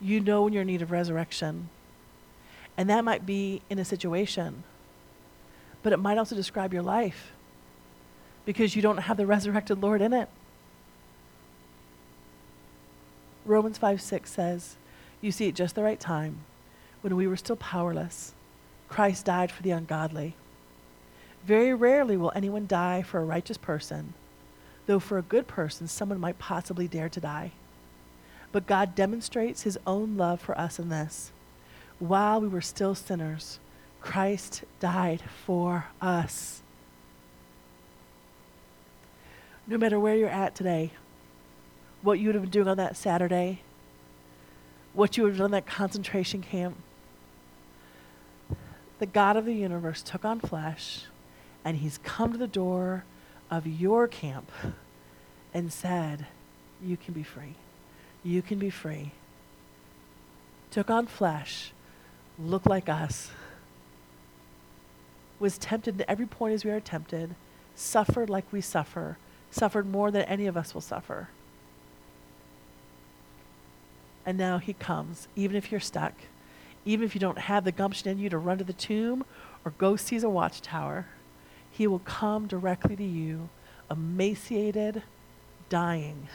You 0.00 0.20
know 0.20 0.42
when 0.42 0.52
you're 0.52 0.62
in 0.62 0.68
need 0.68 0.82
of 0.82 0.90
resurrection. 0.90 1.68
And 2.76 2.90
that 2.90 3.04
might 3.04 3.24
be 3.24 3.62
in 3.70 3.78
a 3.78 3.84
situation, 3.84 4.62
but 5.82 5.92
it 5.92 5.98
might 5.98 6.18
also 6.18 6.36
describe 6.36 6.74
your 6.74 6.82
life 6.82 7.32
because 8.44 8.76
you 8.76 8.82
don't 8.82 8.98
have 8.98 9.16
the 9.16 9.26
resurrected 9.26 9.82
Lord 9.82 10.02
in 10.02 10.12
it. 10.12 10.28
Romans 13.46 13.78
5 13.78 14.00
6 14.00 14.30
says, 14.30 14.76
You 15.20 15.32
see, 15.32 15.48
at 15.48 15.54
just 15.54 15.74
the 15.74 15.82
right 15.82 15.98
time, 15.98 16.40
when 17.00 17.16
we 17.16 17.26
were 17.26 17.36
still 17.36 17.56
powerless, 17.56 18.34
Christ 18.88 19.24
died 19.24 19.50
for 19.50 19.62
the 19.62 19.70
ungodly. 19.70 20.34
Very 21.44 21.72
rarely 21.72 22.16
will 22.16 22.32
anyone 22.34 22.66
die 22.66 23.02
for 23.02 23.20
a 23.20 23.24
righteous 23.24 23.56
person, 23.56 24.14
though 24.86 24.98
for 24.98 25.16
a 25.16 25.22
good 25.22 25.46
person, 25.46 25.86
someone 25.86 26.20
might 26.20 26.38
possibly 26.38 26.88
dare 26.88 27.08
to 27.08 27.20
die. 27.20 27.52
But 28.56 28.66
God 28.66 28.94
demonstrates 28.94 29.64
his 29.64 29.78
own 29.86 30.16
love 30.16 30.40
for 30.40 30.58
us 30.58 30.78
in 30.78 30.88
this. 30.88 31.30
While 31.98 32.40
we 32.40 32.48
were 32.48 32.62
still 32.62 32.94
sinners, 32.94 33.58
Christ 34.00 34.64
died 34.80 35.22
for 35.44 35.88
us. 36.00 36.62
No 39.66 39.76
matter 39.76 40.00
where 40.00 40.16
you're 40.16 40.30
at 40.30 40.54
today, 40.54 40.92
what 42.00 42.18
you 42.18 42.28
would 42.28 42.34
have 42.34 42.44
been 42.44 42.50
doing 42.50 42.66
on 42.66 42.78
that 42.78 42.96
Saturday, 42.96 43.60
what 44.94 45.18
you 45.18 45.24
would 45.24 45.32
have 45.32 45.38
done 45.38 45.48
in 45.48 45.50
that 45.50 45.66
concentration 45.66 46.40
camp, 46.40 46.78
the 49.00 49.04
God 49.04 49.36
of 49.36 49.44
the 49.44 49.52
universe 49.52 50.00
took 50.00 50.24
on 50.24 50.40
flesh 50.40 51.02
and 51.62 51.76
he's 51.76 51.98
come 51.98 52.32
to 52.32 52.38
the 52.38 52.46
door 52.46 53.04
of 53.50 53.66
your 53.66 54.08
camp 54.08 54.50
and 55.52 55.70
said, 55.70 56.24
You 56.82 56.96
can 56.96 57.12
be 57.12 57.22
free. 57.22 57.56
You 58.26 58.42
can 58.42 58.58
be 58.58 58.70
free. 58.70 59.12
Took 60.72 60.90
on 60.90 61.06
flesh, 61.06 61.70
looked 62.40 62.66
like 62.66 62.88
us, 62.88 63.30
was 65.38 65.58
tempted 65.58 66.00
at 66.00 66.10
every 66.10 66.26
point 66.26 66.52
as 66.52 66.64
we 66.64 66.72
are 66.72 66.80
tempted, 66.80 67.36
suffered 67.76 68.28
like 68.28 68.52
we 68.52 68.60
suffer, 68.60 69.16
suffered 69.52 69.86
more 69.86 70.10
than 70.10 70.22
any 70.22 70.48
of 70.48 70.56
us 70.56 70.74
will 70.74 70.80
suffer. 70.80 71.28
And 74.26 74.36
now 74.36 74.58
he 74.58 74.72
comes, 74.72 75.28
even 75.36 75.54
if 75.54 75.70
you're 75.70 75.78
stuck, 75.78 76.14
even 76.84 77.06
if 77.06 77.14
you 77.14 77.20
don't 77.20 77.38
have 77.38 77.62
the 77.62 77.70
gumption 77.70 78.10
in 78.10 78.18
you 78.18 78.28
to 78.30 78.38
run 78.38 78.58
to 78.58 78.64
the 78.64 78.72
tomb 78.72 79.24
or 79.64 79.70
go 79.78 79.94
seize 79.94 80.24
a 80.24 80.28
watchtower, 80.28 81.06
he 81.70 81.86
will 81.86 82.00
come 82.00 82.48
directly 82.48 82.96
to 82.96 83.04
you, 83.04 83.50
emaciated, 83.88 85.04
dying, 85.68 86.26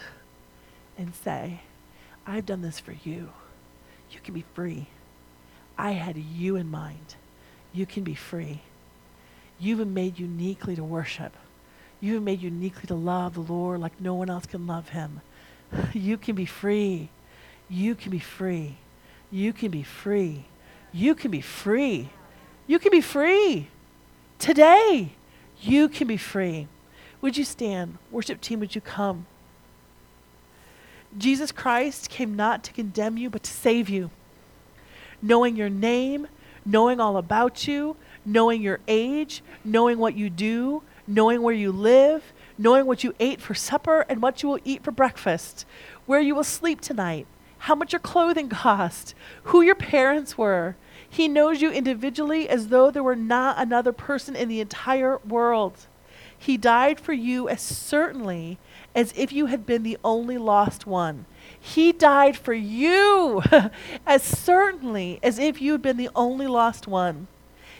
and 0.97 1.13
say, 1.13 1.59
I've 2.25 2.45
done 2.45 2.61
this 2.61 2.79
for 2.79 2.93
you. 3.03 3.29
You 4.11 4.19
can 4.23 4.33
be 4.33 4.45
free. 4.53 4.87
I 5.77 5.91
had 5.91 6.17
you 6.17 6.55
in 6.55 6.69
mind. 6.69 7.15
You 7.73 7.85
can 7.85 8.03
be 8.03 8.15
free. 8.15 8.61
You've 9.59 9.79
been 9.79 9.93
made 9.93 10.19
uniquely 10.19 10.75
to 10.75 10.83
worship. 10.83 11.33
You've 11.99 12.17
been 12.17 12.23
made 12.23 12.41
uniquely 12.41 12.87
to 12.87 12.95
love 12.95 13.35
the 13.35 13.41
Lord 13.41 13.79
like 13.79 14.01
no 14.01 14.15
one 14.15 14.29
else 14.29 14.45
can 14.45 14.67
love 14.67 14.89
him. 14.89 15.21
You 15.93 16.17
can 16.17 16.35
be 16.35 16.45
free. 16.45 17.09
You 17.69 17.95
can 17.95 18.11
be 18.11 18.19
free. 18.19 18.77
You 19.31 19.53
can 19.53 19.71
be 19.71 19.83
free. 19.83 20.45
You 20.91 21.15
can 21.15 21.31
be 21.31 21.41
free. 21.41 22.09
You 22.67 22.79
can 22.79 22.91
be 22.91 23.01
free. 23.01 23.69
Today, 24.39 25.13
you 25.61 25.87
can 25.87 26.07
be 26.07 26.17
free. 26.17 26.67
Would 27.21 27.37
you 27.37 27.45
stand? 27.45 27.97
Worship 28.09 28.41
team, 28.41 28.59
would 28.59 28.75
you 28.75 28.81
come? 28.81 29.27
Jesus 31.17 31.51
Christ 31.51 32.09
came 32.09 32.35
not 32.35 32.63
to 32.63 32.73
condemn 32.73 33.17
you, 33.17 33.29
but 33.29 33.43
to 33.43 33.51
save 33.51 33.89
you. 33.89 34.11
Knowing 35.21 35.55
your 35.55 35.69
name, 35.69 36.27
knowing 36.65 36.99
all 36.99 37.17
about 37.17 37.67
you, 37.67 37.95
knowing 38.25 38.61
your 38.61 38.79
age, 38.87 39.43
knowing 39.63 39.97
what 39.97 40.15
you 40.15 40.29
do, 40.29 40.83
knowing 41.07 41.41
where 41.41 41.53
you 41.53 41.71
live, 41.71 42.33
knowing 42.57 42.85
what 42.85 43.03
you 43.03 43.13
ate 43.19 43.41
for 43.41 43.53
supper 43.53 44.05
and 44.07 44.21
what 44.21 44.41
you 44.41 44.49
will 44.49 44.59
eat 44.63 44.83
for 44.83 44.91
breakfast, 44.91 45.65
where 46.05 46.21
you 46.21 46.35
will 46.35 46.43
sleep 46.43 46.79
tonight, 46.79 47.25
how 47.59 47.75
much 47.75 47.93
your 47.93 47.99
clothing 47.99 48.49
cost, 48.49 49.13
who 49.45 49.61
your 49.61 49.75
parents 49.75 50.37
were. 50.37 50.75
He 51.07 51.27
knows 51.27 51.61
you 51.61 51.71
individually 51.71 52.47
as 52.47 52.69
though 52.69 52.89
there 52.89 53.03
were 53.03 53.15
not 53.15 53.57
another 53.59 53.91
person 53.91 54.35
in 54.35 54.47
the 54.47 54.61
entire 54.61 55.17
world. 55.19 55.87
He 56.37 56.57
died 56.57 56.99
for 56.99 57.13
you 57.13 57.49
as 57.49 57.61
certainly 57.61 58.57
as 58.95 59.13
if 59.15 59.31
you 59.31 59.47
had 59.47 59.65
been 59.65 59.83
the 59.83 59.97
only 60.03 60.37
lost 60.37 60.85
one. 60.85 61.25
He 61.59 61.91
died 61.91 62.37
for 62.37 62.53
you 62.53 63.41
as 64.05 64.23
certainly 64.23 65.19
as 65.23 65.39
if 65.39 65.61
you 65.61 65.73
had 65.73 65.81
been 65.81 65.97
the 65.97 66.09
only 66.15 66.47
lost 66.47 66.87
one. 66.87 67.27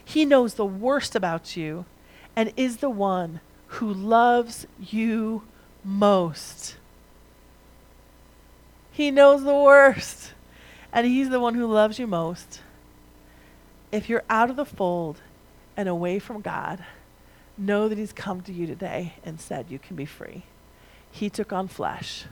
He 0.04 0.26
knows 0.26 0.54
the 0.54 0.66
worst 0.66 1.16
about 1.16 1.56
you 1.56 1.86
and 2.36 2.54
is 2.56 2.78
the 2.78 2.90
one 2.90 3.40
who 3.68 3.94
loves 3.94 4.68
you 4.80 5.44
most. 5.84 6.76
He 8.92 9.10
knows 9.10 9.44
the 9.44 9.56
worst, 9.56 10.34
and 10.92 11.08
He's 11.08 11.30
the 11.30 11.40
one 11.40 11.56
who 11.56 11.66
loves 11.66 11.98
you 11.98 12.08
most. 12.08 12.62
If 13.92 14.10
you're 14.10 14.24
out 14.30 14.50
of 14.50 14.58
the 14.58 14.66
fold 14.66 15.22
and 15.78 15.88
away 15.88 16.20
from 16.20 16.42
God, 16.42 16.84
know 17.58 17.88
that 17.88 17.98
He's 17.98 18.14
come 18.14 18.42
to 18.42 18.54
you 18.54 18.68
today 18.68 19.14
and 19.24 19.40
said, 19.40 19.68
You 19.70 19.80
can 19.80 19.96
be 19.96 20.06
free. 20.06 20.44
He 21.12 21.30
took 21.30 21.52
on 21.54 21.68
flesh, 21.68 22.26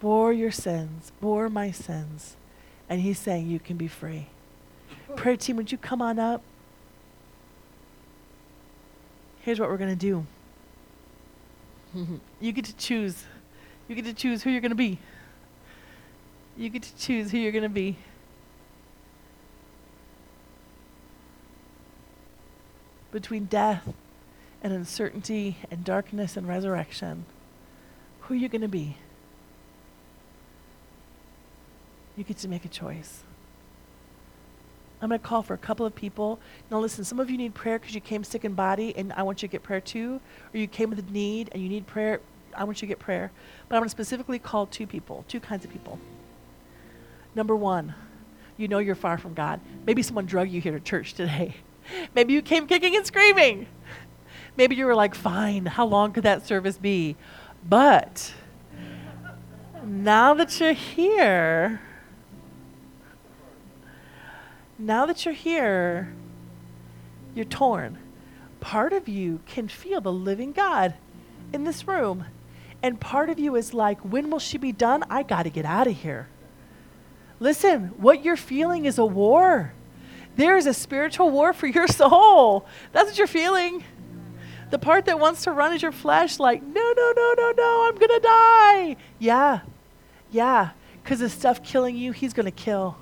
bore 0.00 0.32
your 0.32 0.50
sins, 0.50 1.12
bore 1.20 1.48
my 1.48 1.70
sins, 1.70 2.36
and 2.88 3.00
He's 3.00 3.18
saying 3.18 3.48
you 3.48 3.58
can 3.58 3.76
be 3.76 3.88
free. 3.88 4.28
Prayer 5.14 5.36
team, 5.36 5.56
would 5.56 5.72
you 5.72 5.78
come 5.78 6.02
on 6.02 6.18
up? 6.18 6.42
Here's 9.40 9.60
what 9.60 9.68
we're 9.68 9.76
going 9.76 9.96
to 9.96 9.96
do. 9.96 10.26
you 12.40 12.52
get 12.52 12.64
to 12.64 12.76
choose. 12.76 13.24
You 13.88 13.94
get 13.94 14.04
to 14.04 14.12
choose 14.12 14.42
who 14.42 14.50
you're 14.50 14.60
going 14.60 14.70
to 14.70 14.74
be. 14.74 14.98
You 16.56 16.68
get 16.68 16.82
to 16.82 16.96
choose 16.96 17.30
who 17.30 17.38
you're 17.38 17.52
going 17.52 17.62
to 17.62 17.68
be. 17.68 17.96
Between 23.12 23.44
death 23.44 23.94
and 24.62 24.72
uncertainty 24.72 25.58
and 25.70 25.84
darkness 25.84 26.36
and 26.36 26.48
resurrection, 26.48 27.24
who 28.26 28.34
are 28.34 28.36
you 28.36 28.48
going 28.48 28.62
to 28.62 28.68
be? 28.68 28.96
You 32.16 32.24
get 32.24 32.38
to 32.38 32.48
make 32.48 32.64
a 32.64 32.68
choice. 32.68 33.22
I'm 35.00 35.10
going 35.10 35.20
to 35.20 35.26
call 35.26 35.42
for 35.42 35.54
a 35.54 35.58
couple 35.58 35.86
of 35.86 35.94
people. 35.94 36.40
Now, 36.70 36.80
listen, 36.80 37.04
some 37.04 37.20
of 37.20 37.30
you 37.30 37.36
need 37.36 37.54
prayer 37.54 37.78
because 37.78 37.94
you 37.94 38.00
came 38.00 38.24
sick 38.24 38.44
in 38.44 38.54
body, 38.54 38.96
and 38.96 39.12
I 39.12 39.22
want 39.22 39.42
you 39.42 39.48
to 39.48 39.52
get 39.52 39.62
prayer 39.62 39.80
too. 39.80 40.20
Or 40.52 40.58
you 40.58 40.66
came 40.66 40.90
with 40.90 40.98
a 40.98 41.12
need 41.12 41.50
and 41.52 41.62
you 41.62 41.68
need 41.68 41.86
prayer. 41.86 42.20
I 42.54 42.64
want 42.64 42.78
you 42.78 42.88
to 42.88 42.90
get 42.90 42.98
prayer. 42.98 43.30
But 43.68 43.76
I'm 43.76 43.80
going 43.80 43.88
to 43.88 43.90
specifically 43.90 44.38
call 44.38 44.66
two 44.66 44.86
people, 44.86 45.24
two 45.28 45.38
kinds 45.38 45.64
of 45.64 45.70
people. 45.70 46.00
Number 47.34 47.54
one, 47.54 47.94
you 48.56 48.66
know 48.66 48.78
you're 48.78 48.94
far 48.94 49.18
from 49.18 49.34
God. 49.34 49.60
Maybe 49.86 50.02
someone 50.02 50.24
drug 50.24 50.48
you 50.48 50.60
here 50.60 50.72
to 50.72 50.80
church 50.80 51.14
today. 51.14 51.56
Maybe 52.14 52.32
you 52.32 52.42
came 52.42 52.66
kicking 52.66 52.96
and 52.96 53.06
screaming. 53.06 53.68
Maybe 54.56 54.74
you 54.74 54.86
were 54.86 54.94
like, 54.94 55.14
fine, 55.14 55.66
how 55.66 55.84
long 55.84 56.12
could 56.12 56.24
that 56.24 56.46
service 56.46 56.78
be? 56.78 57.16
But 57.68 58.32
now 59.84 60.34
that 60.34 60.60
you're 60.60 60.72
here, 60.72 61.80
now 64.78 65.06
that 65.06 65.24
you're 65.24 65.34
here, 65.34 66.12
you're 67.34 67.44
torn. 67.44 67.98
Part 68.60 68.92
of 68.92 69.08
you 69.08 69.40
can 69.46 69.68
feel 69.68 70.00
the 70.00 70.12
living 70.12 70.52
God 70.52 70.94
in 71.52 71.64
this 71.64 71.88
room. 71.88 72.26
And 72.82 73.00
part 73.00 73.30
of 73.30 73.38
you 73.38 73.56
is 73.56 73.74
like, 73.74 74.00
when 74.00 74.30
will 74.30 74.38
she 74.38 74.58
be 74.58 74.70
done? 74.70 75.04
I 75.10 75.22
got 75.22 75.42
to 75.42 75.50
get 75.50 75.64
out 75.64 75.86
of 75.86 75.96
here. 75.96 76.28
Listen, 77.40 77.88
what 77.96 78.24
you're 78.24 78.36
feeling 78.36 78.84
is 78.84 78.96
a 78.98 79.04
war. 79.04 79.72
There 80.36 80.56
is 80.56 80.66
a 80.66 80.74
spiritual 80.74 81.30
war 81.30 81.52
for 81.52 81.66
your 81.66 81.88
soul. 81.88 82.66
That's 82.92 83.08
what 83.10 83.18
you're 83.18 83.26
feeling. 83.26 83.82
The 84.70 84.78
part 84.78 85.04
that 85.06 85.20
wants 85.20 85.44
to 85.44 85.52
run 85.52 85.72
is 85.72 85.82
your 85.82 85.92
flesh, 85.92 86.38
like, 86.38 86.62
no, 86.62 86.92
no, 86.96 87.12
no, 87.16 87.34
no, 87.36 87.52
no, 87.56 87.88
I'm 87.88 87.94
going 87.94 88.08
to 88.08 88.20
die. 88.20 88.96
Yeah, 89.18 89.60
yeah, 90.30 90.70
because 91.02 91.20
the 91.20 91.28
stuff 91.28 91.62
killing 91.62 91.96
you, 91.96 92.12
he's 92.12 92.32
going 92.32 92.46
to 92.46 92.50
kill 92.50 92.96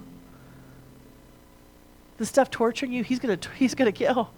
the 2.16 2.26
stuff 2.26 2.50
torturing 2.50 2.92
you, 2.92 3.02
he's 3.02 3.18
going 3.18 3.38
to 3.38 3.50
he's 3.50 3.74
going 3.74 3.90
to 3.90 3.96
kill. 3.96 4.30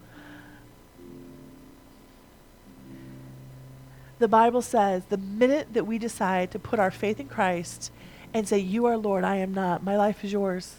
The 4.18 4.28
Bible 4.28 4.62
says 4.62 5.04
the 5.06 5.18
minute 5.18 5.74
that 5.74 5.86
we 5.86 5.98
decide 5.98 6.50
to 6.52 6.58
put 6.58 6.78
our 6.78 6.90
faith 6.90 7.20
in 7.20 7.28
Christ 7.28 7.92
and 8.32 8.48
say, 8.48 8.58
You 8.58 8.86
are 8.86 8.96
Lord, 8.96 9.24
I 9.24 9.36
am 9.36 9.52
not, 9.52 9.84
my 9.84 9.96
life 9.96 10.24
is 10.24 10.32
yours. 10.32 10.76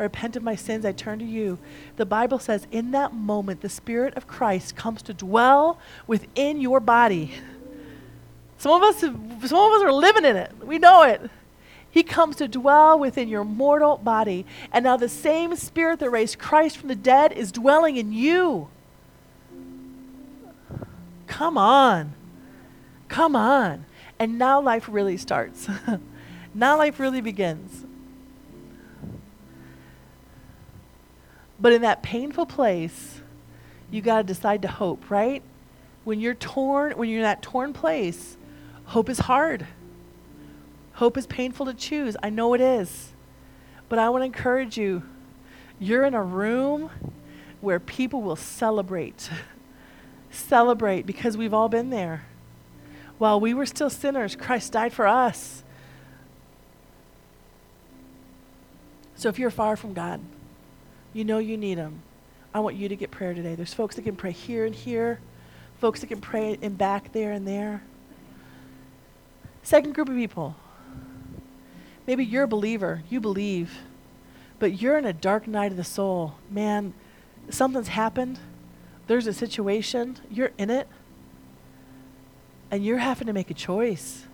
I 0.00 0.04
repent 0.04 0.34
of 0.34 0.42
my 0.42 0.56
sins, 0.56 0.86
I 0.86 0.92
turn 0.92 1.18
to 1.18 1.26
you. 1.26 1.58
The 1.96 2.06
Bible 2.06 2.38
says, 2.38 2.66
in 2.70 2.92
that 2.92 3.12
moment, 3.12 3.60
the 3.60 3.68
Spirit 3.68 4.14
of 4.14 4.26
Christ 4.26 4.74
comes 4.74 5.02
to 5.02 5.12
dwell 5.12 5.78
within 6.06 6.58
your 6.58 6.80
body. 6.80 7.34
Some 8.56 8.72
of 8.72 8.82
us, 8.82 9.00
some 9.00 9.14
of 9.14 9.72
us 9.72 9.82
are 9.82 9.92
living 9.92 10.24
in 10.24 10.36
it. 10.36 10.52
We 10.64 10.78
know 10.78 11.02
it. 11.02 11.30
He 11.90 12.02
comes 12.02 12.36
to 12.36 12.48
dwell 12.48 12.98
within 12.98 13.28
your 13.28 13.44
mortal 13.44 13.98
body. 13.98 14.46
And 14.72 14.84
now 14.84 14.96
the 14.96 15.08
same 15.08 15.54
spirit 15.54 15.98
that 15.98 16.08
raised 16.08 16.38
Christ 16.38 16.78
from 16.78 16.88
the 16.88 16.96
dead 16.96 17.32
is 17.32 17.52
dwelling 17.52 17.98
in 17.98 18.10
you. 18.14 18.68
Come 21.26 21.58
on. 21.58 22.14
Come 23.08 23.36
on. 23.36 23.84
And 24.18 24.38
now 24.38 24.62
life 24.62 24.88
really 24.90 25.18
starts. 25.18 25.68
now 26.54 26.78
life 26.78 26.98
really 26.98 27.20
begins. 27.20 27.84
But 31.60 31.72
in 31.72 31.82
that 31.82 32.02
painful 32.02 32.46
place, 32.46 33.20
you 33.90 34.00
got 34.00 34.18
to 34.18 34.24
decide 34.24 34.62
to 34.62 34.68
hope, 34.68 35.10
right? 35.10 35.42
When 36.04 36.20
you're 36.20 36.34
torn, 36.34 36.92
when 36.92 37.08
you're 37.08 37.18
in 37.18 37.24
that 37.24 37.42
torn 37.42 37.72
place, 37.72 38.36
hope 38.86 39.08
is 39.08 39.20
hard. 39.20 39.66
Hope 40.94 41.16
is 41.16 41.26
painful 41.26 41.66
to 41.66 41.74
choose. 41.74 42.16
I 42.22 42.30
know 42.30 42.54
it 42.54 42.60
is. 42.60 43.12
But 43.88 43.98
I 43.98 44.08
want 44.08 44.22
to 44.22 44.26
encourage 44.26 44.78
you 44.78 45.02
you're 45.78 46.04
in 46.04 46.14
a 46.14 46.22
room 46.22 46.90
where 47.60 47.80
people 47.80 48.20
will 48.20 48.36
celebrate. 48.36 49.30
celebrate 50.30 51.06
because 51.06 51.36
we've 51.36 51.54
all 51.54 51.68
been 51.68 51.90
there. 51.90 52.26
While 53.18 53.40
we 53.40 53.52
were 53.52 53.66
still 53.66 53.90
sinners, 53.90 54.36
Christ 54.36 54.72
died 54.72 54.92
for 54.92 55.06
us. 55.06 55.62
So 59.14 59.28
if 59.28 59.38
you're 59.38 59.50
far 59.50 59.76
from 59.76 59.92
God, 59.92 60.20
you 61.12 61.24
know 61.24 61.38
you 61.38 61.56
need 61.56 61.78
them. 61.78 62.02
I 62.52 62.60
want 62.60 62.76
you 62.76 62.88
to 62.88 62.96
get 62.96 63.10
prayer 63.10 63.34
today. 63.34 63.54
There's 63.54 63.74
folks 63.74 63.96
that 63.96 64.02
can 64.02 64.16
pray 64.16 64.32
here 64.32 64.66
and 64.66 64.74
here, 64.74 65.20
folks 65.78 66.00
that 66.00 66.08
can 66.08 66.20
pray 66.20 66.58
in 66.60 66.74
back 66.74 67.12
there 67.12 67.32
and 67.32 67.46
there. 67.46 67.82
Second 69.62 69.94
group 69.94 70.08
of 70.08 70.14
people 70.14 70.56
Maybe 72.06 72.24
you're 72.24 72.42
a 72.42 72.48
believer, 72.48 73.04
you 73.08 73.20
believe, 73.20 73.78
but 74.58 74.82
you're 74.82 74.98
in 74.98 75.04
a 75.04 75.12
dark 75.12 75.46
night 75.46 75.70
of 75.70 75.76
the 75.76 75.84
soul. 75.84 76.34
Man, 76.50 76.92
something's 77.50 77.86
happened. 77.86 78.40
There's 79.06 79.28
a 79.28 79.32
situation, 79.32 80.16
you're 80.28 80.50
in 80.58 80.70
it, 80.70 80.88
and 82.68 82.84
you're 82.84 82.98
having 82.98 83.28
to 83.28 83.32
make 83.32 83.48
a 83.48 83.54
choice. 83.54 84.26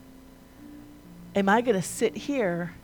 Am 1.34 1.50
I 1.50 1.60
going 1.60 1.76
to 1.76 1.86
sit 1.86 2.16
here 2.16 2.74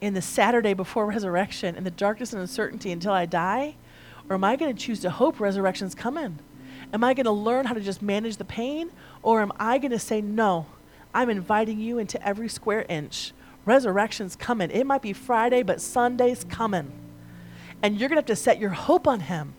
in 0.00 0.14
the 0.14 0.22
Saturday 0.22 0.74
before 0.74 1.06
resurrection 1.06 1.76
in 1.76 1.84
the 1.84 1.90
darkness 1.90 2.32
and 2.32 2.40
uncertainty 2.40 2.92
until 2.92 3.12
I 3.12 3.26
die? 3.26 3.76
Or 4.28 4.34
am 4.34 4.44
I 4.44 4.56
going 4.56 4.74
to 4.74 4.80
choose 4.80 5.00
to 5.00 5.10
hope 5.10 5.40
resurrection's 5.40 5.94
coming? 5.94 6.38
Am 6.92 7.02
I 7.02 7.14
going 7.14 7.24
to 7.24 7.32
learn 7.32 7.66
how 7.66 7.74
to 7.74 7.80
just 7.80 8.02
manage 8.02 8.36
the 8.36 8.44
pain? 8.44 8.90
Or 9.22 9.40
am 9.40 9.52
I 9.58 9.78
going 9.78 9.92
to 9.92 9.98
say, 9.98 10.20
no, 10.20 10.66
I'm 11.14 11.30
inviting 11.30 11.80
you 11.80 11.98
into 11.98 12.24
every 12.26 12.48
square 12.48 12.84
inch 12.88 13.32
Resurrection's 13.66 14.36
coming. 14.36 14.70
It 14.70 14.86
might 14.86 15.02
be 15.02 15.12
Friday, 15.12 15.62
but 15.64 15.80
Sunday's 15.80 16.44
coming. 16.44 16.92
And 17.82 17.98
you're 17.98 18.08
going 18.08 18.16
to 18.16 18.20
have 18.20 18.26
to 18.26 18.36
set 18.36 18.58
your 18.58 18.70
hope 18.70 19.06
on 19.06 19.20
Him. 19.20 19.54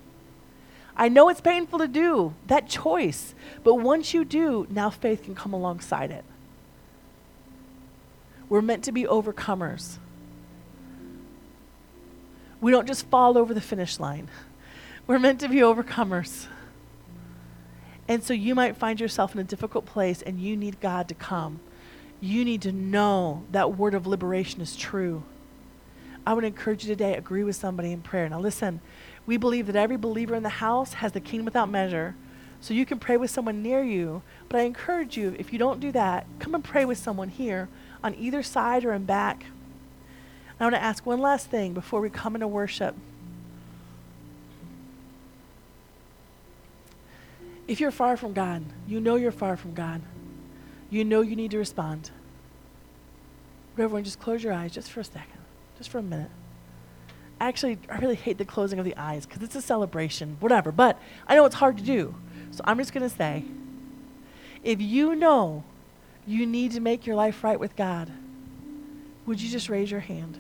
I 0.96 1.10
know 1.10 1.30
it's 1.30 1.42
painful 1.42 1.78
to 1.80 1.88
do 1.88 2.34
that 2.48 2.68
choice, 2.68 3.36
but 3.64 3.76
once 3.76 4.14
you 4.14 4.26
do, 4.26 4.66
now 4.70 4.90
faith 4.90 5.24
can 5.24 5.36
come 5.36 5.54
alongside 5.54 6.10
it. 6.10 6.24
We're 8.50 8.62
meant 8.62 8.86
to 8.86 8.92
be 8.94 9.04
overcomers. 9.04 9.98
We 12.62 12.72
don't 12.72 12.88
just 12.88 13.08
fall 13.08 13.38
over 13.38 13.54
the 13.54 13.62
finish 13.62 14.00
line. 14.00 14.30
We're 15.06 15.20
meant 15.20 15.40
to 15.42 15.50
be 15.50 15.58
overcomers. 15.58 16.48
And 18.08 18.24
so 18.24 18.34
you 18.34 18.56
might 18.56 18.78
find 18.78 19.00
yourself 19.00 19.34
in 19.34 19.40
a 19.40 19.44
difficult 19.44 19.86
place 19.86 20.22
and 20.22 20.40
you 20.40 20.56
need 20.58 20.80
God 20.80 21.08
to 21.10 21.14
come 21.14 21.60
you 22.20 22.44
need 22.44 22.62
to 22.64 22.72
know 22.72 23.44
that 23.52 23.78
word 23.78 23.94
of 23.94 24.08
liberation 24.08 24.62
is 24.62 24.76
true. 24.76 25.24
I 26.26 26.34
would 26.34 26.44
encourage 26.44 26.84
you 26.84 26.90
today, 26.90 27.16
agree 27.16 27.44
with 27.44 27.56
somebody 27.56 27.92
in 27.92 28.02
prayer. 28.02 28.28
Now, 28.28 28.40
listen, 28.40 28.82
we 29.26 29.38
believe 29.38 29.68
that 29.68 29.76
every 29.76 29.98
believer 29.98 30.36
in 30.36 30.44
the 30.44 30.50
house 30.50 30.94
has 30.94 31.12
the 31.12 31.20
kingdom 31.20 31.46
without 31.46 31.70
measure. 31.70 32.16
So 32.60 32.74
you 32.74 32.86
can 32.86 33.00
pray 33.00 33.18
with 33.18 33.30
someone 33.30 33.62
near 33.62 33.84
you. 33.84 34.24
But 34.50 34.60
I 34.60 34.64
encourage 34.64 35.16
you, 35.16 35.36
if 35.38 35.54
you 35.54 35.60
don't 35.60 35.80
do 35.80 35.92
that, 35.92 36.26
come 36.40 36.56
and 36.56 36.64
pray 36.64 36.86
with 36.86 36.98
someone 36.98 37.30
here 37.30 37.70
on 38.04 38.16
either 38.16 38.42
side 38.42 38.84
or 38.84 38.94
in 38.94 39.06
back. 39.06 39.46
I 40.60 40.64
want 40.64 40.76
to 40.76 40.82
ask 40.82 41.06
one 41.06 41.20
last 41.20 41.50
thing 41.50 41.74
before 41.74 42.02
we 42.02 42.10
come 42.10 42.36
into 42.36 42.48
worship. 42.48 42.96
If 47.68 47.80
you're 47.80 47.92
far 47.92 48.18
from 48.18 48.34
God, 48.34 48.64
you 48.88 49.00
know 49.00 49.16
you're 49.16 49.32
far 49.32 49.58
from 49.58 49.74
God 49.74 50.02
you 50.90 51.04
know 51.04 51.22
you 51.22 51.36
need 51.36 51.52
to 51.52 51.58
respond. 51.58 52.12
But 53.76 53.84
everyone, 53.84 54.04
just 54.04 54.20
close 54.20 54.44
your 54.44 54.54
eyes 54.54 54.72
just 54.72 54.92
for 54.92 55.02
a 55.02 55.04
second, 55.04 55.40
just 55.78 55.90
for 55.90 56.00
a 56.00 56.04
minute. 56.04 56.32
Actually, 57.40 57.78
I 57.90 57.98
really 58.00 58.16
hate 58.16 58.38
the 58.38 58.46
closing 58.46 58.80
of 58.80 58.86
the 58.86 58.96
eyes 58.98 59.26
because 59.26 59.44
it's 59.44 59.56
a 59.56 59.62
celebration, 59.62 60.38
whatever. 60.40 60.72
But 60.72 61.00
I 61.28 61.36
know 61.36 61.46
it's 61.46 61.56
hard 61.56 61.78
to 61.78 61.84
do. 61.84 62.16
So 62.52 62.62
I'm 62.66 62.78
just 62.78 62.94
going 62.94 63.08
to 63.08 63.16
say 63.16 63.46
if 64.64 64.82
you 64.82 65.16
know 65.16 65.64
you 66.26 66.46
need 66.46 66.72
to 66.72 66.80
make 66.80 67.06
your 67.06 67.16
life 67.16 67.44
right 67.44 67.60
with 67.60 67.76
God, 67.76 68.12
would 69.26 69.40
you 69.40 69.50
just 69.50 69.70
raise 69.70 69.92
your 69.92 70.00
hand? 70.00 70.40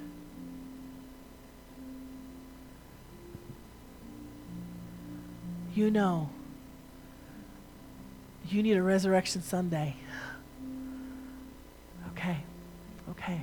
You 5.78 5.92
know 5.92 6.32
you 8.50 8.64
need 8.64 8.78
a 8.78 8.82
resurrection 8.82 9.44
Sunday. 9.44 9.96
Okay. 12.14 12.38
Okay. 13.12 13.42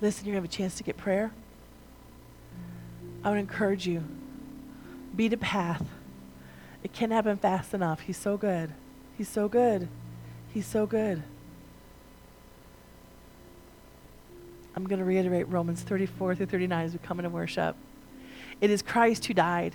Listen, 0.00 0.24
you're 0.24 0.32
going 0.32 0.42
to 0.42 0.48
have 0.48 0.54
a 0.54 0.56
chance 0.56 0.76
to 0.76 0.82
get 0.82 0.96
prayer. 0.96 1.30
I 3.22 3.28
would 3.28 3.38
encourage 3.38 3.86
you 3.86 4.02
be 5.14 5.28
the 5.28 5.36
path. 5.36 5.84
It 6.82 6.94
can't 6.94 7.12
happen 7.12 7.36
fast 7.36 7.74
enough. 7.74 8.00
He's 8.00 8.16
so 8.16 8.38
good. 8.38 8.72
He's 9.18 9.28
so 9.28 9.48
good. 9.48 9.88
He's 10.54 10.66
so 10.66 10.86
good. 10.86 11.22
I'm 14.74 14.86
going 14.86 15.00
to 15.00 15.04
reiterate 15.04 15.46
Romans 15.50 15.82
34 15.82 16.34
through 16.34 16.46
39 16.46 16.86
as 16.86 16.92
we 16.94 16.98
come 17.00 17.20
into 17.20 17.28
worship. 17.28 17.76
It 18.62 18.70
is 18.70 18.80
Christ 18.80 19.26
who 19.26 19.34
died, 19.34 19.74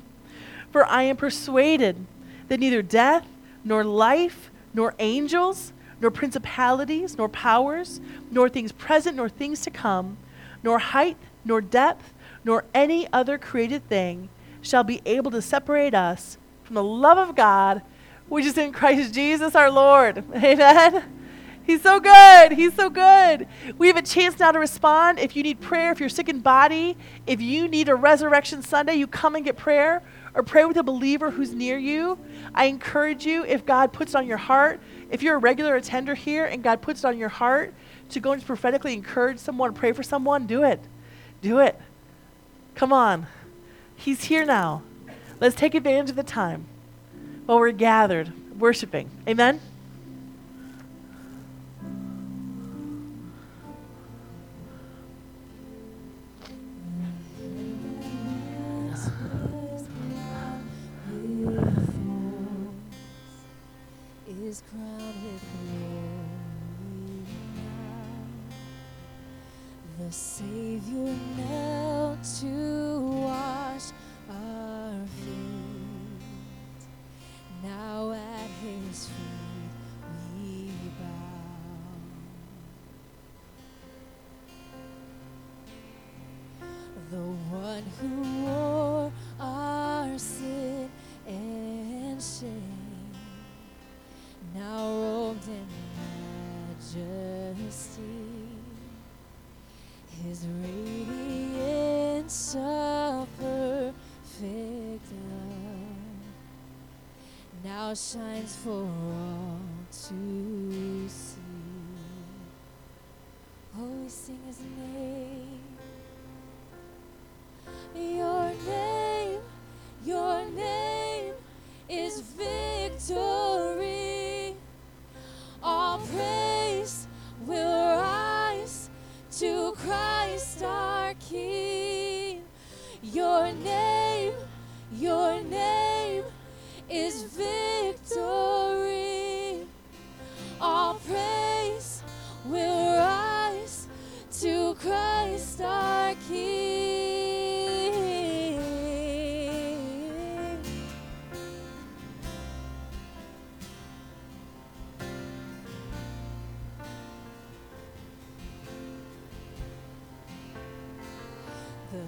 For 0.71 0.85
I 0.85 1.03
am 1.03 1.17
persuaded 1.17 2.05
that 2.47 2.59
neither 2.59 2.81
death, 2.81 3.25
nor 3.63 3.83
life, 3.83 4.49
nor 4.73 4.95
angels, 4.99 5.73
nor 5.99 6.11
principalities, 6.11 7.17
nor 7.17 7.29
powers, 7.29 8.01
nor 8.31 8.49
things 8.49 8.71
present, 8.71 9.17
nor 9.17 9.29
things 9.29 9.61
to 9.61 9.69
come, 9.69 10.17
nor 10.63 10.79
height, 10.79 11.17
nor 11.45 11.61
depth, 11.61 12.13
nor 12.43 12.65
any 12.73 13.07
other 13.13 13.37
created 13.37 13.87
thing 13.87 14.29
shall 14.61 14.83
be 14.83 15.01
able 15.05 15.31
to 15.31 15.41
separate 15.41 15.93
us 15.93 16.37
from 16.63 16.75
the 16.75 16.83
love 16.83 17.17
of 17.17 17.35
God, 17.35 17.81
which 18.29 18.45
is 18.45 18.57
in 18.57 18.71
Christ 18.71 19.13
Jesus 19.13 19.55
our 19.55 19.69
Lord. 19.69 20.23
Amen. 20.35 21.03
He's 21.63 21.81
so 21.81 21.99
good. 21.99 22.53
He's 22.53 22.73
so 22.73 22.89
good. 22.89 23.47
We 23.77 23.87
have 23.87 23.97
a 23.97 24.01
chance 24.01 24.39
now 24.39 24.51
to 24.51 24.59
respond. 24.59 25.19
If 25.19 25.35
you 25.35 25.43
need 25.43 25.61
prayer, 25.61 25.91
if 25.91 25.99
you're 25.99 26.09
sick 26.09 26.27
in 26.27 26.39
body, 26.39 26.97
if 27.27 27.39
you 27.39 27.67
need 27.67 27.87
a 27.87 27.95
resurrection 27.95 28.63
Sunday, 28.63 28.95
you 28.95 29.05
come 29.05 29.35
and 29.35 29.45
get 29.45 29.57
prayer 29.57 30.01
or 30.33 30.43
pray 30.43 30.65
with 30.65 30.77
a 30.77 30.83
believer 30.83 31.31
who's 31.31 31.53
near 31.53 31.77
you. 31.77 32.17
I 32.53 32.65
encourage 32.65 33.25
you, 33.25 33.43
if 33.45 33.65
God 33.65 33.93
puts 33.93 34.13
it 34.13 34.17
on 34.17 34.27
your 34.27 34.37
heart, 34.37 34.79
if 35.09 35.21
you're 35.21 35.35
a 35.35 35.39
regular 35.39 35.75
attender 35.75 36.15
here 36.15 36.45
and 36.45 36.63
God 36.63 36.81
puts 36.81 37.03
it 37.03 37.07
on 37.07 37.17
your 37.17 37.29
heart 37.29 37.73
to 38.09 38.19
go 38.19 38.31
and 38.31 38.45
prophetically 38.45 38.93
encourage 38.93 39.39
someone, 39.39 39.73
pray 39.73 39.91
for 39.91 40.03
someone, 40.03 40.47
do 40.47 40.63
it. 40.63 40.81
Do 41.41 41.59
it. 41.59 41.79
Come 42.75 42.93
on. 42.93 43.27
He's 43.95 44.25
here 44.25 44.45
now. 44.45 44.83
Let's 45.39 45.55
take 45.55 45.75
advantage 45.75 46.11
of 46.11 46.15
the 46.15 46.23
time 46.23 46.65
while 47.45 47.59
we're 47.59 47.71
gathered 47.71 48.31
worshiping. 48.59 49.09
Amen. 49.27 49.59
Savior 70.11 71.15
shines 107.95 108.55
for 108.55 108.85
all 108.85 109.59
to 109.91 110.50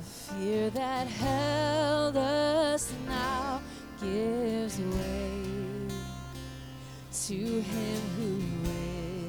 fear 0.03 0.69
that 0.71 1.07
held 1.07 2.17
us 2.17 2.91
now 3.07 3.61
gives 4.01 4.79
way 4.79 5.43
to 7.27 7.61
Him 7.61 8.01
who 8.17 8.41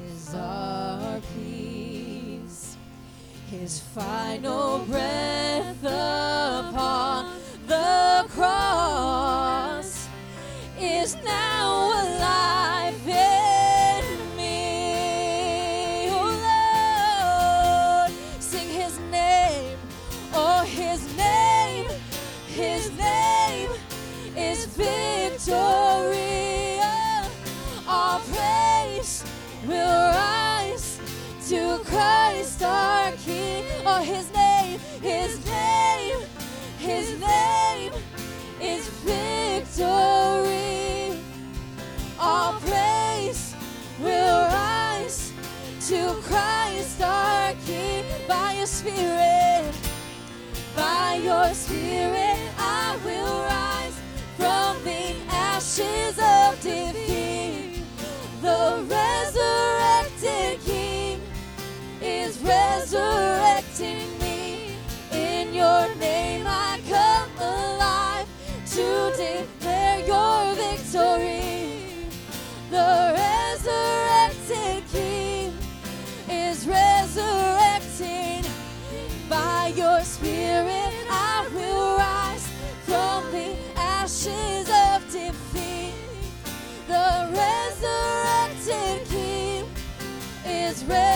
is 0.09 0.35
our 0.35 1.19
peace. 1.35 2.77
His 3.49 3.79
final 3.79 4.79
breath 4.79 5.44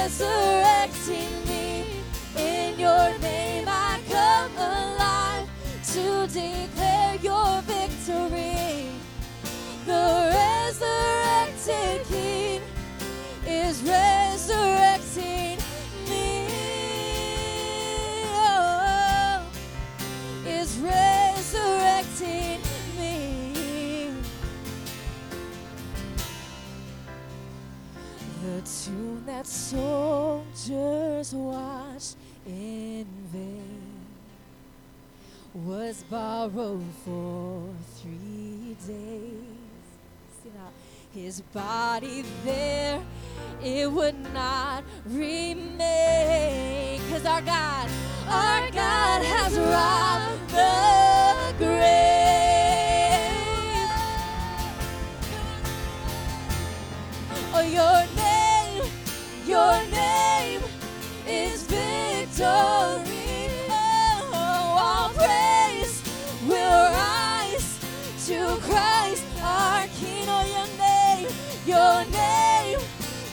resurrecting 0.09 1.45
me. 1.47 1.85
In 2.35 2.79
your 2.79 3.17
name 3.19 3.65
I 3.67 3.99
come 4.09 4.57
alive 4.57 5.47
to 5.93 6.27
declare 6.33 7.15
your 7.21 7.61
victory. 7.61 8.89
The 9.85 10.31
resurrected 10.33 12.07
King 12.07 12.61
is 13.45 13.83
resurrecting 13.83 14.88
soldiers 29.49 31.33
watched 31.33 32.15
in 32.45 33.05
vain 33.33 34.05
was 35.53 36.03
borrowed 36.09 36.83
for 37.03 37.63
three 37.95 38.75
days. 38.87 39.59
His 41.13 41.41
body 41.41 42.23
there, 42.45 43.01
it 43.63 43.91
would 43.91 44.15
not 44.31 44.83
remain. 45.05 47.01
Cause 47.09 47.25
our 47.25 47.41
God, 47.41 47.89
our 48.27 48.69
God 48.69 49.25
has 49.25 49.57
robbed 49.57 50.49
the 50.51 51.55
grave. 51.57 52.29
Oh, 57.51 57.61
your 57.61 58.05
Christ 68.69 69.25
our 69.41 69.87
King. 69.99 70.25
Oh, 70.27 70.45
your 70.55 70.69
name, 70.77 71.27
your 71.65 72.05
name, 72.11 72.79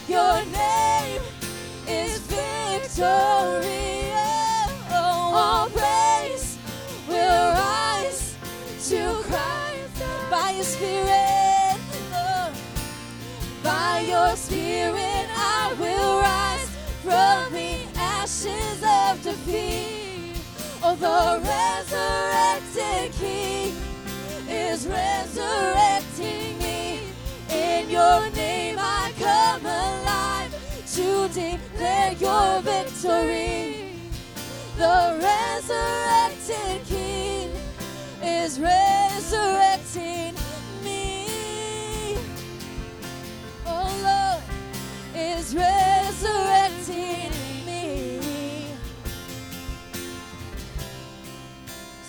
your 0.08 0.36
name 0.46 1.22
is 1.86 2.20
victory. 2.20 4.10
Oh, 4.90 5.32
all 5.40 5.68
praise 5.68 6.56
will 7.06 7.52
rise 7.52 8.36
to 8.88 9.20
Christ 9.28 10.30
by 10.30 10.52
His 10.52 10.68
Spirit. 10.68 11.78
Lord. 12.12 12.54
By 13.62 14.06
your 14.08 14.36
spirit 14.36 15.26
I 15.36 15.74
will 15.78 16.20
rise 16.20 16.70
from 17.04 17.52
the 17.52 17.84
ashes 17.96 18.82
of 18.82 19.22
defeat. 19.22 20.40
Oh, 20.82 20.94
the 20.96 21.40
resurrected 21.44 23.12
King 23.20 23.85
is 24.76 24.86
resurrecting 24.86 26.58
me. 26.58 27.00
In 27.48 27.88
your 27.88 28.28
name 28.32 28.76
I 28.78 29.10
come 29.18 29.64
alive 29.64 30.52
to 30.96 31.28
declare 31.28 32.12
your 32.12 32.60
victory. 32.60 33.94
The 34.76 35.18
resurrected 35.22 36.86
King 36.86 37.50
is 38.22 38.60
resurrecting 38.60 40.34
me. 40.84 42.18
Oh 43.64 43.88
Lord, 44.04 44.44
is 45.14 45.54
resurrecting 45.54 47.30
me. 47.64 48.20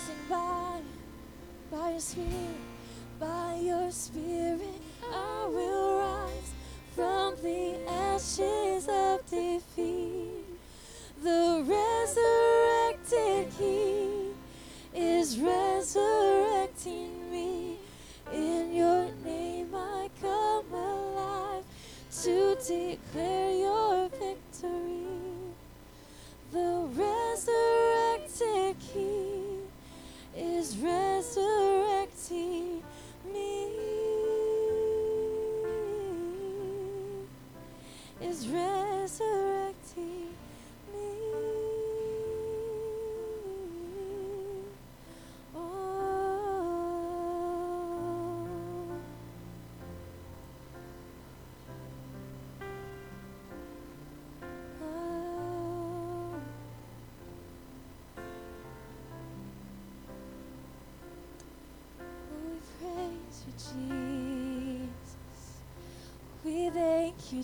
Sing 0.04 0.22
by, 0.28 0.80
by 1.70 1.90
your 1.92 2.00
spirit, 2.00 2.57
The 11.28 11.62
resurrected 11.66 13.52
King 13.58 14.34
is 14.94 15.38
resurrecting 15.38 17.30
me. 17.30 17.76
In 18.32 18.72
your 18.72 19.10
name 19.22 19.74
I 19.74 20.08
come 20.22 20.72
alive 20.72 21.64
to 22.22 22.56
declare 22.66 23.52
your 23.52 24.08
victory. 24.08 25.04
The 26.50 26.88
resurrected 26.96 28.76
King 28.90 29.68
is 30.34 30.78
resurrecting 30.78 32.82
me. 33.30 33.68
Is 38.22 38.48
resurrecting 38.48 39.67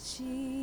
thank 0.04 0.53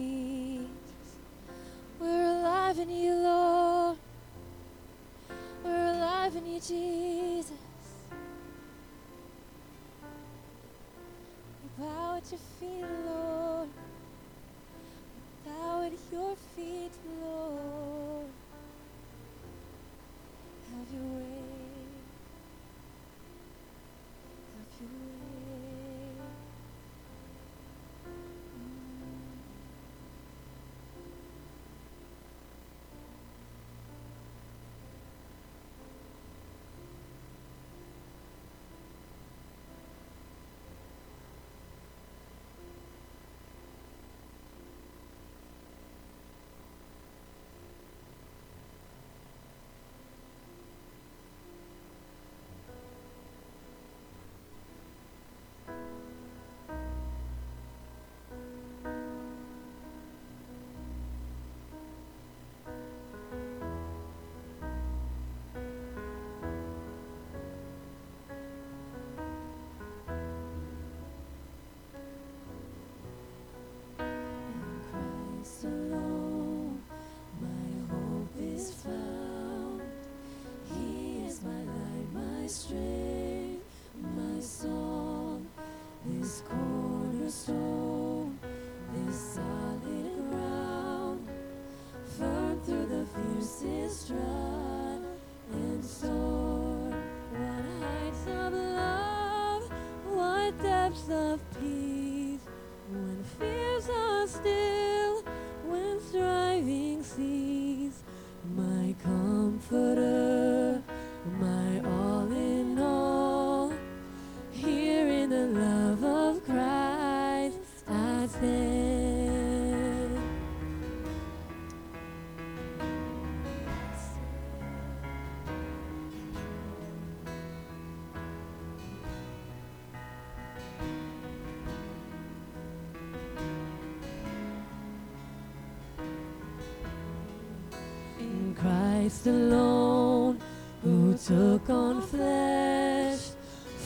Christ 139.21 139.27
alone, 139.27 140.39
who 140.83 141.15
took 141.15 141.69
on 141.69 142.01
flesh, 142.01 143.19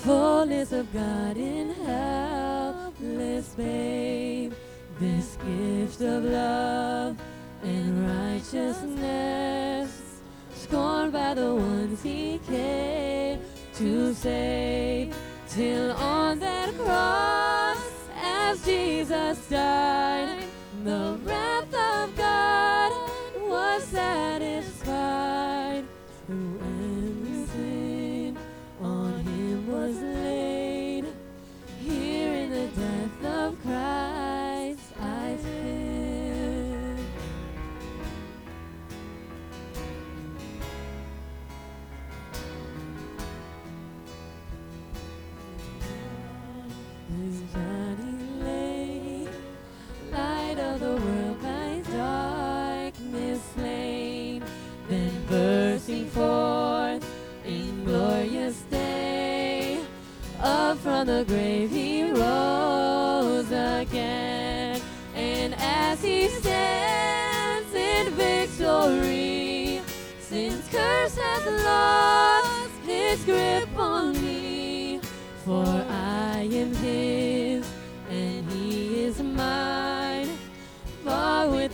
fullness 0.04 0.72
of 0.72 0.94
God 0.94 1.36
in 1.36 1.74
helpless 1.86 3.50
babe, 3.56 4.54
this 4.98 5.38
gift 5.46 6.00
of 6.02 6.24
love 6.24 7.18
and 7.64 8.08
righteousness, 8.08 10.22
scorned 10.54 11.12
by 11.12 11.34
the 11.34 11.54
ones 11.54 12.02
he 12.02 12.40
came 12.48 13.42
to 13.76 14.14
save, 14.14 15.14
till 15.50 15.92
on 15.92 16.40
that 16.40 16.74
cross, 16.78 17.84
as 18.24 18.64
Jesus 18.64 19.50
died, 19.50 20.15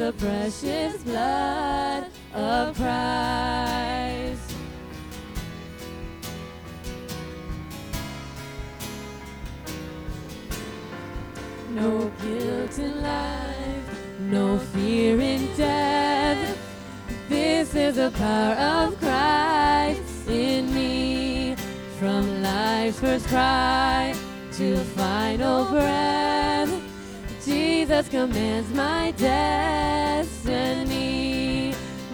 the 0.02 0.14
precious 0.14 1.04
blood 1.04 2.08
of 2.34 2.76
Christ. 2.76 4.56
No 11.70 12.12
guilt 12.24 12.80
in 12.80 13.04
life, 13.04 13.88
no 14.22 14.58
fear 14.74 15.22
in 15.22 15.56
death. 15.56 16.58
This 17.30 17.76
is 17.76 17.98
the 17.98 18.10
power 18.18 18.56
of 18.56 18.98
Christ 18.98 20.28
in 20.28 20.74
me. 20.74 21.56
From 22.00 22.42
life's 22.42 23.00
first 23.00 23.28
cry 23.28 24.16
to 24.54 24.78
final 24.98 25.66
breath, 25.66 26.41
Jesus 27.92 28.08
commands 28.08 28.74
my 28.74 29.12
destiny. 29.18 30.24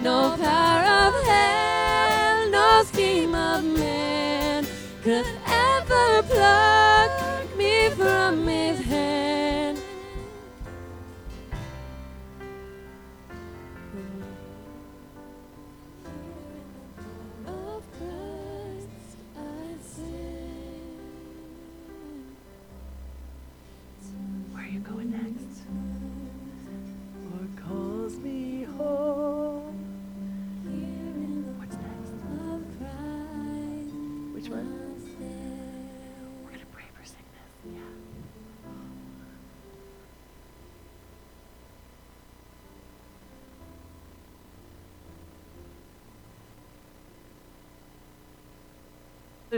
No 0.02 0.36
power 0.36 0.82
of 0.82 1.14
hell, 1.24 2.50
no 2.50 2.82
scheme 2.82 3.32
of 3.32 3.62
man 3.62 4.66
could 5.04 5.24
ever 5.46 6.22
pluck 6.24 7.12
me 7.56 7.90
from 7.90 8.48
his 8.48 8.87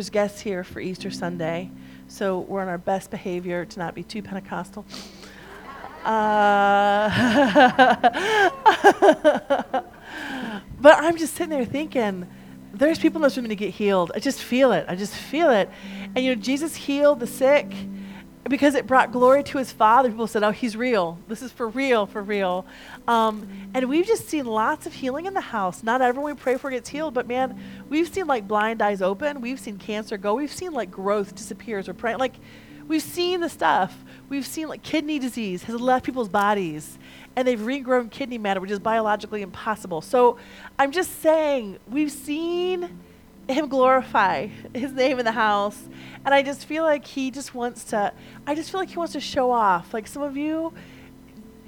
There's 0.01 0.09
guests 0.09 0.41
here 0.41 0.65
for 0.65 0.81
Easter 0.81 1.11
Sunday, 1.11 1.71
so 2.09 2.39
we're 2.39 2.63
on 2.63 2.69
our 2.69 2.79
best 2.79 3.11
behavior 3.11 3.67
to 3.67 3.79
not 3.79 3.95
be 3.95 4.03
too 4.03 4.23
Pentecostal. 4.23 4.87
Uh, 6.07 7.11
but 10.81 11.05
I'm 11.05 11.19
just 11.19 11.35
sitting 11.35 11.51
there 11.51 11.67
thinking, 11.67 12.27
there's 12.73 12.99
people 12.99 13.19
in 13.19 13.25
this 13.25 13.37
room 13.37 13.51
to 13.51 13.55
get 13.55 13.75
healed. 13.75 14.11
I 14.15 14.21
just 14.21 14.41
feel 14.41 14.73
it. 14.73 14.87
I 14.89 14.97
just 14.97 15.13
feel 15.13 15.51
it. 15.51 15.69
And 16.17 16.25
you 16.25 16.35
know, 16.35 16.41
Jesus 16.41 16.75
healed 16.75 17.21
the 17.21 17.27
sick 17.27 17.71
because 18.49 18.75
it 18.75 18.87
brought 18.87 19.13
glory 19.13 19.43
to 19.45 19.59
his 19.59 19.71
Father. 19.71 20.09
People 20.09 20.27
said, 20.27 20.43
"Oh, 20.43 20.51
he's 20.51 20.77
real. 20.77 21.19
This 21.29 21.43
is 21.43 21.53
for 21.53 21.69
real, 21.69 22.07
for 22.07 22.23
real." 22.23 22.65
Um, 23.07 23.47
and 23.75 23.89
we've 23.89 24.07
just 24.07 24.29
seen 24.29 24.47
lots 24.47 24.87
of 24.87 24.95
healing 24.95 25.27
in 25.27 25.35
the 25.35 25.41
house. 25.41 25.83
Not 25.83 26.01
everyone 26.01 26.35
we 26.35 26.41
pray 26.41 26.57
for 26.57 26.71
gets 26.71 26.89
healed, 26.89 27.15
but 27.15 27.29
man, 27.29 27.61
we've 27.89 28.09
seen 28.09 28.27
like 28.27 28.49
blind 28.49 28.83
eyes 28.83 29.03
open. 29.03 29.41
We've 29.41 29.61
seen 29.61 29.79
cancer 29.79 30.17
go. 30.17 30.35
We've 30.35 30.53
seen 30.53 30.73
like 30.73 30.91
growth 30.91 31.35
disappears. 31.35 31.87
We're 31.87 31.95
praying 31.95 32.19
like 32.19 32.35
we've 32.89 33.03
seen 33.03 33.41
the 33.41 33.49
stuff. 33.49 34.05
We've 34.29 34.47
seen 34.47 34.69
like 34.69 34.83
kidney 34.83 35.19
disease 35.19 35.65
has 35.65 35.81
left 35.81 36.05
people's 36.05 36.29
bodies 36.29 36.99
and 37.37 37.47
they've 37.47 37.59
regrown 37.59 38.11
kidney 38.11 38.39
matter, 38.39 38.61
which 38.61 38.71
is 38.71 38.79
biologically 38.79 39.43
impossible. 39.43 40.01
So 40.01 40.39
I'm 40.79 40.93
just 40.93 41.21
saying, 41.21 41.79
we've 41.89 42.11
seen 42.11 43.01
him 43.55 43.69
glorify 43.69 44.49
his 44.75 44.93
name 44.93 45.19
in 45.19 45.25
the 45.25 45.33
house. 45.33 45.89
And 46.25 46.35
I 46.35 46.43
just 46.43 46.67
feel 46.67 46.83
like 46.85 47.05
he 47.05 47.31
just 47.31 47.55
wants 47.55 47.85
to, 47.85 48.13
I 48.47 48.55
just 48.55 48.71
feel 48.71 48.81
like 48.81 48.91
he 48.91 48.97
wants 48.97 49.13
to 49.15 49.21
show 49.21 49.51
off. 49.51 49.95
Like 49.95 50.07
some 50.07 50.23
of 50.23 50.37
you, 50.37 50.73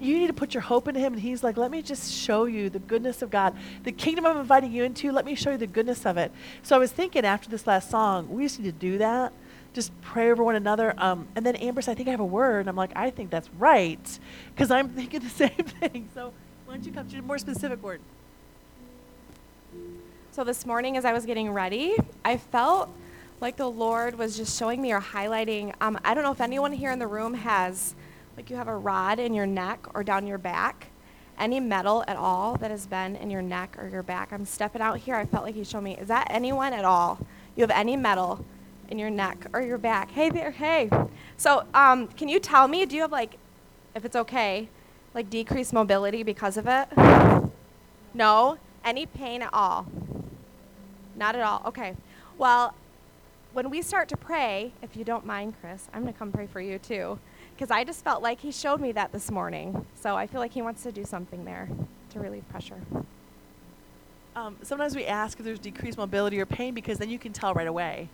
you 0.01 0.18
need 0.18 0.26
to 0.26 0.33
put 0.33 0.53
your 0.53 0.62
hope 0.62 0.89
in 0.89 0.95
him. 0.95 1.12
And 1.12 1.22
he's 1.22 1.45
like, 1.45 1.57
let 1.57 1.70
me 1.70 1.80
just 1.80 2.12
show 2.12 2.45
you 2.45 2.68
the 2.68 2.80
goodness 2.80 3.22
of 3.22 3.30
God. 3.30 3.57
The 3.85 3.93
kingdom 3.93 4.26
I'm 4.26 4.37
inviting 4.37 4.72
you 4.72 4.85
into, 4.85 5.12
let 5.12 5.24
me 5.24 5.35
show 5.35 5.53
you 5.53 5.59
the 5.59 5.66
goodness 5.66 6.05
of 6.05 6.16
it. 6.16 6.33
So 6.62 6.74
I 6.74 6.78
was 6.78 6.91
thinking 6.91 7.24
after 7.24 7.49
this 7.49 7.66
last 7.66 7.91
song, 7.91 8.28
we 8.28 8.43
just 8.43 8.59
need 8.59 8.66
to 8.66 8.72
do 8.72 8.99
that. 8.99 9.33
Just 9.72 9.93
pray 10.03 10.30
over 10.30 10.43
one 10.43 10.57
another. 10.57 10.93
Um, 10.99 11.28
and 11.35 11.47
then 11.47 11.57
Amber 11.57 11.80
said, 11.80 11.93
I 11.93 11.95
think 11.95 12.09
I 12.09 12.11
have 12.11 12.20
a 12.20 12.24
word. 12.24 12.61
And 12.61 12.68
I'm 12.68 12.76
like, 12.76 12.93
I 12.95 13.11
think 13.11 13.30
that's 13.30 13.49
right. 13.59 14.18
Because 14.55 14.70
I'm 14.70 14.89
thinking 14.89 15.20
the 15.20 15.28
same 15.30 15.51
thing. 15.51 16.09
So 16.14 16.33
why 16.66 16.74
don't 16.74 16.85
you 16.85 16.93
come 16.93 17.09
to 17.09 17.18
a 17.18 17.22
more 17.22 17.39
specific 17.39 17.83
word? 17.83 18.01
So 20.35 20.45
this 20.45 20.64
morning, 20.64 20.97
as 20.97 21.05
I 21.05 21.12
was 21.12 21.26
getting 21.26 21.53
ready, 21.53 21.95
I 22.24 22.39
felt 22.39 22.89
like 23.43 23.59
the 23.59 23.68
Lord 23.68 24.16
was 24.16 24.35
just 24.35 24.59
showing 24.59 24.80
me 24.80 24.91
or 24.91 24.99
highlighting. 24.99 25.74
Um, 25.78 26.01
I 26.07 26.14
don't 26.14 26.24
know 26.24 26.33
if 26.33 26.41
anyone 26.41 26.72
here 26.72 26.91
in 26.91 26.99
the 26.99 27.07
room 27.07 27.35
has, 27.35 27.95
like, 28.35 28.49
you 28.49 28.57
have 28.57 28.66
a 28.66 28.74
rod 28.74 29.18
in 29.18 29.35
your 29.35 29.45
neck 29.45 29.87
or 29.93 30.03
down 30.03 30.26
your 30.26 30.39
back, 30.39 30.87
any 31.39 31.61
metal 31.61 32.03
at 32.09 32.16
all 32.16 32.57
that 32.57 32.70
has 32.70 32.87
been 32.87 33.14
in 33.16 33.28
your 33.28 33.43
neck 33.43 33.76
or 33.78 33.87
your 33.89 34.03
back. 34.03 34.33
I'm 34.33 34.47
stepping 34.47 34.80
out 34.80 34.97
here. 34.97 35.16
I 35.16 35.26
felt 35.26 35.45
like 35.45 35.55
he 35.55 35.64
showed 35.64 35.83
me. 35.83 35.99
Is 35.99 36.09
that 36.09 36.28
anyone 36.30 36.72
at 36.72 36.87
all? 36.87 37.18
You 37.55 37.61
have 37.61 37.70
any 37.70 37.95
metal 37.95 38.43
in 38.89 38.99
your 38.99 39.11
neck 39.11 39.45
or 39.53 39.61
your 39.61 39.76
back? 39.76 40.12
Hey 40.12 40.30
there, 40.30 40.53
hey. 40.53 40.89
So, 41.37 41.66
um, 41.74 42.09
can 42.09 42.28
you 42.28 42.41
tell 42.41 42.68
me, 42.68 42.87
do 42.87 42.97
you 42.97 43.03
have 43.03 43.12
like, 43.12 43.37
if 43.95 44.07
it's 44.07 44.16
okay, 44.16 44.70
like 45.12 45.28
decreased 45.28 45.74
mobility 45.74 46.22
because 46.22 46.57
of 46.57 46.66
it? 46.66 46.89
No? 48.14 48.57
Any 48.83 49.05
pain 49.05 49.43
at 49.43 49.51
all? 49.53 49.87
Not 51.23 51.37
at 51.37 51.43
all. 51.43 51.62
Okay. 51.66 51.95
Well, 52.37 52.75
when 53.53 53.70
we 53.70 53.81
start 53.81 54.09
to 54.09 54.16
pray, 54.16 54.73
if 54.83 54.97
you 54.97 55.05
don't 55.05 55.25
mind, 55.25 55.55
Chris, 55.61 55.87
I'm 55.95 56.03
going 56.03 56.12
to 56.12 56.18
come 56.18 56.33
pray 56.33 56.49
for 56.49 56.61
you 56.61 56.81
too. 56.81 57.16
Because 57.55 57.70
I 57.70 57.85
just 57.85 58.03
felt 58.03 58.25
like 58.25 58.41
he 58.41 58.51
showed 58.51 58.81
me 58.81 58.91
that 58.91 59.12
this 59.12 59.31
morning. 59.31 59.87
So 59.95 60.16
I 60.16 60.27
feel 60.27 60.41
like 60.41 60.53
he 60.53 60.62
wants 60.62 60.83
to 60.83 60.91
do 60.91 61.05
something 61.05 61.45
there 61.45 61.68
to 62.11 62.18
relieve 62.18 62.49
pressure. 62.49 62.81
Um, 64.35 64.57
sometimes 64.62 64.97
we 64.97 65.05
ask 65.07 65.39
if 65.39 65.45
there's 65.45 65.61
decreased 65.61 65.97
mobility 65.97 66.41
or 66.41 66.45
pain 66.45 66.75
because 66.75 66.99
then 66.99 67.09
you 67.09 67.20
can 67.20 67.33
tell 67.33 67.55
right 67.55 67.68
away. 67.68 68.09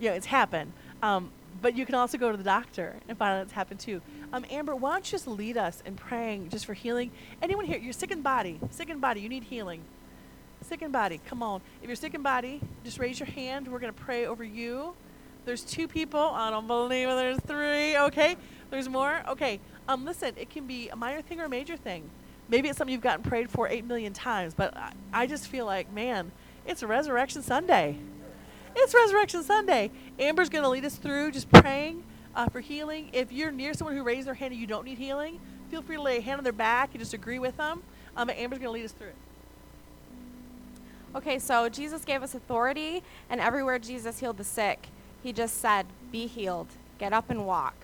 You 0.00 0.08
know, 0.08 0.16
it's 0.16 0.24
happened. 0.24 0.72
Um, 1.02 1.32
but 1.60 1.76
you 1.76 1.84
can 1.84 1.94
also 1.94 2.16
go 2.16 2.30
to 2.30 2.38
the 2.38 2.44
doctor 2.44 2.96
and 3.06 3.18
find 3.18 3.34
out 3.34 3.42
it's 3.42 3.52
happened 3.52 3.80
too. 3.80 4.00
Um, 4.32 4.46
Amber, 4.50 4.74
why 4.74 4.92
don't 4.92 5.06
you 5.06 5.10
just 5.10 5.28
lead 5.28 5.58
us 5.58 5.82
in 5.84 5.96
praying 5.96 6.48
just 6.48 6.64
for 6.64 6.72
healing? 6.72 7.10
Anyone 7.42 7.66
here, 7.66 7.76
you're 7.76 7.92
sick 7.92 8.10
in 8.10 8.22
body, 8.22 8.58
sick 8.70 8.88
in 8.88 8.98
body, 8.98 9.20
you 9.20 9.28
need 9.28 9.44
healing. 9.44 9.82
Sick 10.66 10.82
in 10.82 10.90
body, 10.90 11.20
come 11.24 11.44
on. 11.44 11.60
If 11.80 11.86
you're 11.86 11.94
sick 11.94 12.14
in 12.14 12.22
body, 12.22 12.60
just 12.82 12.98
raise 12.98 13.20
your 13.20 13.28
hand. 13.28 13.68
We're 13.68 13.78
going 13.78 13.94
to 13.94 14.00
pray 14.00 14.26
over 14.26 14.42
you. 14.42 14.94
There's 15.44 15.62
two 15.62 15.86
people. 15.86 16.18
I 16.18 16.50
don't 16.50 16.66
believe. 16.66 17.06
There's 17.06 17.38
three. 17.38 17.96
Okay. 17.96 18.36
There's 18.70 18.88
more. 18.88 19.22
Okay. 19.28 19.60
Um, 19.86 20.04
listen, 20.04 20.32
it 20.36 20.50
can 20.50 20.66
be 20.66 20.88
a 20.88 20.96
minor 20.96 21.22
thing 21.22 21.40
or 21.40 21.44
a 21.44 21.48
major 21.48 21.76
thing. 21.76 22.10
Maybe 22.48 22.68
it's 22.68 22.78
something 22.78 22.90
you've 22.90 23.00
gotten 23.00 23.22
prayed 23.22 23.48
for 23.48 23.68
eight 23.68 23.84
million 23.84 24.12
times, 24.12 24.54
but 24.54 24.76
I, 24.76 24.92
I 25.12 25.26
just 25.28 25.46
feel 25.46 25.66
like, 25.66 25.92
man, 25.92 26.32
it's 26.66 26.82
Resurrection 26.82 27.42
Sunday. 27.42 27.96
It's 28.74 28.92
Resurrection 28.92 29.44
Sunday. 29.44 29.92
Amber's 30.18 30.48
going 30.48 30.64
to 30.64 30.68
lead 30.68 30.84
us 30.84 30.96
through 30.96 31.30
just 31.30 31.48
praying 31.48 32.02
uh, 32.34 32.48
for 32.48 32.58
healing. 32.58 33.10
If 33.12 33.30
you're 33.30 33.52
near 33.52 33.72
someone 33.72 33.96
who 33.96 34.02
raised 34.02 34.26
their 34.26 34.34
hand 34.34 34.50
and 34.50 34.60
you 34.60 34.66
don't 34.66 34.84
need 34.84 34.98
healing, 34.98 35.38
feel 35.70 35.82
free 35.82 35.94
to 35.94 36.02
lay 36.02 36.18
a 36.18 36.20
hand 36.20 36.38
on 36.38 36.44
their 36.44 36.52
back 36.52 36.90
and 36.90 36.98
just 37.00 37.14
agree 37.14 37.38
with 37.38 37.56
them. 37.56 37.84
Um, 38.16 38.30
Amber's 38.30 38.58
going 38.58 38.68
to 38.68 38.72
lead 38.72 38.84
us 38.84 38.92
through 38.92 39.08
it. 39.08 39.16
Okay, 41.16 41.38
so 41.38 41.68
Jesus 41.70 42.04
gave 42.04 42.22
us 42.22 42.34
authority, 42.34 43.02
and 43.30 43.40
everywhere 43.40 43.78
Jesus 43.78 44.18
healed 44.20 44.36
the 44.36 44.44
sick, 44.44 44.88
he 45.22 45.32
just 45.32 45.58
said, 45.62 45.86
Be 46.12 46.26
healed, 46.26 46.68
get 46.98 47.14
up 47.14 47.30
and 47.30 47.46
walk, 47.46 47.74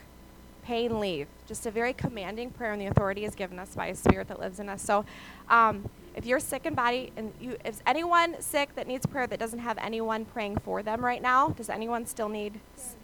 pain 0.65 1.01
leave. 1.01 1.29
Just 1.47 1.65
a 1.65 1.71
very 1.71 1.95
commanding 1.95 2.51
prayer, 2.51 2.73
and 2.73 2.81
the 2.81 2.87
authority 2.87 3.25
is 3.25 3.35
given 3.35 3.59
us 3.59 3.75
by 3.75 3.87
a 3.87 3.95
spirit 3.95 4.29
that 4.29 4.39
lives 4.39 4.61
in 4.61 4.69
us. 4.69 4.83
So, 4.83 5.07
um, 5.49 5.89
if 6.15 6.27
you're 6.27 6.41
sick 6.41 6.67
in 6.67 6.75
body, 6.75 7.11
and 7.17 7.33
you, 7.41 7.57
if 7.65 7.81
anyone 7.87 8.37
sick 8.43 8.75
that 8.75 8.87
needs 8.87 9.07
prayer 9.07 9.27
that 9.27 9.39
doesn't 9.39 9.61
have 9.61 9.79
anyone 9.79 10.27
praying 10.27 10.59
for 10.59 10.83
them 10.83 11.03
right 11.03 11.23
now, 11.23 11.49
does 11.49 11.71
anyone 11.71 12.05
still 12.07 12.29
need? 12.29 12.61
s- 12.77 12.97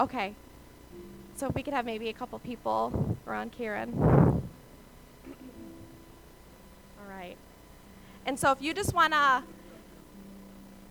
Okay. 0.00 0.34
So 1.36 1.46
if 1.48 1.54
we 1.54 1.62
could 1.62 1.74
have 1.74 1.84
maybe 1.84 2.08
a 2.08 2.12
couple 2.14 2.38
people 2.38 3.16
around 3.26 3.52
Karen. 3.52 3.92
All 4.00 4.42
right. 7.08 7.36
And 8.26 8.38
so 8.38 8.52
if 8.52 8.62
you 8.62 8.72
just 8.74 8.94
want 8.94 9.12
to, 9.12 9.42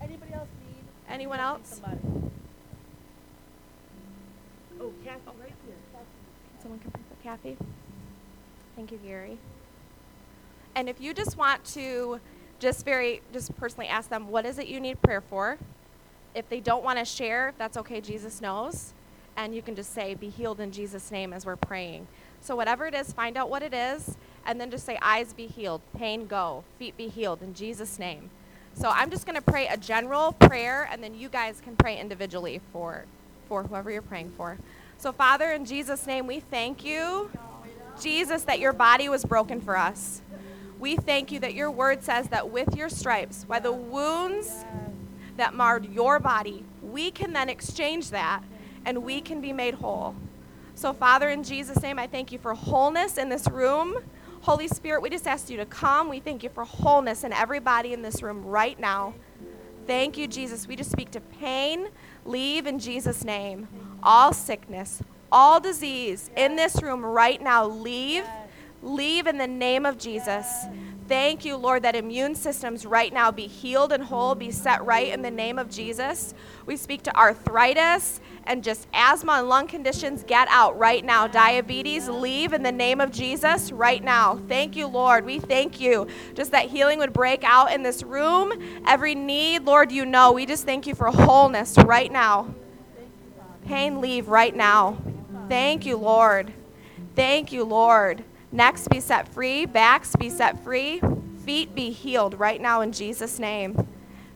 Anybody 0.02 0.34
else 0.34 0.50
need? 0.66 0.84
anyone 1.10 1.38
need 1.38 1.44
else? 1.44 1.82
Somebody. 1.82 2.00
Oh, 4.80 4.92
Kathy, 5.06 5.22
right 5.40 5.54
here. 5.66 5.76
Someone 6.62 6.80
can 6.80 6.92
pray 6.92 7.02
for 7.10 7.24
Kathy. 7.24 7.58
Thank 8.76 8.92
you, 8.92 8.98
Gary. 8.98 9.38
And 10.76 10.90
if 10.90 11.00
you 11.00 11.14
just 11.14 11.38
want 11.38 11.64
to 11.66 12.20
just 12.60 12.86
very, 12.86 13.22
just 13.34 13.56
personally 13.58 13.88
ask 13.88 14.10
them, 14.10 14.30
what 14.30 14.46
is 14.46 14.58
it 14.60 14.68
you 14.68 14.80
need 14.80 15.02
prayer 15.02 15.22
for? 15.22 15.58
If 16.34 16.48
they 16.50 16.60
don't 16.60 16.84
want 16.84 17.00
to 17.00 17.06
share, 17.06 17.54
that's 17.58 17.78
okay, 17.78 18.02
Jesus 18.02 18.42
knows. 18.42 18.94
And 19.38 19.56
you 19.56 19.62
can 19.62 19.76
just 19.76 19.94
say, 19.94 20.14
be 20.14 20.30
healed 20.30 20.60
in 20.60 20.72
Jesus' 20.72 21.12
name 21.12 21.34
as 21.34 21.46
we're 21.46 21.56
praying. 21.56 22.08
So 22.42 22.56
whatever 22.56 22.86
it 22.86 22.94
is, 22.94 23.12
find 23.14 23.38
out 23.38 23.50
what 23.50 23.64
it 23.64 23.74
is, 23.74 24.18
and 24.46 24.60
then 24.60 24.72
just 24.72 24.86
say, 24.86 24.98
eyes 25.02 25.34
be 25.34 25.48
healed, 25.48 25.82
pain 25.98 26.28
go, 26.28 26.64
feet 26.80 26.98
be 26.98 27.08
healed 27.08 27.42
in 27.42 27.54
Jesus' 27.54 28.00
name. 28.00 28.30
So 28.74 28.90
I'm 28.90 29.10
just 29.10 29.26
going 29.26 29.36
to 29.36 29.42
pray 29.42 29.68
a 29.68 29.78
general 29.78 30.34
prayer, 30.34 30.88
and 30.92 31.04
then 31.04 31.14
you 31.14 31.30
guys 31.30 31.62
can 31.62 31.76
pray 31.76 32.00
individually 32.00 32.62
for, 32.72 33.06
for 33.48 33.64
whoever 33.64 33.92
you're 33.92 34.02
praying 34.02 34.32
for. 34.38 34.58
So, 34.98 35.12
Father, 35.12 35.52
in 35.52 35.66
Jesus' 35.66 36.06
name, 36.08 36.28
we 36.28 36.40
thank 36.40 36.86
you, 36.86 37.30
Jesus, 38.00 38.44
that 38.44 38.60
your 38.60 38.74
body 38.74 39.10
was 39.10 39.26
broken 39.26 39.60
for 39.60 39.78
us. 39.78 40.22
We 40.80 40.96
thank 40.96 41.32
you 41.32 41.40
that 41.40 41.54
your 41.54 41.70
word 41.70 42.04
says 42.04 42.30
that 42.30 42.50
with 42.50 42.76
your 42.76 42.90
stripes, 42.90 43.44
by 43.44 43.60
the 43.60 43.72
wounds 43.72 44.66
that 45.38 45.54
marred 45.54 45.92
your 45.94 46.20
body, 46.20 46.64
we 46.82 47.12
can 47.12 47.34
then 47.34 47.50
exchange 47.50 48.10
that 48.12 48.44
and 48.86 49.04
we 49.04 49.22
can 49.22 49.42
be 49.42 49.54
made 49.54 49.76
whole. 49.76 50.16
So, 50.76 50.94
Father, 50.94 51.30
in 51.30 51.44
Jesus' 51.44 51.82
name, 51.82 52.00
I 52.00 52.08
thank 52.08 52.32
you 52.32 52.40
for 52.40 52.54
wholeness 52.54 53.18
in 53.18 53.30
this 53.30 53.48
room. 53.48 53.98
Holy 54.42 54.68
Spirit, 54.68 55.02
we 55.02 55.10
just 55.10 55.28
ask 55.28 55.50
you 55.50 55.58
to 55.58 55.66
come. 55.66 56.10
We 56.10 56.20
thank 56.20 56.42
you 56.44 56.50
for 56.50 56.64
wholeness 56.64 57.24
in 57.24 57.32
everybody 57.32 57.94
in 57.94 58.02
this 58.02 58.24
room 58.24 58.44
right 58.44 58.80
now. 58.80 59.14
Thank 59.86 60.18
you, 60.18 60.28
Jesus. 60.28 60.68
We 60.68 60.76
just 60.76 60.92
speak 60.92 61.12
to 61.12 61.20
pain, 61.20 61.90
leave 62.26 62.66
in 62.66 62.80
Jesus' 62.80 63.24
name. 63.24 63.68
All 64.02 64.34
sickness, 64.34 65.04
all 65.32 65.60
disease 65.60 66.32
in 66.36 66.56
this 66.56 66.82
room 66.82 67.06
right 67.06 67.42
now, 67.42 67.66
leave. 67.68 68.26
Leave 68.84 69.28
in 69.28 69.38
the 69.38 69.46
name 69.46 69.86
of 69.86 70.00
Jesus. 70.00 70.48
Thank 71.08 71.44
you, 71.44 71.58
Lord, 71.58 71.84
that 71.84 71.96
immune 71.96 72.36
systems 72.36 72.86
right 72.86 73.12
now 73.12 73.32
be 73.32 73.48
healed 73.48 73.92
and 73.92 74.04
whole, 74.04 74.34
be 74.34 74.50
set 74.50 74.86
right 74.86 75.12
in 75.12 75.22
the 75.22 75.32
name 75.32 75.60
of 75.60 75.70
Jesus. 75.70 76.34
We 76.66 76.78
speak 76.78 77.04
to 77.04 77.18
arthritis 77.18 78.22
and 78.46 78.64
just 78.64 78.88
asthma 78.94 79.34
and 79.34 79.50
lung 79.50 79.68
conditions, 79.68 80.24
get 80.24 80.48
out 80.50 80.78
right 80.78 81.04
now. 81.04 81.28
Diabetes, 81.28 82.08
leave 82.08 82.54
in 82.54 82.64
the 82.64 82.72
name 82.72 83.02
of 83.02 83.12
Jesus 83.12 83.72
right 83.72 84.04
now. 84.04 84.40
Thank 84.48 84.76
you, 84.76 84.88
Lord. 84.88 85.26
We 85.26 85.40
thank 85.40 85.82
you. 85.82 86.08
Just 86.34 86.52
that 86.52 86.70
healing 86.70 87.00
would 87.00 87.14
break 87.14 87.44
out 87.44 87.74
in 87.74 87.84
this 87.84 88.04
room. 88.04 88.54
Every 88.88 89.14
need, 89.16 89.64
Lord, 89.64 89.92
you 89.92 90.06
know. 90.06 90.32
We 90.32 90.46
just 90.46 90.66
thank 90.66 90.88
you 90.88 90.96
for 90.96 91.08
wholeness 91.08 91.78
right 91.80 92.12
now. 92.12 92.54
Pain, 93.66 94.02
leave 94.02 94.30
right 94.30 94.56
now. 94.56 94.98
Thank 95.50 95.86
you, 95.86 95.98
Lord. 95.98 96.54
Thank 97.16 97.52
you, 97.52 97.64
Lord. 97.64 98.24
Necks 98.52 98.88
be 98.88 99.00
set 99.00 99.28
free, 99.30 99.66
backs 99.66 100.16
be 100.16 100.30
set 100.30 100.64
free, 100.64 101.02
feet 101.46 101.74
be 101.74 101.92
healed 101.92 102.38
right 102.40 102.60
now 102.60 102.82
in 102.82 102.92
Jesus' 102.92 103.40
name. 103.40 103.88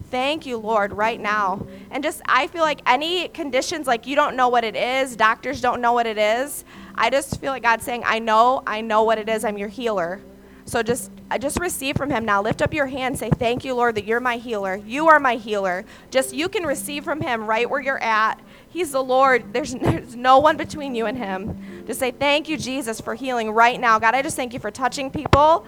Thank 0.10 0.46
you, 0.46 0.58
Lord, 0.58 0.94
right 0.94 1.20
now. 1.20 1.66
And 1.92 2.04
just, 2.04 2.22
I 2.26 2.48
feel 2.48 2.62
like 2.62 2.82
any 2.86 3.28
conditions, 3.30 3.88
like 3.88 4.08
you 4.08 4.16
don't 4.16 4.36
know 4.36 4.48
what 4.48 4.64
it 4.64 4.76
is, 4.76 5.16
doctors 5.16 5.60
don't 5.60 5.82
know 5.82 5.94
what 5.94 6.08
it 6.08 6.18
is. 6.18 6.64
I 6.94 7.10
just 7.10 7.42
feel 7.42 7.52
like 7.52 7.64
God's 7.64 7.84
saying, 7.84 8.04
I 8.06 8.20
know, 8.20 8.64
I 8.66 8.82
know 8.82 9.04
what 9.04 9.18
it 9.18 9.28
is. 9.28 9.44
I'm 9.44 9.58
your 9.58 9.68
healer. 9.68 10.22
So 10.68 10.82
just, 10.82 11.12
I 11.30 11.38
just 11.38 11.60
receive 11.60 11.96
from 11.96 12.10
Him 12.10 12.26
now. 12.26 12.42
Lift 12.42 12.62
up 12.62 12.74
your 12.74 12.88
hand. 12.88 13.20
Say, 13.20 13.30
Thank 13.30 13.64
you, 13.64 13.76
Lord, 13.76 13.96
that 13.96 14.06
you're 14.06 14.20
my 14.20 14.38
healer. 14.38 14.76
You 14.78 15.08
are 15.08 15.20
my 15.20 15.36
healer. 15.36 15.86
Just, 16.10 16.34
you 16.34 16.50
can 16.50 16.64
receive 16.64 17.04
from 17.04 17.22
Him 17.22 17.46
right 17.46 17.70
where 17.70 17.82
you're 17.82 18.02
at. 18.02 18.40
He's 18.68 18.92
the 18.92 19.04
Lord. 19.04 19.54
There's, 19.54 19.74
there's 19.82 20.16
no 20.16 20.40
one 20.40 20.58
between 20.58 20.96
you 20.96 21.06
and 21.06 21.18
Him. 21.18 21.75
Just 21.86 22.00
say, 22.00 22.12
Thank 22.12 22.50
you, 22.50 22.58
Jesus, 22.58 23.00
for 23.00 23.16
healing 23.16 23.52
right 23.52 23.80
now. 23.80 24.00
God, 24.00 24.16
I 24.16 24.22
just 24.22 24.36
thank 24.36 24.54
you 24.54 24.60
for 24.60 24.72
touching 24.72 25.12
people. 25.12 25.66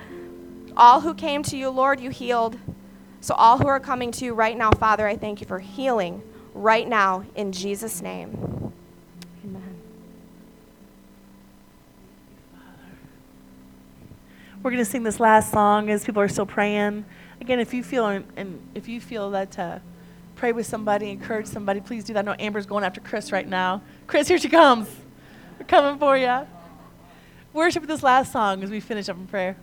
All 0.76 1.02
who 1.02 1.14
came 1.14 1.44
to 1.44 1.58
you, 1.58 1.70
Lord, 1.70 2.00
you 2.00 2.10
healed. 2.10 2.58
So, 3.22 3.34
all 3.36 3.58
who 3.58 3.68
are 3.68 3.80
coming 3.80 4.12
to 4.14 4.26
you 4.26 4.34
right 4.34 4.58
now, 4.58 4.72
Father, 4.72 5.08
I 5.08 5.18
thank 5.18 5.42
you 5.42 5.48
for 5.48 5.60
healing 5.60 6.22
right 6.54 6.88
now 6.88 7.24
in 7.36 7.52
Jesus' 7.52 8.02
name. 8.02 8.74
Amen. 9.44 9.76
We're 14.62 14.72
going 14.72 14.84
to 14.84 14.90
sing 14.90 15.04
this 15.04 15.20
last 15.20 15.52
song 15.52 15.90
as 15.90 16.04
people 16.04 16.22
are 16.22 16.28
still 16.28 16.46
praying. 16.46 17.06
Again, 17.42 17.60
if 17.60 17.74
you 17.74 17.84
feel 17.84 18.08
and, 18.08 18.26
and 18.36 18.62
if 18.76 18.88
you 18.88 19.02
feel 19.02 19.32
that 19.32 19.52
to 19.52 19.82
pray 20.36 20.52
with 20.52 20.68
somebody, 20.68 21.10
encourage 21.10 21.48
somebody, 21.48 21.80
please 21.80 22.04
do 22.04 22.14
that. 22.14 22.20
I 22.20 22.22
know 22.32 22.36
Amber's 22.40 22.66
going 22.66 22.84
after 22.84 23.02
Chris 23.02 23.32
right 23.32 23.48
now. 23.48 23.82
Chris, 24.06 24.28
here 24.28 24.38
she 24.38 24.50
comes. 24.50 24.90
Coming 25.68 26.00
for 26.00 26.18
you. 26.18 26.48
Worship 27.54 27.86
this 27.88 28.02
last 28.02 28.32
song 28.32 28.64
as 28.64 28.70
we 28.70 28.80
finish 28.80 29.10
up 29.10 29.18
in 29.18 29.28
prayer. 29.28 29.58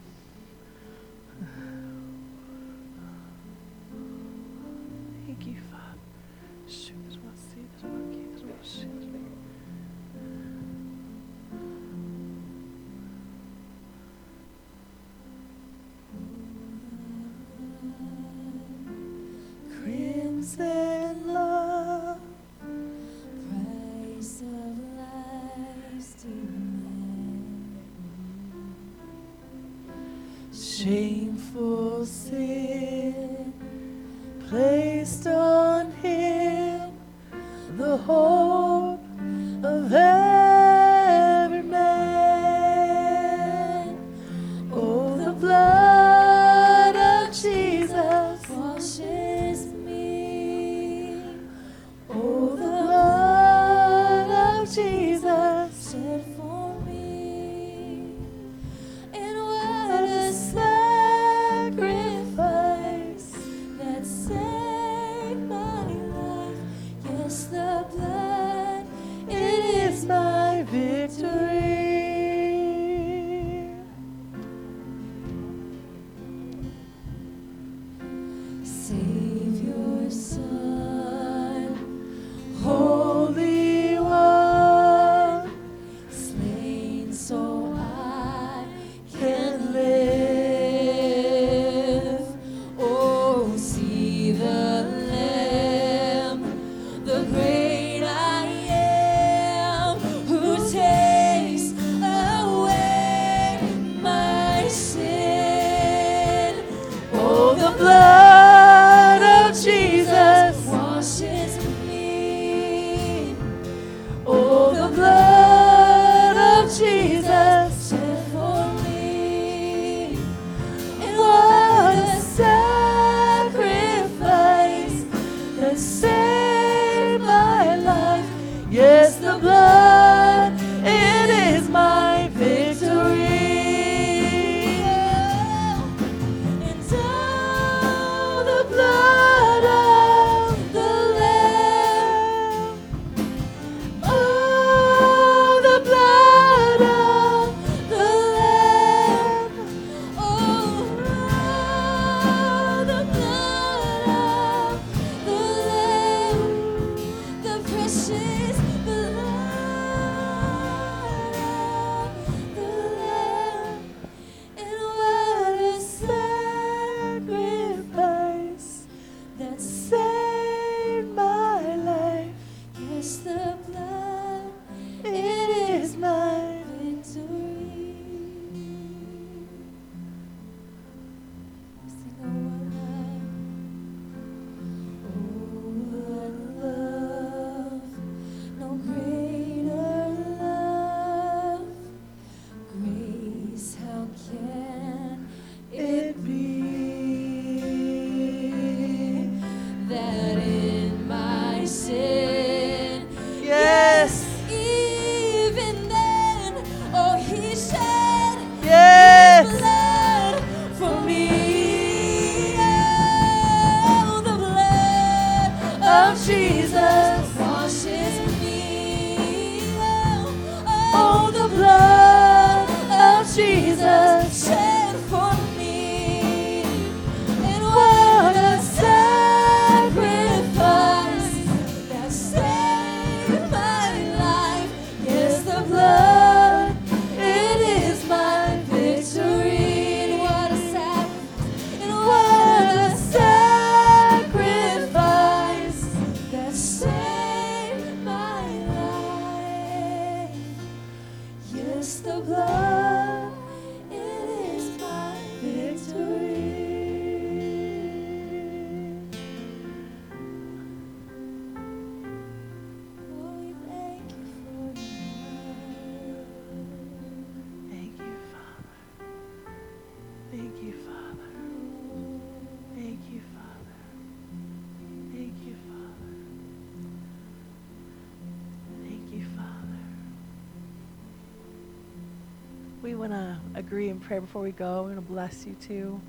Prayer 284.04 284.20
before 284.20 284.42
we 284.42 284.52
go. 284.52 284.82
We're 284.82 284.90
going 284.90 284.96
to 284.96 285.00
bless 285.00 285.46
you 285.46 285.54
too. 285.54 286.00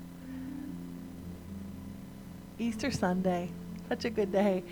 Easter 2.58 2.90
Sunday, 2.90 3.50
such 3.88 4.04
a 4.04 4.10
good 4.10 4.30
day. 4.30 4.64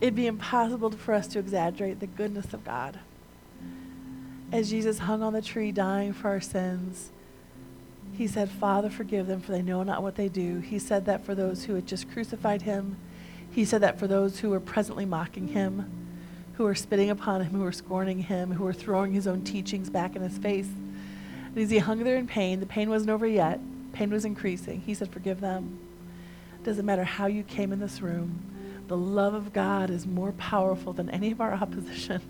It'd 0.00 0.14
be 0.14 0.26
impossible 0.26 0.90
for 0.90 1.14
us 1.14 1.26
to 1.28 1.38
exaggerate 1.38 2.00
the 2.00 2.06
goodness 2.06 2.52
of 2.52 2.64
God. 2.64 2.98
As 4.52 4.70
Jesus 4.70 4.98
hung 4.98 5.22
on 5.22 5.32
the 5.32 5.40
tree 5.40 5.72
dying 5.72 6.12
for 6.12 6.28
our 6.28 6.40
sins, 6.40 7.10
he 8.12 8.26
said, 8.26 8.50
Father, 8.50 8.90
forgive 8.90 9.26
them, 9.26 9.40
for 9.40 9.52
they 9.52 9.62
know 9.62 9.82
not 9.82 10.02
what 10.02 10.14
they 10.14 10.28
do. 10.28 10.60
He 10.60 10.78
said 10.78 11.06
that 11.06 11.24
for 11.24 11.34
those 11.34 11.64
who 11.64 11.74
had 11.74 11.86
just 11.86 12.10
crucified 12.12 12.62
him. 12.62 12.96
He 13.50 13.64
said 13.64 13.80
that 13.80 13.98
for 13.98 14.06
those 14.06 14.40
who 14.40 14.50
were 14.50 14.60
presently 14.60 15.06
mocking 15.06 15.48
him, 15.48 15.90
who 16.54 16.64
were 16.64 16.74
spitting 16.74 17.10
upon 17.10 17.40
him, 17.40 17.52
who 17.52 17.62
were 17.62 17.72
scorning 17.72 18.18
him, 18.20 18.52
who 18.52 18.64
were 18.64 18.72
throwing 18.72 19.12
his 19.12 19.26
own 19.26 19.42
teachings 19.42 19.90
back 19.90 20.14
in 20.14 20.22
his 20.22 20.38
face. 20.38 20.68
And 21.54 21.62
as 21.62 21.70
he 21.70 21.78
hung 21.78 22.02
there 22.02 22.16
in 22.16 22.26
pain, 22.26 22.58
the 22.58 22.66
pain 22.66 22.90
wasn't 22.90 23.10
over 23.10 23.26
yet, 23.26 23.60
pain 23.92 24.10
was 24.10 24.24
increasing. 24.24 24.80
He 24.80 24.92
said, 24.92 25.12
Forgive 25.12 25.40
them. 25.40 25.78
Doesn't 26.64 26.84
matter 26.84 27.04
how 27.04 27.26
you 27.26 27.44
came 27.44 27.72
in 27.72 27.78
this 27.78 28.00
room, 28.00 28.42
the 28.88 28.96
love 28.96 29.34
of 29.34 29.52
God 29.52 29.88
is 29.88 30.04
more 30.06 30.32
powerful 30.32 30.92
than 30.92 31.08
any 31.10 31.30
of 31.30 31.40
our 31.40 31.52
opposition. 31.54 32.20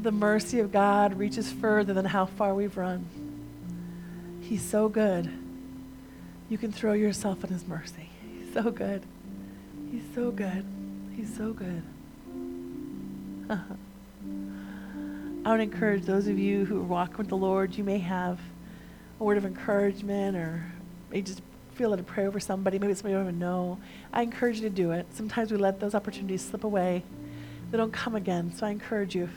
The 0.00 0.10
mercy 0.10 0.58
of 0.58 0.72
God 0.72 1.18
reaches 1.18 1.52
further 1.52 1.92
than 1.92 2.06
how 2.06 2.26
far 2.26 2.54
we've 2.54 2.76
run. 2.76 3.06
He's 4.40 4.62
so 4.62 4.88
good. 4.88 5.30
You 6.48 6.58
can 6.58 6.72
throw 6.72 6.92
yourself 6.92 7.44
in 7.44 7.50
His 7.50 7.68
mercy. 7.68 8.08
He's 8.36 8.52
so 8.52 8.70
good. 8.70 9.02
He's 9.90 10.02
so 10.14 10.30
good. 10.30 10.64
He's 11.14 11.36
so 11.36 11.52
good. 11.52 11.82
Uh-huh. 13.48 13.74
I 15.44 15.50
would 15.50 15.60
encourage 15.60 16.04
those 16.04 16.28
of 16.28 16.38
you 16.38 16.64
who 16.64 16.78
are 16.78 16.84
walking 16.84 17.16
with 17.16 17.28
the 17.28 17.36
Lord, 17.36 17.74
you 17.74 17.82
may 17.82 17.98
have 17.98 18.38
a 19.18 19.24
word 19.24 19.38
of 19.38 19.44
encouragement 19.44 20.36
or 20.36 20.64
may 21.10 21.20
just 21.20 21.42
feel 21.74 21.90
led 21.90 21.96
to 21.96 22.04
pray 22.04 22.26
over 22.26 22.38
somebody, 22.38 22.78
maybe 22.78 22.94
somebody 22.94 23.12
you 23.12 23.18
don't 23.18 23.26
even 23.26 23.38
know. 23.40 23.78
I 24.12 24.22
encourage 24.22 24.56
you 24.56 24.62
to 24.62 24.70
do 24.70 24.92
it. 24.92 25.06
Sometimes 25.12 25.50
we 25.50 25.56
let 25.56 25.80
those 25.80 25.96
opportunities 25.96 26.44
slip 26.44 26.62
away. 26.62 27.02
They 27.70 27.76
don't 27.76 27.92
come 27.92 28.14
again. 28.14 28.52
So 28.54 28.66
I 28.66 28.70
encourage 28.70 29.16
you, 29.16 29.24
if 29.24 29.30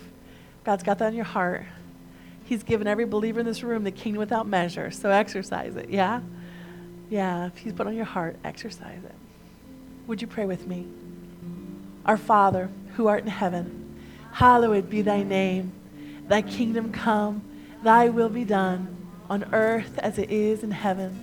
God's 0.63 0.83
got 0.83 0.99
that 0.99 1.07
in 1.07 1.15
your 1.15 1.25
heart, 1.25 1.65
He's 2.43 2.61
given 2.61 2.85
every 2.85 3.05
believer 3.05 3.39
in 3.39 3.45
this 3.47 3.63
room 3.63 3.83
the 3.83 3.91
kingdom 3.91 4.19
without 4.19 4.45
measure. 4.45 4.91
So 4.91 5.09
exercise 5.09 5.75
it, 5.75 5.89
yeah? 5.89 6.21
Yeah, 7.09 7.47
if 7.47 7.57
He's 7.57 7.73
put 7.73 7.87
on 7.87 7.95
your 7.95 8.05
heart, 8.05 8.35
exercise 8.43 9.03
it. 9.03 9.15
Would 10.05 10.21
you 10.21 10.27
pray 10.27 10.45
with 10.45 10.67
me? 10.67 10.85
Our 12.05 12.17
Father, 12.17 12.69
who 12.95 13.07
art 13.07 13.23
in 13.23 13.29
heaven, 13.29 13.99
hallowed 14.33 14.87
be 14.87 15.01
thy 15.01 15.23
name. 15.23 15.71
Thy 16.27 16.41
kingdom 16.41 16.91
come, 16.91 17.43
thy 17.83 18.09
will 18.09 18.29
be 18.29 18.43
done, 18.43 18.95
on 19.29 19.45
earth 19.53 19.97
as 19.99 20.17
it 20.17 20.31
is 20.31 20.63
in 20.63 20.71
heaven. 20.71 21.21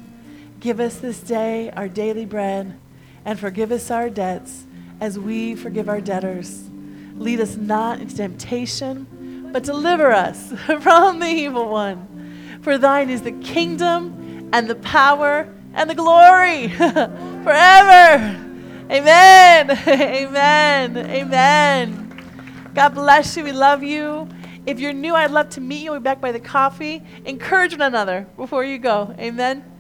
Give 0.61 0.79
us 0.79 0.97
this 0.99 1.21
day 1.21 1.71
our 1.71 1.89
daily 1.89 2.25
bread, 2.25 2.79
and 3.25 3.39
forgive 3.39 3.73
us 3.73 3.91
our 3.91 4.09
debts 4.09 4.65
as 5.01 5.19
we 5.19 5.55
forgive 5.57 5.89
our 5.89 6.01
debtors. 6.01 6.69
Lead 7.17 7.41
us 7.41 7.57
not 7.57 8.01
into 8.01 8.17
temptation, 8.17 9.51
but 9.53 9.65
deliver 9.65 10.13
us 10.13 10.53
from 10.81 11.19
the 11.19 11.27
evil 11.27 11.69
one. 11.69 12.61
For 12.63 12.79
thine 12.79 13.11
is 13.11 13.23
the 13.23 13.33
kingdom 13.33 14.51
and 14.53 14.71
the 14.71 14.77
power 14.77 15.53
and 15.75 15.91
the 15.91 15.95
glory 15.95 16.69
forever. 16.79 18.39
Amen. 18.91 19.71
Amen. 19.89 20.97
Amen. 20.97 22.71
God 22.75 22.91
bless 22.91 23.37
you. 23.37 23.45
We 23.45 23.53
love 23.53 23.83
you. 23.83 24.29
If 24.65 24.79
you're 24.79 24.93
new, 24.93 25.15
I'd 25.15 25.31
love 25.31 25.49
to 25.51 25.61
meet 25.61 25.83
you. 25.83 25.91
We'll 25.91 26.01
be 26.01 26.05
back 26.05 26.21
by 26.21 26.33
the 26.33 26.41
coffee. 26.41 27.03
Encourage 27.25 27.73
one 27.73 27.83
another 27.83 28.27
before 28.37 28.65
you 28.65 28.79
go. 28.79 29.15
Amen. 29.19 29.72